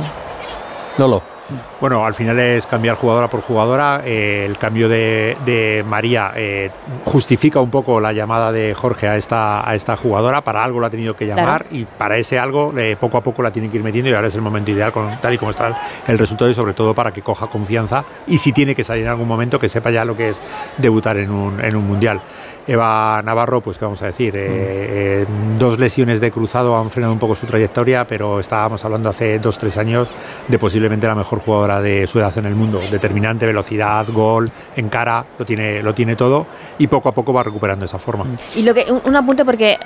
[0.97, 1.38] Lolo.
[1.81, 4.01] Bueno, al final es cambiar jugadora por jugadora.
[4.05, 6.69] Eh, el cambio de, de María eh,
[7.05, 10.41] justifica un poco la llamada de Jorge a esta, a esta jugadora.
[10.41, 11.65] Para algo la ha tenido que llamar Claro.
[11.71, 14.27] y para ese algo eh, poco a poco la tienen que ir metiendo y ahora
[14.27, 15.75] es el momento ideal con, tal y como está el,
[16.07, 19.09] el resultado y sobre todo para que coja confianza y si tiene que salir en
[19.09, 20.41] algún momento que sepa ya lo que es
[20.77, 22.21] debutar en un, en un mundial.
[22.69, 25.25] Eva Navarro, pues qué vamos a decir, Eh, eh,
[25.57, 29.57] dos lesiones de cruzado han frenado un poco su trayectoria, pero estábamos hablando hace dos,
[29.57, 30.07] tres años
[30.47, 32.79] de posiblemente la mejor jugadora de su edad en el mundo.
[32.91, 36.45] Determinante, velocidad, gol, en cara, lo tiene, lo tiene todo
[36.77, 38.25] y poco a poco va recuperando esa forma.
[38.55, 39.77] Y lo que, un, un apunte porque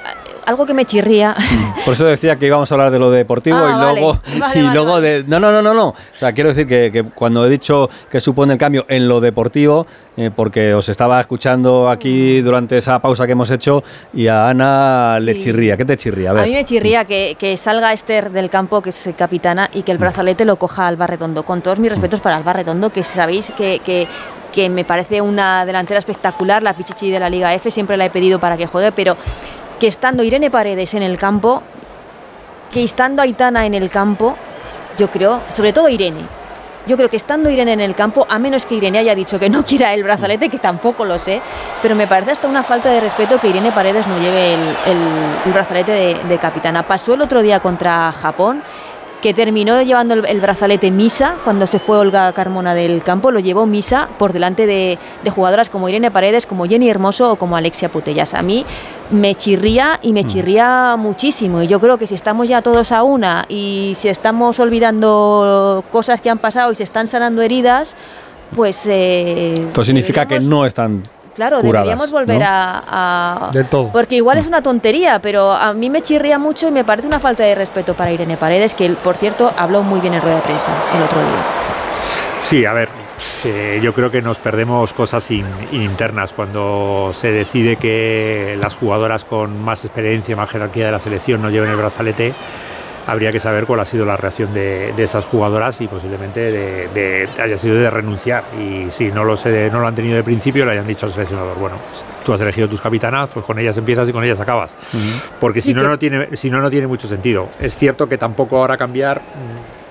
[0.46, 1.36] algo que me chirría.
[1.86, 4.00] Por eso decía que íbamos a hablar de lo deportivo Ah, y vale.
[4.02, 5.24] luego, Vale, y vale, luego de.
[5.28, 5.88] No, no, no, no, no.
[5.90, 9.20] O sea, quiero decir que, que cuando he dicho que supone el cambio en lo
[9.20, 9.86] deportivo,
[10.18, 13.84] eh, porque os estaba escuchando aquí durante esa pausa que hemos hecho
[14.14, 15.46] y a Ana le Sí.
[15.46, 15.76] chirría.
[15.78, 16.32] ¿Qué te chirría?
[16.32, 19.92] A mí me chirría que, que salga Esther del campo, que es capitana, y que
[19.92, 21.44] el brazalete lo coja Alba Redondo.
[21.44, 24.08] Con todos mis respetos para Alba Redondo, que sabéis que, que,
[24.52, 28.10] que me parece una delantera espectacular, la Pichichi de la Liga F, siempre la he
[28.12, 29.18] pedido para que juegue, pero
[29.84, 31.62] que estando Irene Paredes en el campo,
[32.72, 34.38] que estando Aitana en el campo,
[34.98, 36.22] yo creo, sobre todo Irene,
[36.88, 39.50] yo creo que estando Irene en el campo, a menos que Irene haya dicho que
[39.50, 41.42] no quiera el brazalete, que tampoco lo sé,
[41.82, 45.52] pero me parece hasta una falta de respeto que Irene Paredes no lleve el, el-
[45.52, 46.84] brazalete de capitana.
[46.84, 48.64] Pasó el otro día contra Japón
[49.24, 53.40] que terminó llevando el, el brazalete Misa cuando se fue Olga Carmona del campo, lo
[53.40, 57.56] llevó Misa por delante de, de jugadoras como Irene Paredes, como Jenny Hermoso o como
[57.56, 58.34] Alexia Putellas.
[58.34, 58.66] A mí
[59.12, 61.62] me chirría y me chirría muchísimo.
[61.62, 66.20] Y yo creo que si estamos ya todos a una y si estamos olvidando cosas
[66.20, 67.96] que han pasado y se están sanando heridas,
[68.54, 68.86] pues...
[68.88, 71.02] eh, Esto significa que no están
[71.36, 72.46] Claro, curadas, deberíamos volver ¿no?
[72.48, 73.92] a, a- Del todo.
[73.92, 77.20] Porque igual es una tontería, pero a mí me chirría mucho y me parece una
[77.20, 80.42] falta de respeto para Irene Paredes, que por cierto habló muy bien en rueda de
[80.42, 81.44] prensa el otro día.
[82.44, 82.90] Sí, a ver,
[83.46, 89.24] eh, yo creo que nos perdemos cosas in- internas cuando se decide que las jugadoras
[89.26, 92.34] con más experiencia, más jerarquía de la selección no lleven el brazalete.
[93.06, 96.88] Habría que saber cuál ha sido la reacción de, de esas jugadoras y posiblemente de,
[96.88, 98.46] de- haya sido de renunciar.
[98.58, 101.12] Y si no lo, sé, no lo han tenido de principio, le hayan dicho al
[101.12, 104.40] seleccionador, bueno, pues, tú has elegido tus capitanas, pues con ellas empiezas y con ellas
[104.40, 104.74] acabas.
[105.42, 107.50] Porque si no, no tiene, si no, no tiene mucho sentido.
[107.60, 109.22] Es cierto que tampoco ahora cambiar,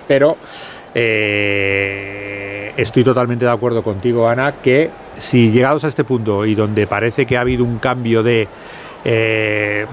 [0.09, 0.39] pero
[0.95, 6.87] eh, estoy totalmente de acuerdo contigo, Ana, que si llegados a este punto y donde
[6.87, 8.49] parece que ha habido un cambio de,
[9.05, 9.87] eh,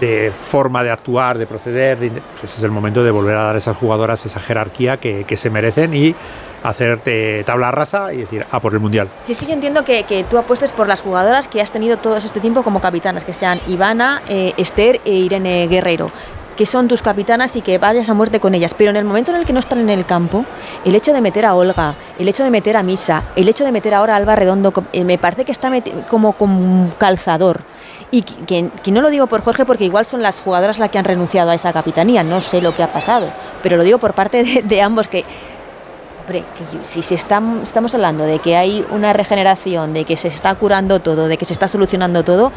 [0.00, 2.10] de forma de actuar, de proceder, de-
[2.40, 5.36] pues es el momento de volver a dar a esas jugadoras esa jerarquía que, que
[5.36, 6.14] se merecen y
[6.62, 9.08] hacerte tabla rasa y decir, a por el Mundial.
[9.24, 11.96] Si es que yo entiendo que, que tú apuestes por las jugadoras que has tenido
[11.98, 16.10] todo este tiempo como capitanas, que sean Ivana, eh, Esther e Irene Guerrero
[16.56, 18.72] que son tus capitanas y que vayas a muerte con ellas.
[18.72, 20.46] Pero en el momento en el que no están en el campo,
[20.86, 23.72] el hecho de meter a Olga, el hecho de meter a Misa, el hecho de
[23.72, 27.60] meter ahora a Alba Redondo, eh, me parece que está meti- como con calzador.
[28.10, 30.90] Y que, que- que no lo digo por Jorge porque igual son las jugadoras las
[30.90, 33.28] que han renunciado a esa capitanía, no sé lo que ha pasado,
[33.62, 35.24] pero lo digo por parte de, de ambos que
[36.20, 40.26] Hombre, que si se están, estamos hablando de que hay una regeneración, de que se
[40.26, 42.50] está curando todo, de que se está solucionando todo,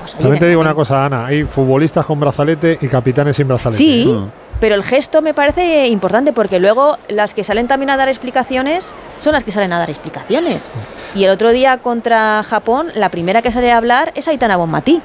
[0.00, 1.26] pues oye, También te digo una cosa, Ana.
[1.26, 3.78] Hay futbolistas con brazalete y capitanes sin brazalete.
[3.78, 4.43] Sí, Mm.
[4.60, 8.94] Pero el gesto me parece importante porque luego las que salen también a dar explicaciones
[9.20, 10.70] son las que salen a dar explicaciones.
[11.14, 15.02] Y el otro día contra Japón, la primera que sale a hablar es Aitana Bonmatí.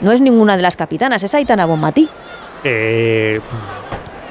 [0.00, 2.08] No es ninguna de las capitanas, es Aitana Bonmatí.
[2.64, 3.40] Eh,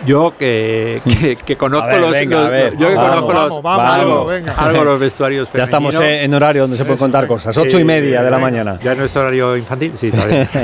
[0.05, 2.77] yo que, que, que conozco ver, los, venga, los- ver.
[2.77, 4.53] yo que Vamos, conozco los, vamos, vamos, algo, venga.
[4.53, 6.21] algo los vestuarios Ya estamos femeninos.
[6.21, 7.57] eh, en horario donde se pueden contar cosas.
[7.57, 8.79] Ocho y Eh, media de la mañana.
[8.83, 9.93] ¿Ya no es horario infantil?
[9.95, 10.47] Sí, está bien.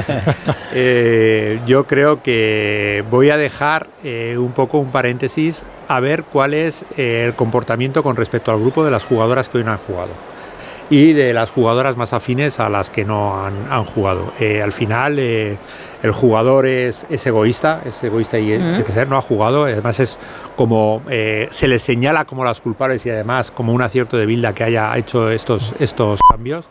[0.73, 6.53] Eh, yo creo que voy a dejar eh, un poco un paréntesis a ver cuál
[6.53, 9.79] es eh, el comportamiento con respecto al grupo de las jugadoras que hoy no han
[9.79, 10.09] jugado
[10.89, 14.33] y de las jugadoras más afines a las que no han, han jugado.
[14.39, 15.57] Eh, al final, eh,
[16.03, 18.57] el jugador es, es egoísta, es egoísta y
[19.07, 19.65] no ha jugado.
[19.65, 20.17] Además, es
[20.55, 24.53] como eh, se les señala como las culpables y además como un acierto de Bilda
[24.53, 26.69] que haya hecho estos, estos cambios.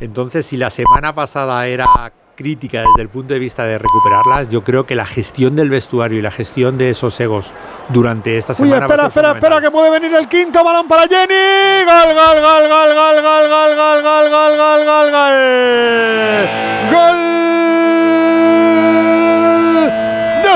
[0.00, 4.62] Entonces, si la semana pasada era crítica desde el punto de vista de recuperarlas, yo
[4.62, 7.52] creo que la gestión del vestuario y la gestión de esos egos
[7.88, 8.80] durante esta Uy, semana.
[8.80, 11.84] va a espera, ser espera, espera, que puede venir el quinto balón para Jenny.
[11.84, 16.92] Gol, gol, gol, gol, gol, gol, gol, gol, gol, gol, gol, gol, gol.
[16.92, 17.25] Gol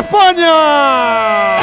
[0.00, 1.60] España.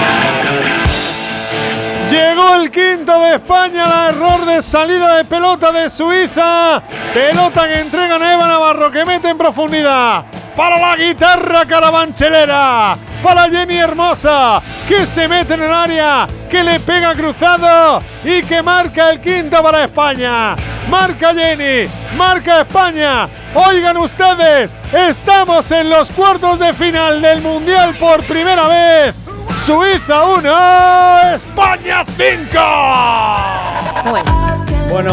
[2.09, 6.81] Llegó el quinto de España, la error de salida de pelota de Suiza.
[7.14, 10.26] Pelota que entregan a Eva Navarro, que mete en profundidad.
[10.57, 12.97] Para la guitarra carabanchelera.
[13.21, 18.63] Para Jenny Hermosa, que se mete en el área, que le pega cruzado y que
[18.63, 20.55] marca el quinto para España.
[20.89, 23.29] Marca Jenny, marca España.
[23.53, 29.13] Oigan ustedes, estamos en los cuartos de final del Mundial por primera vez.
[29.63, 34.09] Suiza 1, España 5.
[34.09, 34.56] Bueno,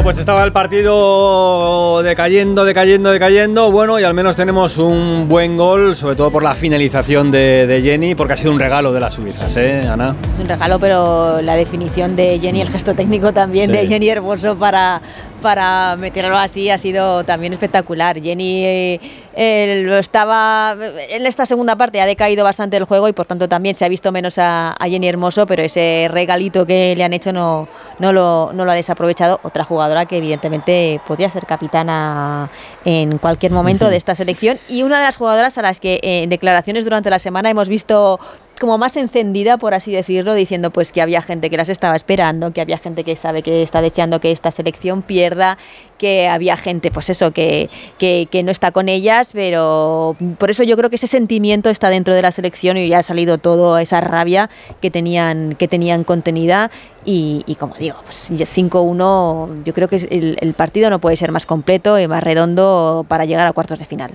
[0.02, 3.70] pues estaba el partido decayendo, decayendo, decayendo.
[3.70, 7.80] Bueno, y al menos tenemos un buen gol, sobre todo por la finalización de, de
[7.82, 10.14] Jenny, porque ha sido un regalo de las suizas, ¿eh, Ana?
[10.34, 13.72] Es un regalo, pero la definición de Jenny, el gesto técnico también Sí.
[13.76, 15.00] de Jenny Hermoso para,
[15.44, 18.18] para meterlo así ha sido también espectacular.
[18.18, 19.00] Jenny eh,
[19.36, 20.74] eh, estaba
[21.10, 23.88] en esta segunda parte ha decaído bastante el juego y por tanto también se ha
[23.90, 27.68] visto menos a, a Jenny Hermoso, pero ese regalito que le han hecho no,
[27.98, 29.38] no, lo, no lo ha desaprovechado.
[29.42, 32.48] Otra jugadora que evidentemente podría ser capitana
[32.86, 36.30] en cualquier momento de esta selección y una de las jugadoras a las que en
[36.30, 38.18] declaraciones durante la semana hemos visto
[38.60, 42.52] como más encendida, por así decirlo, diciendo pues que había gente que las estaba esperando,
[42.52, 45.58] que había gente que sabe que está deseando que esta selección pierda,
[45.98, 50.76] que había gente, pues eso, que, que, no está con ellas, pero por eso yo
[50.76, 54.00] creo que ese sentimiento está dentro de la selección y ya ha salido todo esa
[54.00, 54.50] rabia
[54.80, 56.70] que tenían, que tenían contenida
[57.04, 59.96] y, como digo, pues ya 5-1, yo creo que
[60.40, 63.84] el partido no puede ser más completo y más redondo para llegar a cuartos de
[63.84, 64.10] final.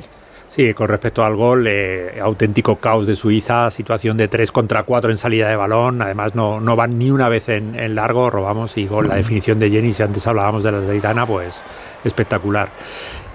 [0.50, 5.12] Sí, con respecto al gol, eh, auténtico caos de Suiza, situación de 3 contra 4
[5.12, 8.76] en salida de balón, además no, no van ni una vez en, en largo, robamos
[8.76, 9.10] y gol.
[9.10, 11.62] La definición de Jenny, si antes hablábamos de la de Aitana, pues
[12.04, 12.70] espectacular.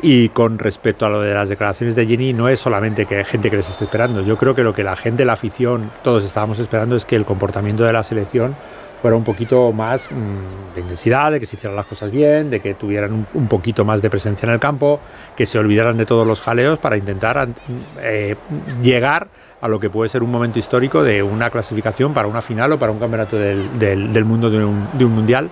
[0.02, 3.24] Y con respecto a lo de las declaraciones de Jenny, no es solamente que hay
[3.24, 4.20] gente que les esté esperando.
[4.22, 7.24] Yo creo que lo que la gente, la afición, todos estábamos esperando es que el
[7.24, 8.56] comportamiento de la selección
[9.04, 12.60] fuera un poquito más mm, de intensidad, de que se hicieran las cosas bien, de
[12.60, 14.98] que tuvieran un, poquito más de presencia en el campo,
[15.36, 17.46] que se olvidaran de todos los jaleos para intentar
[18.00, 18.34] eh,
[18.82, 19.28] llegar
[19.60, 22.78] a lo que puede ser un momento histórico de una clasificación para una final o
[22.78, 25.50] para un campeonato del, del- mundo de un, de un mundial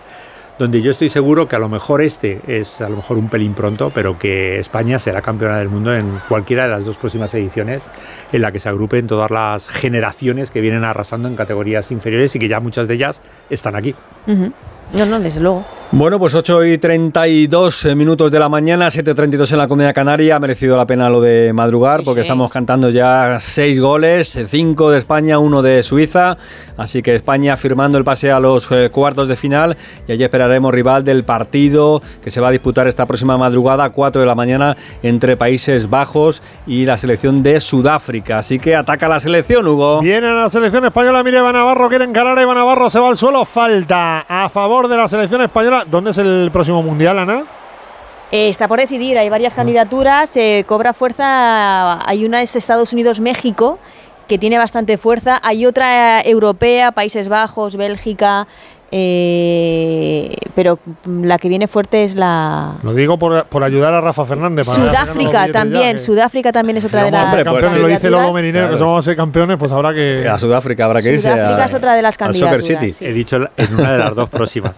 [0.63, 3.53] donde yo estoy seguro que a lo mejor este es a lo mejor un pelín
[3.53, 7.83] pronto, pero que España será campeona del mundo en cualquiera de las dos próximas ediciones
[8.31, 12.39] en la que se agrupen todas las generaciones que vienen arrasando en categorías inferiores y
[12.39, 13.21] que ya muchas de ellas
[13.51, 13.97] están aquí.
[14.27, 15.67] No, no, desde luego.
[15.95, 20.37] Bueno, pues 8 y 32 minutos de la mañana, 7.32 en la Comunidad Canaria.
[20.37, 22.29] Ha merecido la pena lo de madrugar Sí, porque sí.
[22.29, 26.39] estamos cantando ya 6 goles, 5 de España, 1 de Suiza.
[26.79, 29.77] Así que España firmando el pase a los eh, cuartos de final.
[30.09, 34.23] Y allí esperaremos rival del partido que se va a disputar esta próxima madrugada, 4
[34.23, 38.39] de la mañana, entre Países Bajos y la selección de Sudáfrica.
[38.39, 40.01] Así que ataca la selección, Hugo.
[40.01, 43.09] Viene a la selección española, mire Iván Navarro, quiere encarar a Iván Navarro, se va
[43.09, 45.82] al suelo, falta a favor de la selección española.
[45.87, 47.45] ¿Dónde es el próximo mundial, Ana?
[48.31, 53.79] Eh, está por decidir, hay varias candidaturas, eh, cobra fuerza, hay una es Estados Unidos-México,
[54.27, 58.47] que tiene bastante fuerza, hay otra eh, europea, Países Bajos, Bélgica,
[58.95, 62.75] eh, pero la que viene fuerte es la...
[62.83, 64.67] Lo digo por, por ayudar a Rafa Fernández.
[64.67, 68.33] para Sudáfrica también, ya, que- Sudáfrica también es otra de las campeones, lo dice Lobo
[68.33, 68.35] candidaturas.
[68.35, 70.29] Merinero, que Claro, somos a ser campeones, pues habrá que...
[70.29, 71.31] A Sudáfrica habrá que irse.
[71.31, 72.93] Sudáfrica a- es otra de las al Soccer candidaturas, City.
[72.93, 73.05] sí.
[73.07, 74.73] He dicho en una de las dos próximas.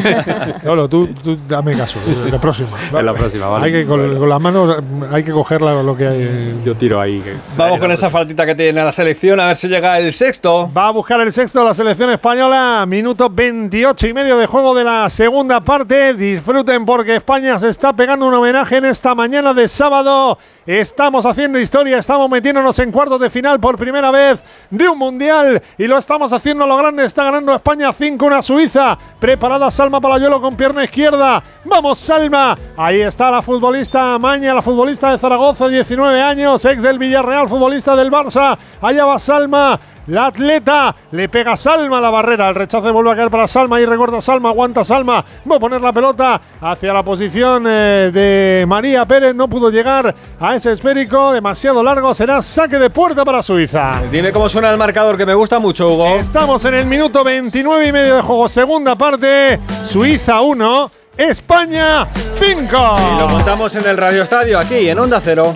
[0.64, 2.68] Lolo, tú, tú dame caso, en la próxima.
[2.98, 3.66] En la próxima, vale.
[3.66, 4.76] Hay que, con, con las manos
[5.12, 6.60] hay que coger la- lo que hay.
[6.64, 7.20] Yo tiro ahí.
[7.20, 10.70] que- Vamos con esa faltita que tiene la selección, a ver si llega el sexto.
[10.76, 12.84] Va a buscar el sexto la selección española.
[12.88, 16.14] Minuto 28 y medio de juego de la segunda parte.
[16.14, 20.38] Disfruten porque España se está pegando un homenaje en esta mañana de sábado.
[20.66, 25.60] Estamos haciendo historia, estamos metiéndonos en cuartos de final por primera vez de un mundial
[25.76, 27.04] y lo estamos haciendo lo grande.
[27.04, 28.96] Está ganando España 5 a Suiza.
[29.18, 31.42] Preparada Salma Palayuelo con pierna izquierda.
[31.64, 32.56] Vamos Salma.
[32.76, 37.96] Ahí está la futbolista Maña, la futbolista de Zaragoza, 19 años, ex del Villarreal, futbolista
[37.96, 38.56] del Barça.
[38.80, 39.80] Allá va Salma.
[40.06, 42.48] La atleta le pega Salma a la barrera.
[42.48, 44.50] El rechace vuelve a caer para Salma y recorta Salma.
[44.50, 45.24] Aguanta Salma.
[45.50, 49.34] Va a poner la pelota hacia la posición eh, de María Pérez.
[49.34, 51.32] No pudo llegar a ese esférico.
[51.32, 52.12] Demasiado largo.
[52.14, 54.00] Será saque de puerta para Suiza.
[54.10, 56.16] Dime cómo suena el marcador, que me gusta mucho, Hugo.
[56.16, 58.48] Estamos en el minuto 29 y medio de juego.
[58.48, 59.58] Segunda parte.
[59.84, 60.90] Suiza 1.
[61.16, 62.08] España
[62.38, 62.66] 5.
[62.66, 65.54] Y lo montamos en el Radio Estadio, aquí, en Onda Cero.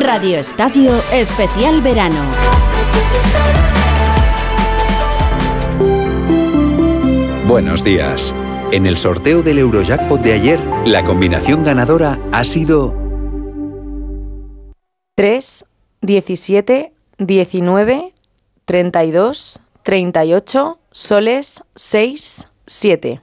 [0.00, 2.22] Radio Estadio Especial Verano.
[7.46, 8.34] Buenos días.
[8.72, 12.94] En el sorteo del Eurojackpot de ayer, la combinación ganadora ha sido
[15.14, 15.64] 3,
[16.02, 18.12] 17, 19,
[18.64, 23.22] 32, 38, soles, 6, 7.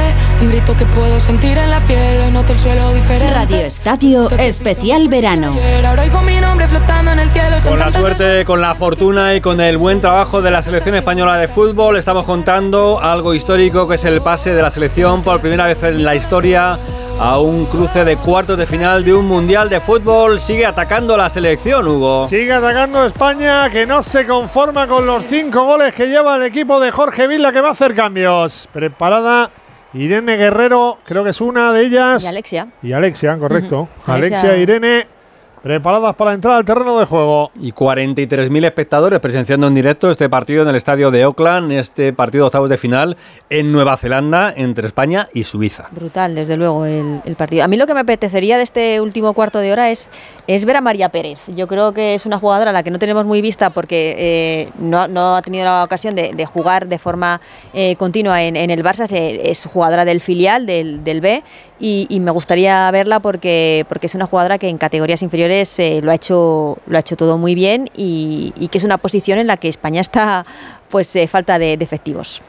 [0.65, 3.33] que puedo sentir en la piel, hoy noto el suelo diferente.
[3.33, 5.57] Radio Estadio Especial Verano.
[7.63, 11.37] Con la suerte, con la fortuna y con el buen trabajo de la selección española
[11.37, 15.65] de fútbol, estamos contando algo histórico que es el pase de la selección por primera
[15.65, 16.79] vez en la historia
[17.19, 20.39] a un cruce de cuartos de final de un mundial de fútbol.
[20.39, 22.27] Sigue atacando la selección, Hugo.
[22.27, 26.79] Sigue atacando España, que no se conforma con los cinco goles que lleva el equipo
[26.79, 28.69] de Jorge Villa, que va a hacer cambios.
[28.71, 29.51] Preparada
[29.93, 32.23] Irene Guerrero, creo que es una de ellas.
[32.23, 32.67] Y Alexia.
[32.81, 33.89] Y Alexia, correcto.
[34.05, 34.57] Alexia Alexia.
[34.57, 35.07] Irene,
[35.61, 37.51] preparadas para entrar al terreno de juego.
[37.59, 42.43] Y 43.000 espectadores presenciando en directo este partido en el estadio de Auckland, este partido
[42.43, 43.17] de octavos de final
[43.49, 45.87] en Nueva Zelanda entre España y Suiza.
[45.91, 47.63] Brutal, desde luego, el, el partido.
[47.63, 50.09] A mí lo que me apetecería de este último cuarto de hora es,
[50.47, 51.39] es ver a María Pérez.
[51.47, 54.69] Yo creo que es una jugadora a la que no tenemos muy vista porque eh,
[54.79, 57.41] no, no ha tenido la ocasión de, de jugar de forma
[57.73, 59.03] eh, continua en, en el Barça.
[59.03, 61.43] Es, es jugadora del filial, del, del B,
[61.81, 65.99] y, y me gustaría verla porque, porque es una jugadora que en categorías inferiores eh,
[66.01, 69.39] lo, ha hecho, lo ha hecho todo muy bien y, y que es una posición
[69.39, 70.45] en la que España está
[70.89, 72.41] pues eh, falta de- de efectivos.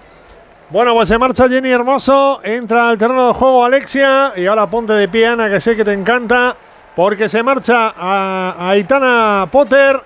[0.70, 4.92] Bueno, pues se marcha Jenny Hermoso, entra al terreno de juego Alexia y ahora ponte
[4.92, 6.56] de pie, Ana, que sé que te encanta,
[6.96, 10.00] porque se marcha a, Aitana Potter.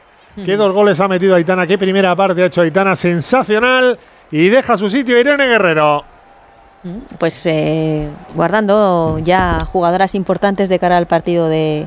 [0.45, 3.99] Qué dos goles ha metido Aitana, qué primera parte ha hecho Aitana, sensacional.
[4.31, 6.05] Y deja su sitio Irene Guerrero.
[7.19, 11.87] Pues eh, guardando ya jugadoras importantes de cara al partido de,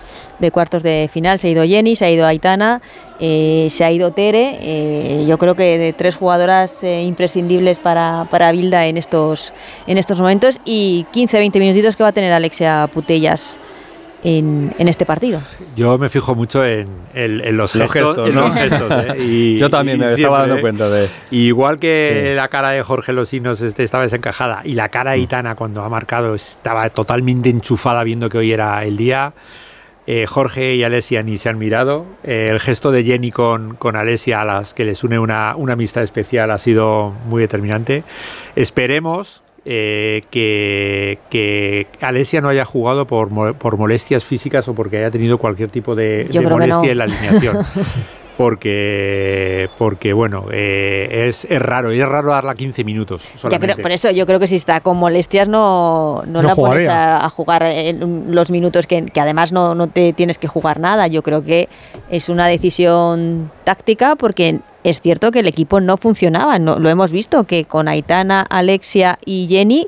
[0.52, 1.40] cuartos de final.
[1.40, 2.82] Se ha ido Jenny, se ha ido Aitana,
[3.20, 4.58] eh, se ha ido Tere.
[4.62, 9.54] Eh, yo creo que de tres jugadoras imprescindibles para, para Bilda en estos,
[9.88, 10.60] en estos momentos.
[10.66, 13.60] Y 15-20 minutitos que va a tener Alexia Putellas
[14.24, 15.42] en, este partido.
[15.76, 16.88] Yo me fijo mucho en,
[17.56, 18.30] los, gestos.
[18.30, 19.56] ¿eh?
[19.60, 20.62] Yo también me estaba dando ¿eh?
[20.62, 21.10] cuenta de...
[21.32, 25.22] Igual que la cara de Jorge Losinos este, estaba desencajada y la cara de mm.
[25.22, 29.34] Itana cuando ha marcado estaba totalmente enchufada viendo que hoy era el día.
[30.08, 32.06] Eh, Jorge y Alesia ni se han mirado.
[32.24, 36.02] el gesto de Jenny con, con Alesia, a las que les une una, una amistad
[36.02, 38.04] especial, ha sido muy determinante.
[38.56, 45.12] Esperemos eh, que, que, Alesia no haya jugado por, por, molestias físicas o porque haya
[45.12, 47.60] tenido cualquier tipo de, molestia en la alineación.
[48.38, 53.22] porque, porque bueno, eh, es, es, raro, y es raro darla 15 minutos.
[53.80, 57.62] por eso yo creo que si está con molestias no, no, la pones a, jugar
[57.68, 61.06] en los minutos que, que además no, no, te tienes que jugar nada.
[61.06, 61.70] Yo creo que
[62.10, 67.12] es una decisión táctica porque es cierto que el equipo no funcionaba, no, lo hemos
[67.12, 69.88] visto, que con Aitana, Alexia y Jenny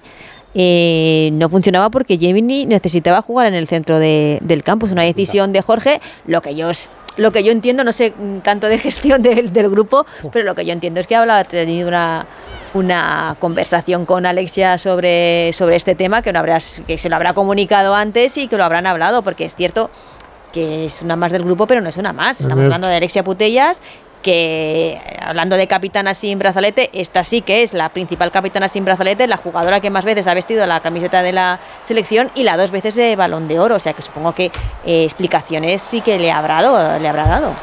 [0.53, 4.85] eh, no funcionaba porque Jenny necesitaba jugar en el centro del campo.
[4.85, 6.71] Es una decisión de Jorge, lo que yo
[7.17, 8.13] lo que yo entiendo, no sé
[8.43, 12.25] tanto de gestión del, grupo, pero lo que yo entiendo es que ha tenido una,
[12.73, 16.41] una conversación con Alexia sobre, sobre este tema, que, no
[16.87, 19.89] que se lo habrá comunicado antes y que lo habrán hablado, porque es cierto
[20.53, 22.41] que es una más del grupo, pero no es una más.
[22.41, 23.81] Estamos hablando de Alexia Putellas
[24.21, 29.27] que hablando de capitana sin brazalete, esta sí que es la principal capitana sin brazalete,
[29.27, 32.71] la jugadora que más veces ha vestido la camiseta de la selección y la dos
[32.71, 34.51] veces de balón de oro, o sea que supongo que
[34.85, 37.53] eh, explicaciones sí que le habrá dado, le habrá dado.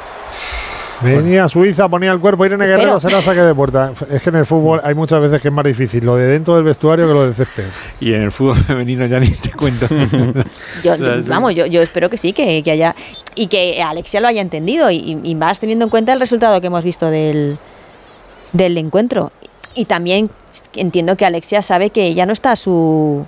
[1.02, 3.92] Venía a Suiza, ponía el cuerpo, Irene Guerrero será saque de puerta.
[4.10, 6.56] Es que en el fútbol hay muchas veces que es más difícil lo de dentro
[6.56, 7.66] del vestuario que lo del césped.
[8.00, 9.86] Y en el fútbol femenino ya ni te cuento.
[10.84, 10.94] yo,
[11.26, 12.94] vamos, yo, yo, espero que sí, que, que, haya.
[13.34, 16.66] Y que Alexia lo haya entendido y, y, más teniendo en cuenta el resultado que
[16.66, 17.56] hemos visto del,
[18.52, 19.30] del encuentro.
[19.74, 20.30] Y también
[20.74, 23.26] entiendo que Alexia sabe que ya no está a su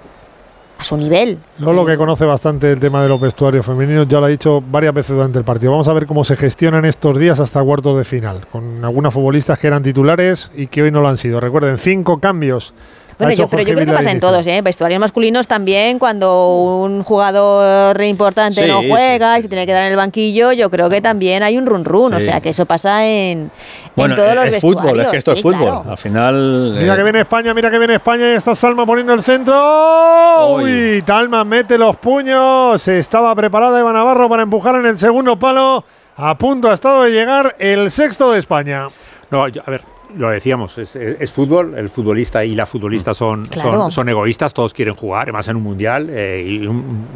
[0.80, 1.38] a su nivel.
[1.58, 4.94] lo que conoce bastante el tema de los vestuarios femeninos, ya lo ha dicho varias
[4.94, 5.72] veces durante el partido.
[5.72, 9.58] Vamos a ver cómo se gestionan estos días hasta cuartos de final, con algunas futbolistas
[9.58, 11.38] que eran titulares y que hoy no lo han sido.
[11.38, 12.72] Recuerden, cinco cambios
[13.20, 14.60] bueno, yo, pero yo creo que pasa en todos, ¿eh?
[14.62, 19.90] Vestuarios masculinos también, cuando un jugador importante no juega y se tiene que dar en
[19.90, 23.06] el banquillo, yo creo que también hay un run run, o sea que eso pasa
[23.06, 23.50] en,
[23.96, 25.82] en todos los es fútbol, es que esto es fútbol.
[25.88, 26.74] Al final.
[26.78, 30.54] Mira eh, que viene España, mira que viene España y está Salma poniendo el centro.
[30.54, 32.86] Uy, Talma mete los puños.
[32.88, 35.84] Estaba preparada Eva Navarro para empujar en el segundo palo.
[36.16, 38.88] A punto ha estado de llegar el sexto de España.
[39.30, 39.82] No, a ver,
[40.16, 43.44] lo decíamos, es, fútbol, el futbolista y la futbolista son,
[43.90, 46.68] son, egoístas, todos quieren jugar, además en un mundial, eh, y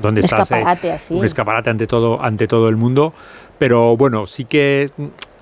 [0.02, 0.64] donde estás eh,
[1.10, 3.12] un escaparate ante todo, ante todo el mundo.
[3.58, 4.90] Pero bueno, sí que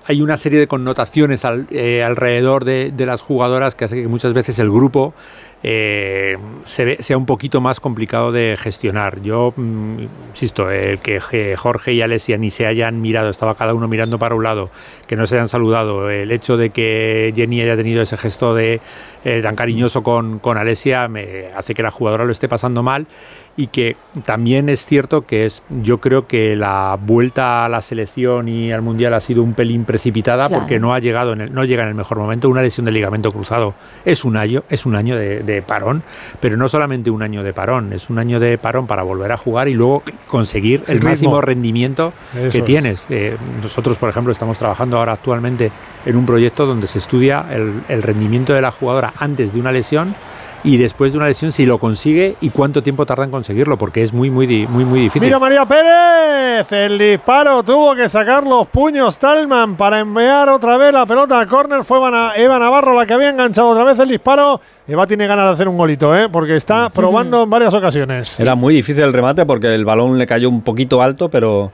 [0.05, 4.33] hay una serie de connotaciones eh, alrededor de, de, las jugadoras que hace que muchas
[4.33, 5.13] veces el grupo
[5.63, 9.21] eh, sea un poquito más complicado de gestionar.
[9.21, 9.99] Yo, mm,
[10.29, 14.35] insisto, el que Jorge y Alesia ni se hayan mirado, estaba cada uno mirando para
[14.35, 14.69] un lado,
[15.07, 18.81] que no se hayan saludado, el hecho de que Jenny haya tenido ese gesto de
[19.25, 23.07] eh, tan cariñoso con, con Alesia me hace que la jugadora lo esté pasando mal
[23.55, 28.47] y que también es cierto que es yo creo que la vuelta a la selección
[28.47, 31.63] y al mundial ha sido un pelín precipitada porque no ha llegado en el, no
[31.63, 32.49] llega en el mejor momento.
[32.49, 33.75] Una lesión de ligamento cruzado
[34.05, 36.03] es un año es un año de, parón
[36.39, 39.37] pero no solamente un año de parón es un año de parón para volver a
[39.37, 42.13] jugar y luego conseguir el, máximo rendimiento
[42.51, 43.05] que tienes.
[43.09, 45.71] Eh, nosotros por ejemplo estamos trabajando ahora actualmente
[46.05, 47.45] en un proyecto donde se estudia
[47.87, 50.15] el rendimiento de la jugadora antes de una lesión
[50.63, 54.01] y después de una lesión si lo consigue y cuánto tiempo tarda en conseguirlo, porque
[54.01, 55.21] es muy, muy, muy, muy difícil.
[55.21, 60.93] Mira María Pérez, el disparo tuvo que sacar los puños Talman para enviar otra vez
[60.93, 61.83] la pelota a córner.
[61.83, 64.61] Fue Eva Navarro la que había enganchado otra vez el disparo.
[64.87, 66.29] Eva tiene ganas de hacer un golito, ¿eh?
[66.29, 68.39] porque está probando en varias ocasiones.
[68.39, 71.71] Era muy difícil el remate porque el balón le cayó un poquito alto, pero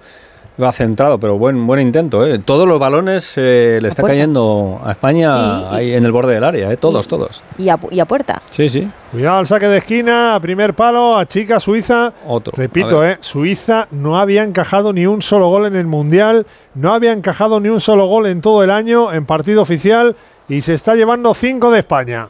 [0.61, 2.26] va centrado, pero buen buen intento.
[2.26, 2.40] ¿eh?
[2.40, 6.72] Todos los balones eh, le está cayendo a España ahí en el borde del área,
[6.72, 6.77] ¿eh?
[6.77, 7.44] todos, todos.
[7.57, 8.41] Y a, y a, puerta.
[8.49, 8.90] Sí, sí.
[9.11, 12.14] Cuidado al saque de esquina, a primer palo, a chica Suiza.
[12.27, 12.53] Otro.
[12.56, 13.18] Repito, ¿eh?
[13.22, 16.45] Suiza no había encajado ni un solo gol en el Mundial,
[16.76, 20.15] no había encajado ni un solo gol en todo el año en partido oficial
[20.48, 22.27] y se está llevando cinco de España.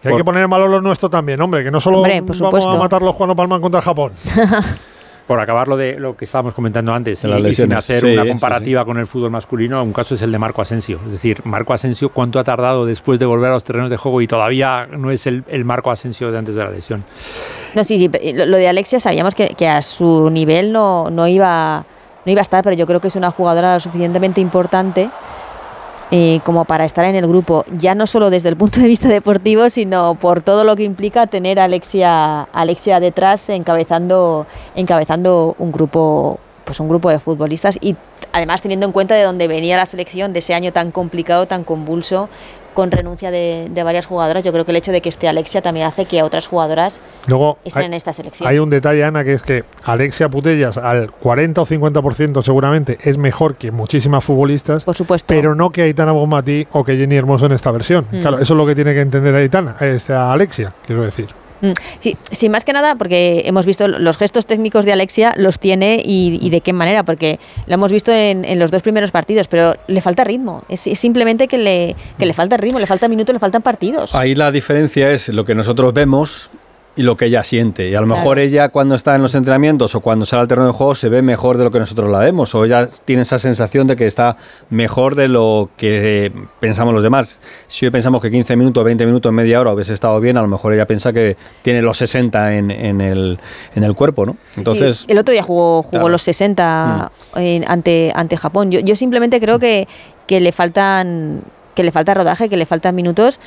[0.00, 2.40] Que hay que poner en valor lo nuestro también, hombre, que no solo Hombre, vamos
[2.40, 2.76] a supuesto.
[2.76, 4.12] matar los Juan Palman contra Japón.
[5.32, 8.22] Por acabar lo de lo que estábamos comentando antes y, y sin hacer Sí, una
[8.22, 11.00] sí, comparativa con el fútbol masculino, un caso es el de Marco Asensio.
[11.06, 14.20] Es decir, Marco Asensio, ¿cuánto ha tardado después de volver a los terrenos de juego
[14.20, 17.02] y todavía no es el, el Marco Asensio de antes de la lesión?
[17.74, 18.08] No, sí, sí.
[18.08, 21.84] pero Lo, lo de Alexia sabíamos que, que a su nivel no, no, iba,
[22.24, 25.10] no iba a estar, pero yo creo que es una jugadora lo suficientemente importante
[26.14, 29.08] eh, como para estar en el grupo, ya no solo desde el punto de vista
[29.08, 35.72] deportivo, sino por todo lo que implica tener a Alexia, Alexia detrás encabezando, encabezando un
[35.72, 37.96] grupo pues un grupo de futbolistas y
[38.32, 41.64] además teniendo en cuenta de dónde venía la selección de ese año tan complicado, tan
[41.64, 42.28] convulso,
[42.74, 45.62] con renuncia de, de varias jugadoras, yo creo que el hecho de que esté Alexia
[45.62, 48.48] también hace que otras jugadoras Luego, estén hay, en esta selección.
[48.48, 53.18] hay un detalle, Ana, que es que Alexia Putellas al 40 o 50% seguramente es
[53.18, 54.84] mejor que muchísimas futbolistas.
[54.84, 55.26] Por supuesto.
[55.28, 58.06] Pero no que Aitana Bonmatí o que Jenny Hermoso en esta versión.
[58.10, 58.20] Mm.
[58.20, 61.28] Claro, eso es lo que tiene que entender Aitana, esta Alexia, quiero decir.
[61.62, 65.58] Mm, Sí, sí, más que nada porque hemos visto los gestos técnicos de Alexia, los
[65.58, 69.48] tiene y, de qué manera, porque lo hemos visto en, en los dos primeros partidos,
[69.48, 70.64] pero le falta ritmo.
[70.68, 74.14] Es, es simplemente que le, que le falta ritmo, le falta minutos, le faltan partidos.
[74.14, 76.50] Ahí la diferencia es lo que nosotros vemos
[76.94, 77.88] y lo que ella siente.
[77.88, 78.20] Y a lo Claro.
[78.20, 81.08] mejor ella cuando está en los entrenamientos o cuando sale al terreno de juego se
[81.08, 82.54] ve mejor de lo que nosotros la vemos.
[82.54, 84.36] O ella tiene esa sensación de que está
[84.68, 87.40] mejor de lo que pensamos los demás.
[87.66, 90.48] Si hoy pensamos que 15 minutos, 20 minutos, media hora hubiese estado bien, a lo
[90.48, 93.38] mejor ella piensa que tiene los 60 en, en el,
[93.74, 94.36] en el cuerpo, ¿no?
[94.56, 94.98] Entonces...
[94.98, 96.08] Sí, el otro día jugó, jugó Claro.
[96.08, 96.12] Mm.
[96.12, 98.70] los 60 en- ante, ante Japón.
[98.70, 99.88] Yo, yo simplemente creo que,
[100.26, 101.40] que le faltan
[101.74, 103.40] que le falta rodaje, que le faltan minutos,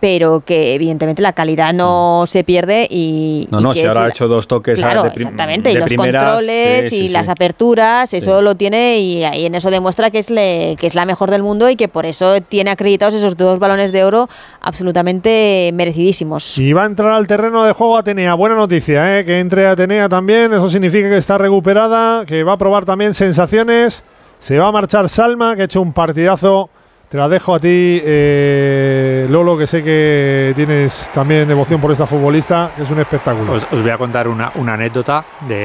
[0.00, 3.52] pero que evidentemente la calidad no se pierde y Mm.
[3.52, 5.86] No, y no, que si ahora ha hecho dos toques Claro, de, exactamente, y los
[5.88, 10.10] primeras, controles sí, y sí, las aperturas, eso lo tiene y ahí en eso demuestra
[10.10, 13.14] que es, le- que es la mejor del mundo y que por eso tiene acreditados
[13.14, 14.28] esos dos balones de oro
[14.60, 16.56] absolutamente merecidísimos.
[16.58, 18.34] Y va a entrar al terreno de juego Atenea.
[18.34, 19.24] Buena noticia, ¿eh?
[19.24, 20.52] que entre Atenea también.
[20.52, 24.02] Eso significa que está recuperada, que va a probar también sensaciones.
[24.38, 26.70] Se va a marchar Salma, que ha hecho un partidazo.
[27.08, 32.06] Te la dejo a ti, eh, Lolo, que sé que tienes también devoción por esta
[32.06, 33.54] futbolista, que es un espectáculo.
[33.54, 35.24] Os, os voy a contar una, anécdota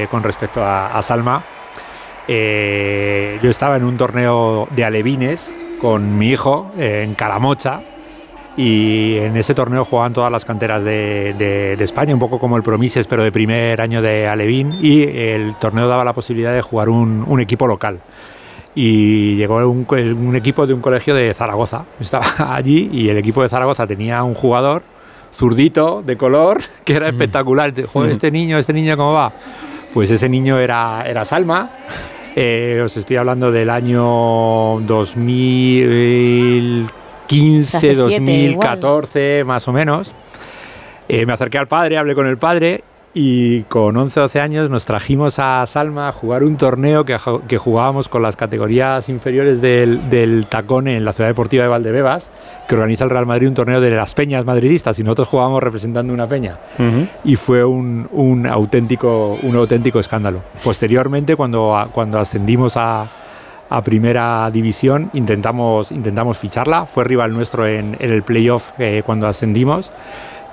[0.09, 1.43] con respecto a, Salma.
[2.29, 7.81] Eh, yo estaba en un torneo de alevines con mi hijo eh, en Calamocha
[8.55, 13.05] y en ese torneo jugaban todas las canteras de, España, un poco como el Promises,
[13.05, 17.41] pero de primer año de alevín y el torneo daba la posibilidad de jugar un
[17.41, 17.99] equipo local.
[18.75, 21.85] Y llegó un, equipo de un colegio de Zaragoza.
[21.99, 22.25] Estaba
[22.55, 24.81] allí y el equipo de Zaragoza tenía un jugador
[25.33, 27.73] zurdito, de color, que era espectacular.
[27.85, 29.31] Joder, este niño, este niño, ¿cómo va?
[29.93, 31.71] Pues ese niño era, era Salma.
[32.35, 34.01] Eh, os estoy hablando del año
[34.87, 40.15] 2015, Hace siete, 2014, más o menos.
[41.07, 42.83] Eh, me acerqué al padre, hablé con el padre
[43.13, 47.15] y con 11 12 años nos trajimos a Salma a jugar un torneo que,
[47.47, 52.31] que jugábamos con las categorías inferiores del, del tacón en la Ciudad Deportiva de Valdebebas,
[52.67, 56.11] que organiza el Real Madrid un torneo de las peñas madridistas y nosotros jugábamos representando
[56.13, 56.57] una peña.
[57.23, 60.41] Y fue un, un auténtico, un auténtico escándalo.
[60.63, 63.09] Posteriormente, cuando, cuando ascendimos a,
[63.69, 66.85] a primera división, intentamos, intentamos ficharla.
[66.85, 69.91] Fue rival nuestro en, en el playoff eh, cuando ascendimos.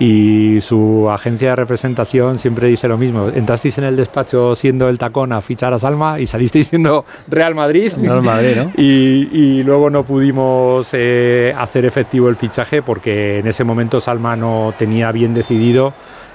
[0.02, 3.28] Y su agencia de representación siempre dice lo mismo.
[3.28, 7.54] Entrasteis en el despacho siendo el tacón a fichar a Salma y salisteis siendo Real
[7.54, 7.92] Madrid.
[8.02, 8.72] Real Madrid, ¿no?
[8.78, 14.36] Y, y luego no pudimos eh, hacer efectivo el fichaje porque en ese momento Salma
[14.36, 15.92] no tenía bien decidido,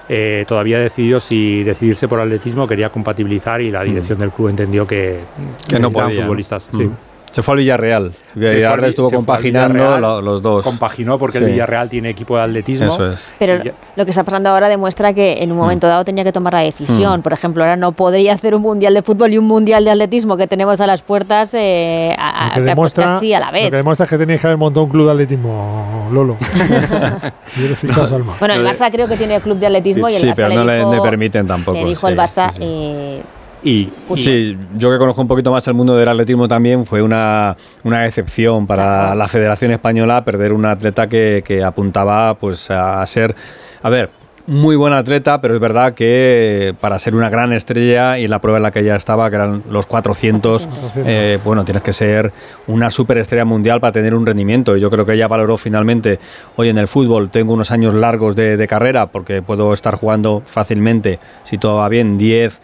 [0.09, 4.85] eh, todavía decidido si decidirse por atletismo, quería compatibilizar y la dirección del club entendió
[4.85, 5.67] que, Mm.
[5.69, 6.21] Que no necesitaban podía.
[6.21, 6.69] futbolistas.
[6.71, 6.77] Mm.
[6.77, 6.89] sí.
[7.35, 8.13] Se fue al Villarreal.
[8.33, 10.63] Fue Villarreal estuvo fue al compaginando Villarreal, lo- los dos.
[10.63, 11.51] Compaginó porque el Sí.
[11.51, 12.87] Villarreal tiene equipo de atletismo.
[12.87, 13.33] Eso es.
[13.37, 13.59] Pero
[13.97, 16.61] lo que está pasando ahora demuestra que en un momento dado tenía que tomar la
[16.61, 17.19] decisión.
[17.19, 17.23] Mm.
[17.23, 20.37] Por ejemplo, ahora no podría hacer un mundial de fútbol y un mundial de atletismo
[20.37, 23.51] que tenemos a las puertas eh, a- Lo que a- demuestra, casi a la lo
[23.51, 23.69] vez.
[23.69, 26.37] que demuestra es que tenéis que haber montado un club de atletismo, Lolo.
[27.57, 28.35] y eres fichado Salma.
[28.39, 30.55] Bueno, el Barça creo que tiene club de atletismo y el Sí, Barça pero le
[30.55, 31.77] no le, dijo, le permiten tampoco.
[31.77, 32.63] le dijo sí, el Barça sí, sí.
[32.63, 33.21] eh,
[33.65, 37.57] Y, Sí, yo que conozco un poquito más el mundo del atletismo también, fue una,
[37.83, 43.35] una excepción para la Federación Española perder un atleta que, que apuntaba pues a ser,
[43.81, 44.11] a ver,
[44.47, 48.57] muy buen atleta, pero es verdad que para ser una gran estrella y la prueba
[48.57, 52.31] en la que ella estaba, que eran los 400, eh, bueno, tienes que ser
[52.67, 54.77] una superestrella mundial para tener un rendimiento.
[54.77, 56.19] Y yo creo que ella valoró finalmente,
[56.55, 60.43] hoy en el fútbol tengo unos años largos de, de carrera porque puedo estar jugando
[60.45, 62.61] fácilmente, si todo va bien, 10,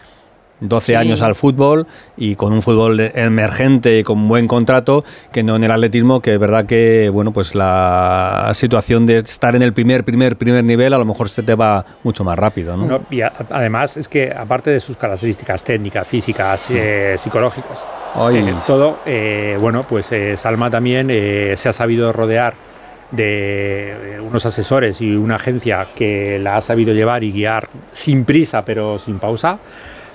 [0.62, 0.94] 12 Sí.
[0.94, 1.86] años al fútbol
[2.16, 6.34] y con un fútbol emergente y con buen contrato que no en el atletismo, que
[6.34, 10.92] es verdad que bueno pues la situación de estar en el primer, primer, primer nivel
[10.94, 12.76] a lo mejor se te va mucho más rápido.
[12.76, 12.86] ¿no?
[12.86, 17.84] No, y a- además es que aparte de sus características técnicas, físicas, eh, psicológicas,
[18.32, 22.54] eh, todo, eh, bueno, pues eh, Salma también se ha sabido rodear
[23.10, 28.64] de unos asesores y una agencia que la ha sabido llevar y guiar sin prisa
[28.64, 29.58] pero sin pausa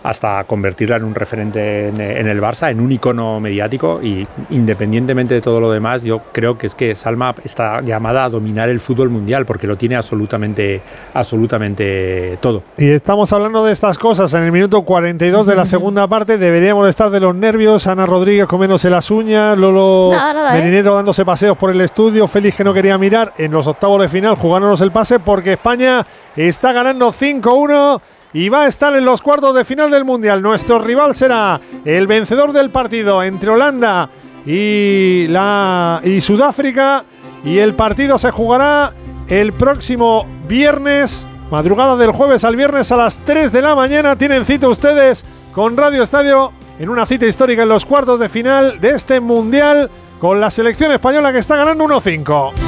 [0.08, 5.34] hasta convertirla en un referente en, en el Barça, en un icono mediático y independientemente
[5.34, 8.80] de todo lo demás, yo creo que es que Salma está llamada a dominar el
[8.80, 10.82] fútbol mundial porque lo tiene absolutamente,
[11.14, 12.64] absolutamente todo.
[12.78, 16.38] Y estamos hablando de estas cosas en el minuto 42 de la segunda parte.
[16.38, 17.86] Deberíamos estar de los nervios.
[17.86, 19.58] Ana Rodríguez comiéndose las uñas.
[19.58, 20.60] Lolo Nada, nada, ¿eh?
[20.62, 22.30] Merinero dándose paseos por el estudio.
[22.30, 26.08] Félix que no quería mirar en los octavos de final jugándonos el pase porque España
[26.38, 28.00] está ganando 5-1
[28.34, 30.42] y va a estar en los cuartos de final del Mundial.
[30.42, 34.10] Nuestro rival será el vencedor del partido entre Holanda
[34.46, 37.04] y, la, y Sudáfrica.
[37.44, 38.94] Y el partido se jugará
[39.28, 44.18] el próximo viernes, madrugada del jueves al viernes a las 3 de la mañana.
[44.18, 45.24] Tienen cita ustedes
[45.54, 49.90] con Radio Estadio en una cita histórica en los cuartos de final de este Mundial
[50.20, 52.67] con la selección española que está ganando 1-5.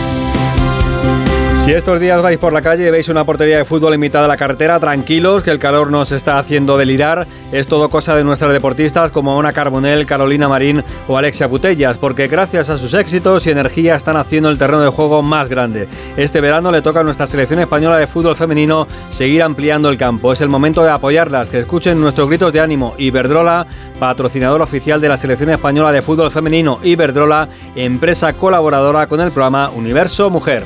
[1.66, 4.24] Si estos días vais por la calle y veis una portería de fútbol en mitad
[4.24, 7.28] de la carretera, tranquilos, que el calor nos está haciendo delirar.
[7.52, 12.28] Es todo cosa de nuestras deportistas como Ana Carbonell, Carolina Marín o Alexia Putellas, porque
[12.28, 15.88] gracias a sus éxitos y energía están haciendo el terreno de juego más grande.
[16.18, 20.34] Este verano le toca a nuestra selección española de fútbol femenino seguir ampliando el campo.
[20.34, 22.96] Es el momento de apoyarlas, que escuchen nuestros gritos de ánimo.
[22.98, 23.68] Iberdrola,
[24.00, 26.80] patrocinador oficial de la selección española de fútbol femenino.
[26.82, 30.64] Iberdrola, empresa colaboradora con el programa Universo Mujer.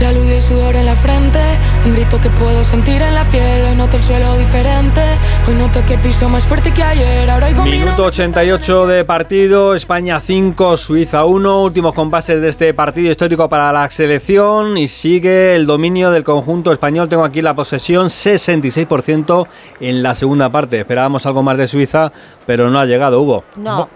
[0.00, 1.38] La luz y el sudor en la frente,
[1.86, 3.64] un grito que puedo sentir en la piel.
[3.70, 5.00] Hoy noto el suelo diferente,
[5.48, 7.30] hoy noto que piso más fuerte que ayer.
[7.30, 13.10] Ahora oigo Minuto 88 de partido, España 5, Suiza 1, últimos compases de este partido
[13.10, 17.08] histórico para la selección y sigue el dominio del conjunto español.
[17.08, 19.46] Tengo aquí la posesión 66%
[19.80, 20.80] en la segunda parte.
[20.80, 22.12] Esperábamos algo más de Suiza,
[22.44, 23.44] pero no ha llegado, Hugo.
[23.56, 23.88] No.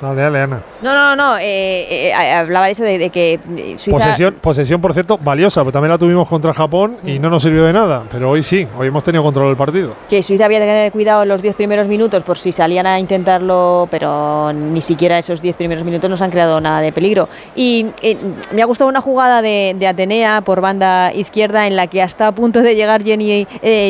[0.00, 0.62] Dale, dale, Ana.
[0.80, 3.98] No, no, no, eh, eh, hablaba de eso, de, de que eh, Suiza...
[3.98, 7.64] Posesión, posesión, por cierto, valiosa, pero también la tuvimos contra Japón y no nos sirvió
[7.64, 8.04] de nada.
[8.10, 9.94] Pero hoy sí, hoy hemos tenido control del partido.
[10.08, 12.98] que Suiza había que tener cuidado en los 10 primeros minutos por si salían a
[12.98, 17.28] intentarlo, pero ni siquiera esos 10 primeros minutos nos han creado nada de peligro.
[17.54, 18.16] Y eh,
[18.52, 22.26] me ha gustado una jugada de, de Atenea por banda izquierda en la que hasta
[22.26, 23.46] a punto de llegar Jenny,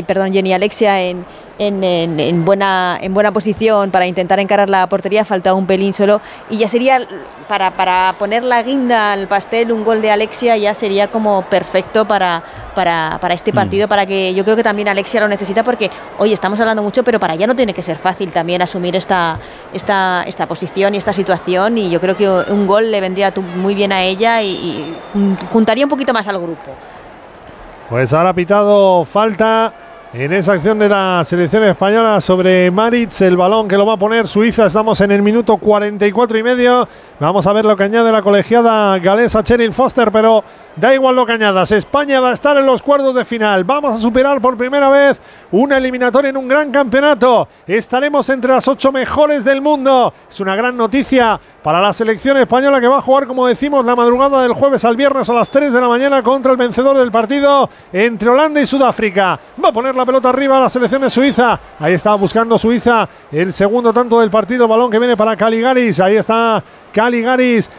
[0.07, 1.25] perdón, Jenny Alexia en,
[1.61, 5.93] en, en- en buena, en buena posición para intentar encarar la portería, falta un pelín
[5.93, 6.21] solo.
[6.49, 7.07] Y ya sería
[7.49, 12.07] para, para poner la guinda al pastel un gol de Alexia ya sería como perfecto
[12.07, 12.43] para,
[12.75, 16.33] para, para este partido, para que yo creo que también Alexia lo necesita porque hoy
[16.33, 19.39] estamos hablando mucho, pero para ella no tiene que ser fácil también asumir esta,
[19.75, 21.77] esta, esta posición y esta situación.
[21.77, 24.49] Y yo creo que un gol le vendría muy bien a ella y,
[25.15, 26.71] y, mm, juntaría un poquito más al grupo.
[27.91, 29.73] Pues ahora ha pitado falta
[30.13, 33.97] en esa acción de la selección española sobre Maritz, el balón que lo va a
[33.97, 34.67] poner Suiza.
[34.67, 36.89] Estamos en el minuto 44 y medio.
[37.21, 40.43] Vamos a ver lo que añade la colegiada galesa Cheryl Foster, pero
[40.75, 41.71] da igual lo que añadas.
[41.71, 43.63] España va a estar en los cuartos de final.
[43.63, 45.21] Vamos a superar por primera vez
[45.51, 47.47] una eliminatoria en un gran campeonato.
[47.67, 50.15] Estaremos entre las ocho mejores del mundo.
[50.31, 53.95] Es una gran noticia para la selección española que va a jugar, como decimos, la
[53.95, 57.13] madrugada del jueves al viernes a las 3 de la mañana contra el vencedor del
[57.13, 59.39] partido entre Holanda y Sudáfrica.
[59.63, 61.61] Va a poner la pelota arriba a la selección de Suiza.
[61.79, 64.65] Ahí está buscando Suiza el segundo tanto del partido.
[64.65, 66.01] El balón que viene para Caligaris.
[66.01, 67.10] Ahí está Caligaris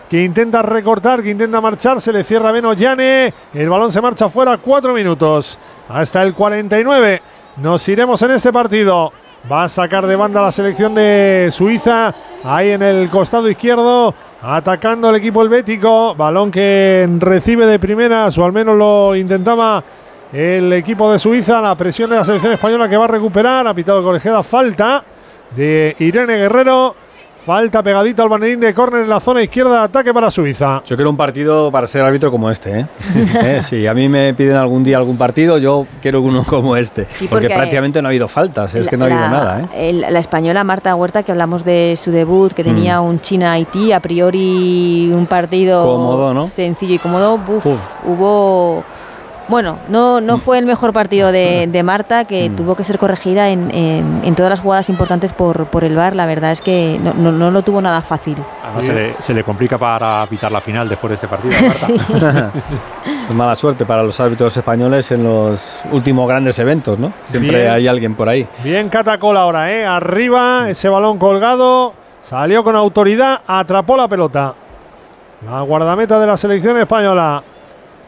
[0.10, 2.02] que intenta recortar, que intenta marchar.
[2.02, 3.34] Se le cierra Beno Llane.
[3.54, 4.58] El balón se marcha fuera.
[4.58, 5.58] Cuatro minutos.
[5.90, 7.22] Hasta el 49.
[7.58, 9.12] Nos iremos en este partido.
[9.52, 12.14] Va a sacar de banda la selección de Suiza.
[12.44, 14.14] Ahí en el costado izquierdo.
[14.42, 16.14] Atacando el equipo helvético.
[16.16, 19.84] Balón que recibe de primeras, o al menos lo intentaba
[20.32, 21.62] el equipo de Suiza.
[21.62, 23.68] La presión de la selección española que va a recuperar.
[23.68, 24.44] Ha pitado el colegiada.
[24.44, 25.04] Falta
[25.56, 27.01] de Irene Guerrero.
[27.46, 30.84] Falta pegadito al banderín de córner en la zona izquierda de ataque para Suiza.
[30.86, 32.82] Yo quiero un partido para ser árbitro como este.
[32.82, 32.86] ¿eh?
[33.44, 33.60] ¿Eh?
[33.64, 37.06] Si a mí me piden algún día algún partido, yo quiero uno como este.
[37.10, 39.30] Sí, porque, porque prácticamente no ha habido faltas, es La- que no ha habido la-
[39.30, 39.62] nada.
[39.74, 39.90] ¿eh?
[39.90, 44.00] el- la española Marta Huerta, que hablamos de su debut, que tenía un China-Haití, a
[44.02, 46.46] priori un partido Cómodo, ¿no?
[46.46, 47.82] sencillo y cómodo, buf, Uf.
[48.06, 48.84] hubo
[49.48, 52.56] Bueno, no, no fue el mejor partido de, de Marta, que Mm.
[52.56, 56.16] tuvo que ser corregida en, en- en todas las jugadas importantes por, por el VAR.
[56.16, 58.38] La verdad es que no, no- no lo tuvo nada fácil.
[58.64, 61.54] Además, se le, se le complica para pitar la final después de este partido.
[61.68, 62.52] Marta.
[63.28, 67.14] Pues mala suerte para los árbitros españoles en los últimos grandes eventos, ¿no?
[67.26, 67.72] Siempre Bien.
[67.72, 68.48] hay alguien por ahí.
[68.64, 69.86] Bien Catacol ahora, ¿eh?
[69.86, 71.94] Arriba, ese balón colgado.
[72.24, 74.54] Salió con autoridad, atrapó la pelota.
[75.50, 77.42] La guardameta de la selección española.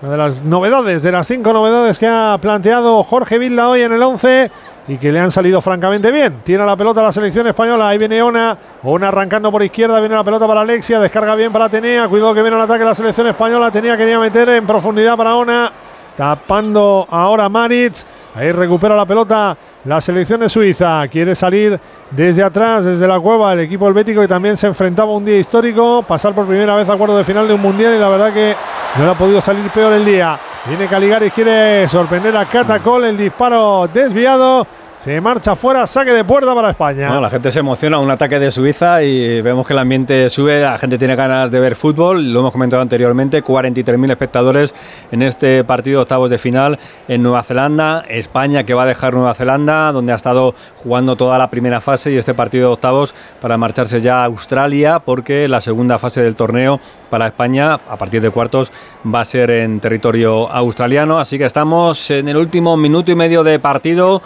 [0.03, 3.93] Una de las novedades, de las cinco novedades que ha planteado Jorge Vilda hoy en
[3.93, 4.51] el 11
[4.89, 6.41] y que le han salido francamente bien.
[6.43, 7.87] Tiene la pelota la selección española.
[7.87, 8.57] Ahí viene Ona.
[8.83, 10.01] Ona arrancando por izquierda.
[10.01, 10.99] Viene la pelota para Alexia.
[10.99, 12.09] Descarga bien para Tenea.
[12.09, 13.71] Cuidado que viene el ataque la selección española.
[13.71, 15.71] Tenea quería meter en profundidad para Ona.
[16.17, 18.05] Tapando ahora Maritz.
[18.35, 19.55] Ahí recupera la pelota
[19.85, 21.07] la selección de Suiza.
[21.07, 21.79] Quiere salir
[22.11, 25.37] desde atrás, desde la cueva, el equipo helvético que también se enfrentaba a un día
[25.37, 26.03] histórico.
[26.03, 28.53] Pasar por primera vez a cuarto de final de un mundial y la verdad que
[28.97, 30.39] no le ha podido salir peor el día.
[30.65, 33.05] Viene Caligaris, quiere sorprender a Catacol.
[33.05, 34.65] El disparo desviado.
[35.03, 37.07] Se marcha fuera, saque de puerta para España.
[37.07, 40.61] Bueno, la gente se emociona, un ataque de Suiza y vemos que el ambiente sube,
[40.61, 44.73] la gente tiene ganas de ver fútbol, lo hemos comentado anteriormente, 43.000 espectadores
[45.11, 49.33] en este partido octavos de final en Nueva Zelanda, España que va a dejar Nueva
[49.33, 53.57] Zelanda, donde ha estado jugando toda la primera fase y este partido de octavos para
[53.57, 58.29] marcharse ya a Australia, porque la segunda fase del torneo para España, a partir de
[58.29, 58.71] cuartos,
[59.13, 63.43] va a ser en territorio australiano, así que estamos en el último minuto y medio
[63.43, 64.21] de partido.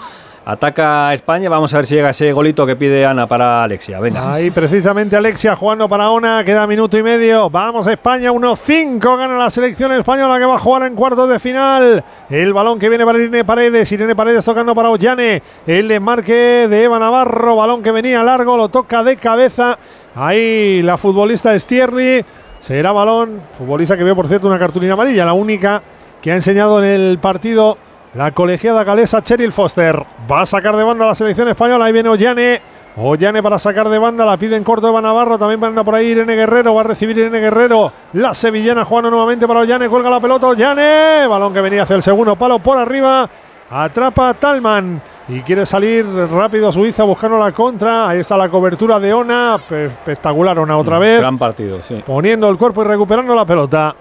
[0.49, 3.99] Ataca a España, vamos a ver si llega ese golito que pide Ana para Alexia.
[4.15, 7.49] Ahí precisamente Alexia jugando para Ona, queda minuto y medio.
[7.49, 11.38] Vamos a España, 1-5 gana la selección española que va a jugar en cuartos de
[11.40, 12.02] final.
[12.30, 15.44] El balón que viene para Irene Paredes, Irene Paredes tocando para Ollane.
[15.65, 19.78] El desmarque de Eva Navarro, balón que venía largo, lo toca de cabeza.
[20.15, 22.24] Ahí la futbolista Stierli.
[22.60, 25.84] Será balón, futbolista que veo por cierto una cartulina amarilla, la única
[26.22, 27.78] que ha enseñado en el partido
[28.13, 30.03] la colegiada galesa Cheryl Foster.
[30.31, 31.85] Va a sacar de banda la selección española.
[31.85, 32.61] Ahí viene Ollane.
[32.97, 34.25] Ollane para sacar de banda.
[34.25, 35.38] La pide en corto Eva Navarro.
[35.38, 36.73] También anda por ahí Irene Guerrero.
[36.73, 37.91] Va a recibir Irene Guerrero.
[38.13, 39.88] La sevillana jugando nuevamente para Ollane.
[39.89, 41.27] Cuelga la pelota Ollane.
[41.27, 43.29] Balón que venía hacia el segundo palo por arriba.
[43.69, 45.01] Atrapa Talman.
[45.29, 48.07] Y quiere salir rápido Suiza buscando la contra.
[48.09, 49.59] Ahí está la cobertura de Ona.
[49.67, 51.19] Pe- Espectacular Ona otra vez.
[51.19, 52.01] Gran partido, sí.
[52.05, 53.93] Poniendo el cuerpo y recuperando la pelota.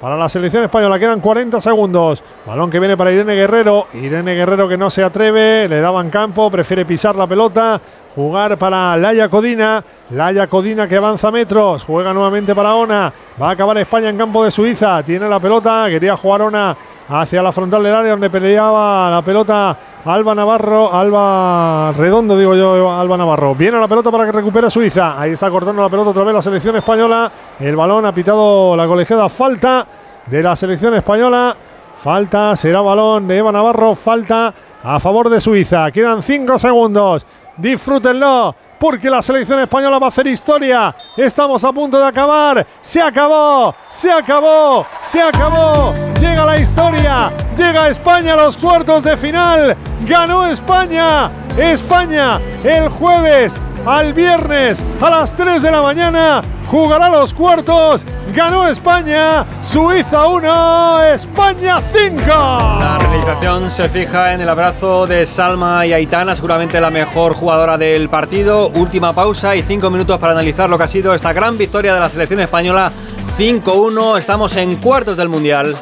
[0.00, 2.22] Para la selección española quedan 40 segundos.
[2.44, 3.86] Balón que viene para Irene Guerrero.
[3.94, 7.80] Irene Guerrero que no se atreve, le daban campo, prefiere pisar la pelota.
[8.14, 9.84] Jugar para Laia Codina.
[10.10, 11.82] Laia Codina que avanza metros.
[11.82, 13.12] Juega nuevamente para Ona.
[13.40, 15.02] Va a acabar España en campo de Suiza.
[15.02, 15.86] Tiene la pelota.
[15.88, 16.76] Quería jugar Ona
[17.08, 20.94] hacia la frontal del área donde peleaba la pelota Alba Navarro.
[20.94, 23.54] Alba Redondo, digo yo, Alba Navarro.
[23.56, 25.20] Viene la pelota para que recupere Suiza.
[25.20, 27.32] Ahí está cortando la pelota otra vez la selección española.
[27.58, 29.28] El balón ha pitado la colegiada.
[29.28, 29.86] Falta
[30.26, 31.56] de la selección española.
[32.00, 33.96] Falta, será balón de Eva Navarro.
[33.96, 34.54] Falta
[34.84, 35.90] a favor de Suiza.
[35.90, 37.26] Quedan 5 segundos.
[37.56, 38.54] Disfrútenlo.
[38.78, 40.94] Porque la selección española va a hacer historia.
[41.16, 42.66] Estamos a punto de acabar.
[42.82, 43.74] Se acabó.
[43.88, 44.86] Se acabó.
[45.00, 45.94] Se acabó.
[46.20, 47.32] Llega la historia.
[47.56, 49.76] Llega España a los cuartos de final.
[50.06, 51.30] Ganó España.
[51.56, 53.56] España el jueves
[53.86, 58.04] al viernes a las 3 de la mañana jugará los cuartos.
[58.34, 59.44] Ganó España.
[59.62, 61.02] Suiza 1.
[61.04, 62.26] España 5.
[62.26, 67.78] La realización se fija en el abrazo de Salma y Aitana, seguramente la mejor jugadora
[67.78, 68.70] del partido.
[68.70, 72.00] Última pausa y cinco minutos para analizar lo que ha sido esta gran victoria de
[72.00, 72.90] la selección española.
[73.38, 75.76] 5-1, estamos en cuartos del Mundial.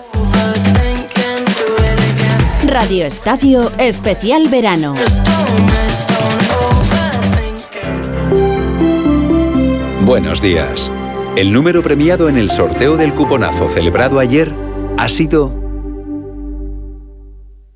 [2.66, 4.94] Radio Estadio Especial Verano.
[10.12, 10.92] Buenos días.
[11.36, 14.52] El número premiado en el sorteo del cuponazo celebrado ayer
[14.98, 15.54] ha sido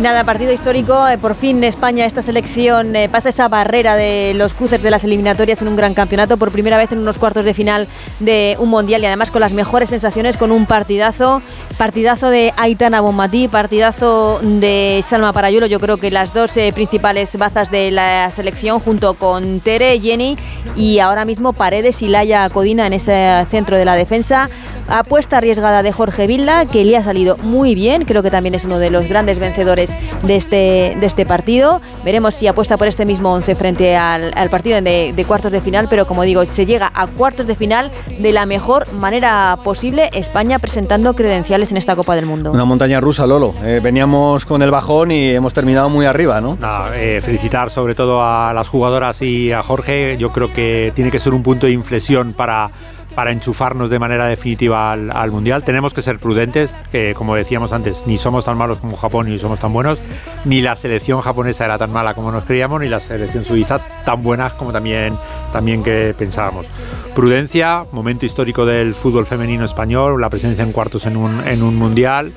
[0.00, 1.06] Nada, partido histórico.
[1.06, 5.04] eh, por fin España, esta selección, eh, pasa esa barrera de los cruces de las
[5.04, 6.36] eliminatorias en un gran campeonato.
[6.38, 7.86] Por primera vez en unos cuartos de final
[8.18, 11.42] de un mundial y además con las mejores sensaciones, con un partidazo.
[11.76, 15.66] Partidazo de Aitana Bonmatí, partidazo de Salma Parayuelo.
[15.66, 20.36] Yo creo que las dos eh, principales bazas de la selección, junto con Tere, Jenny
[20.74, 24.48] y ahora mismo Paredes y Laia Codina en ese centro de la defensa.
[24.88, 28.04] Apuesta arriesgada de Jorge Vilda, que le ha salido muy bien.
[28.04, 29.81] Creo que también es uno de los grandes vencedores
[30.22, 31.80] de este, de este partido.
[32.04, 35.60] Veremos si apuesta por este mismo 11 frente al, al partido de, de cuartos de
[35.60, 40.10] final, pero como digo, se llega a cuartos de final de la mejor manera posible.
[40.12, 42.52] España presentando credenciales en esta Copa del Mundo.
[42.52, 43.54] Una montaña rusa, Lolo.
[43.64, 46.56] Eh, veníamos con el bajón y hemos terminado muy arriba, ¿no?
[46.60, 50.16] Nada, eh, felicitar sobre todo a las jugadoras y a Jorge.
[50.18, 52.70] Yo creo que tiene que ser un punto de inflexión para,
[53.14, 55.64] para enchufarnos de manera definitiva al, al Mundial.
[55.64, 59.38] Tenemos que ser prudentes, que como decíamos antes, ni somos tan malos como Japón ni
[59.38, 60.00] somos tan buenos,
[60.44, 64.22] ni la selección japonesa era tan mala como nos creíamos, ni la selección suiza tan
[64.22, 65.16] buenas como también,
[65.52, 66.66] también que pensábamos.
[67.14, 71.76] Prudencia, momento histórico del fútbol femenino español, la presencia en cuartos en un, en un
[71.76, 72.32] Mundial.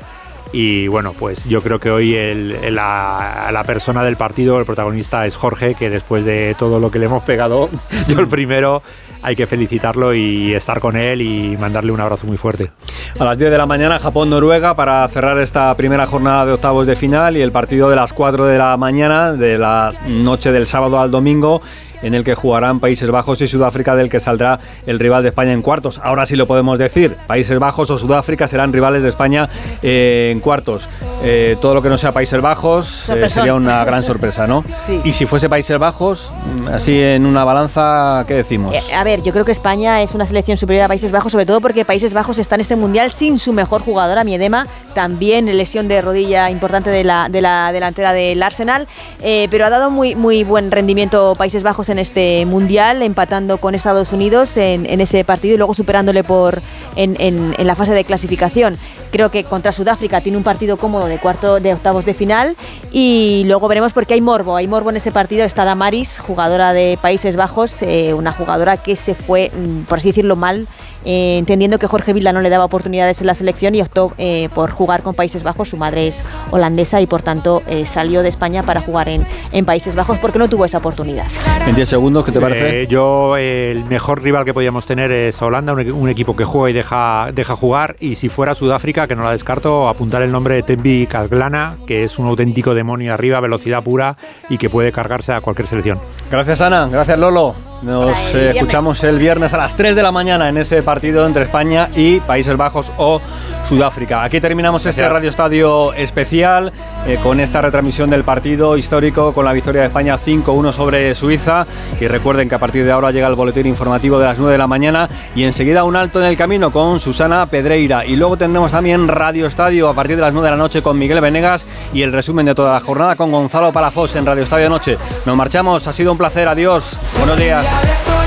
[0.51, 4.65] Y bueno, pues yo creo que hoy el- el- la, la persona del partido, el
[4.65, 7.69] protagonista es Jorge, que después de todo lo que le hemos pegado,
[8.07, 8.81] yo el primero,
[9.25, 12.71] hay que felicitarlo y estar con él y mandarle un abrazo muy fuerte.
[13.17, 16.95] A las 10 de la mañana, Japón-Noruega para cerrar esta primera jornada de octavos de
[16.95, 20.99] final y el partido de las 4 de la mañana, de la noche del sábado
[20.99, 21.63] al domingo,
[22.05, 25.53] en el que jugarán Países Bajos y Sudáfrica, del que saldrá el rival de España
[25.53, 25.99] en cuartos.
[26.03, 29.49] Ahora sí lo podemos decir, Países Bajos o Sudáfrica serán rivales de España
[29.81, 30.87] eh, en cuartos.
[31.23, 34.63] Eh, todo lo que no sea Países Bajos eh, sería una gran sorpresa, ¿no?
[34.85, 35.01] Sí.
[35.03, 38.75] Y si fuese Países Bajos, mm, así en una balanza, ¿qué decimos?
[38.75, 41.45] Eh, a ver, yo creo que España es una selección superior a Países Bajos, sobre
[41.45, 45.87] todo porque Países Bajos está en este mundial sin su mejor jugadora, Miedema, también lesión
[45.87, 48.87] de rodilla importante de la, de la delantera del Arsenal,
[49.21, 53.75] eh, pero ha dado muy, muy buen rendimiento Países Bajos en este mundial, empatando con
[53.75, 56.61] Estados Unidos en, en ese partido y luego superándole por
[56.95, 58.77] en, en- en la fase de clasificación.
[59.11, 62.55] Creo que contra Sudáfrica tiene un partido cómodo de cuarto de octavos de final
[62.91, 65.45] y luego veremos porque hay morbo, hay morbo en ese partido.
[65.45, 70.09] Está Damaris, jugadora de Países Bajos, eh, una jugadora que se fue, mm, por así
[70.09, 70.67] decirlo, mal,
[71.05, 74.49] eh, entendiendo que Jorge Vilda no le daba oportunidades en la selección y optó eh,
[74.53, 75.69] por jugar con Países Bajos.
[75.69, 79.65] Su madre es holandesa y por tanto eh, salió de España para jugar en, en
[79.65, 81.25] Países Bajos porque no tuvo esa oportunidad.
[81.67, 82.81] En 10 segundos, ¿qué te parece?
[82.81, 86.43] Eh, yo, eh, el mejor rival que podíamos tener es Holanda, un, un equipo que
[86.43, 87.95] juega y deja, deja jugar.
[87.99, 92.03] Y si fuera Sudáfrica, que no la descarto, apuntar el nombre de Tembi Kaglana, que
[92.03, 94.17] es un auténtico demonio arriba, velocidad pura
[94.49, 95.99] y que puede cargarse a cualquier selección.
[96.29, 97.74] Gracias Ana, gracias Lolo.
[97.81, 101.43] Nos eh, escuchamos el viernes a las 3 de la mañana en ese partido entre
[101.43, 103.21] España y Países Bajos o
[103.63, 104.23] Sudáfrica.
[104.23, 105.07] Aquí terminamos este.
[105.07, 106.71] Radio Estadio especial
[107.05, 111.67] eh, con esta retransmisión del partido histórico con la victoria de España 5-1 sobre Suiza.
[111.99, 114.57] Y recuerden que a partir de ahora llega el boletín informativo de las 9 de
[114.57, 118.05] la mañana y enseguida un alto en el camino con Susana Pedreira.
[118.05, 120.97] Y luego tendremos también Radio Estadio a partir de las 9 de la noche con
[120.97, 124.69] Miguel Venegas y el resumen de toda la jornada con Gonzalo Palafós en Radio Estadio
[124.69, 124.97] Noche.
[125.25, 127.64] Nos marchamos, ha sido un placer, adiós, buenos días.
[127.65, 128.24] Olhar é só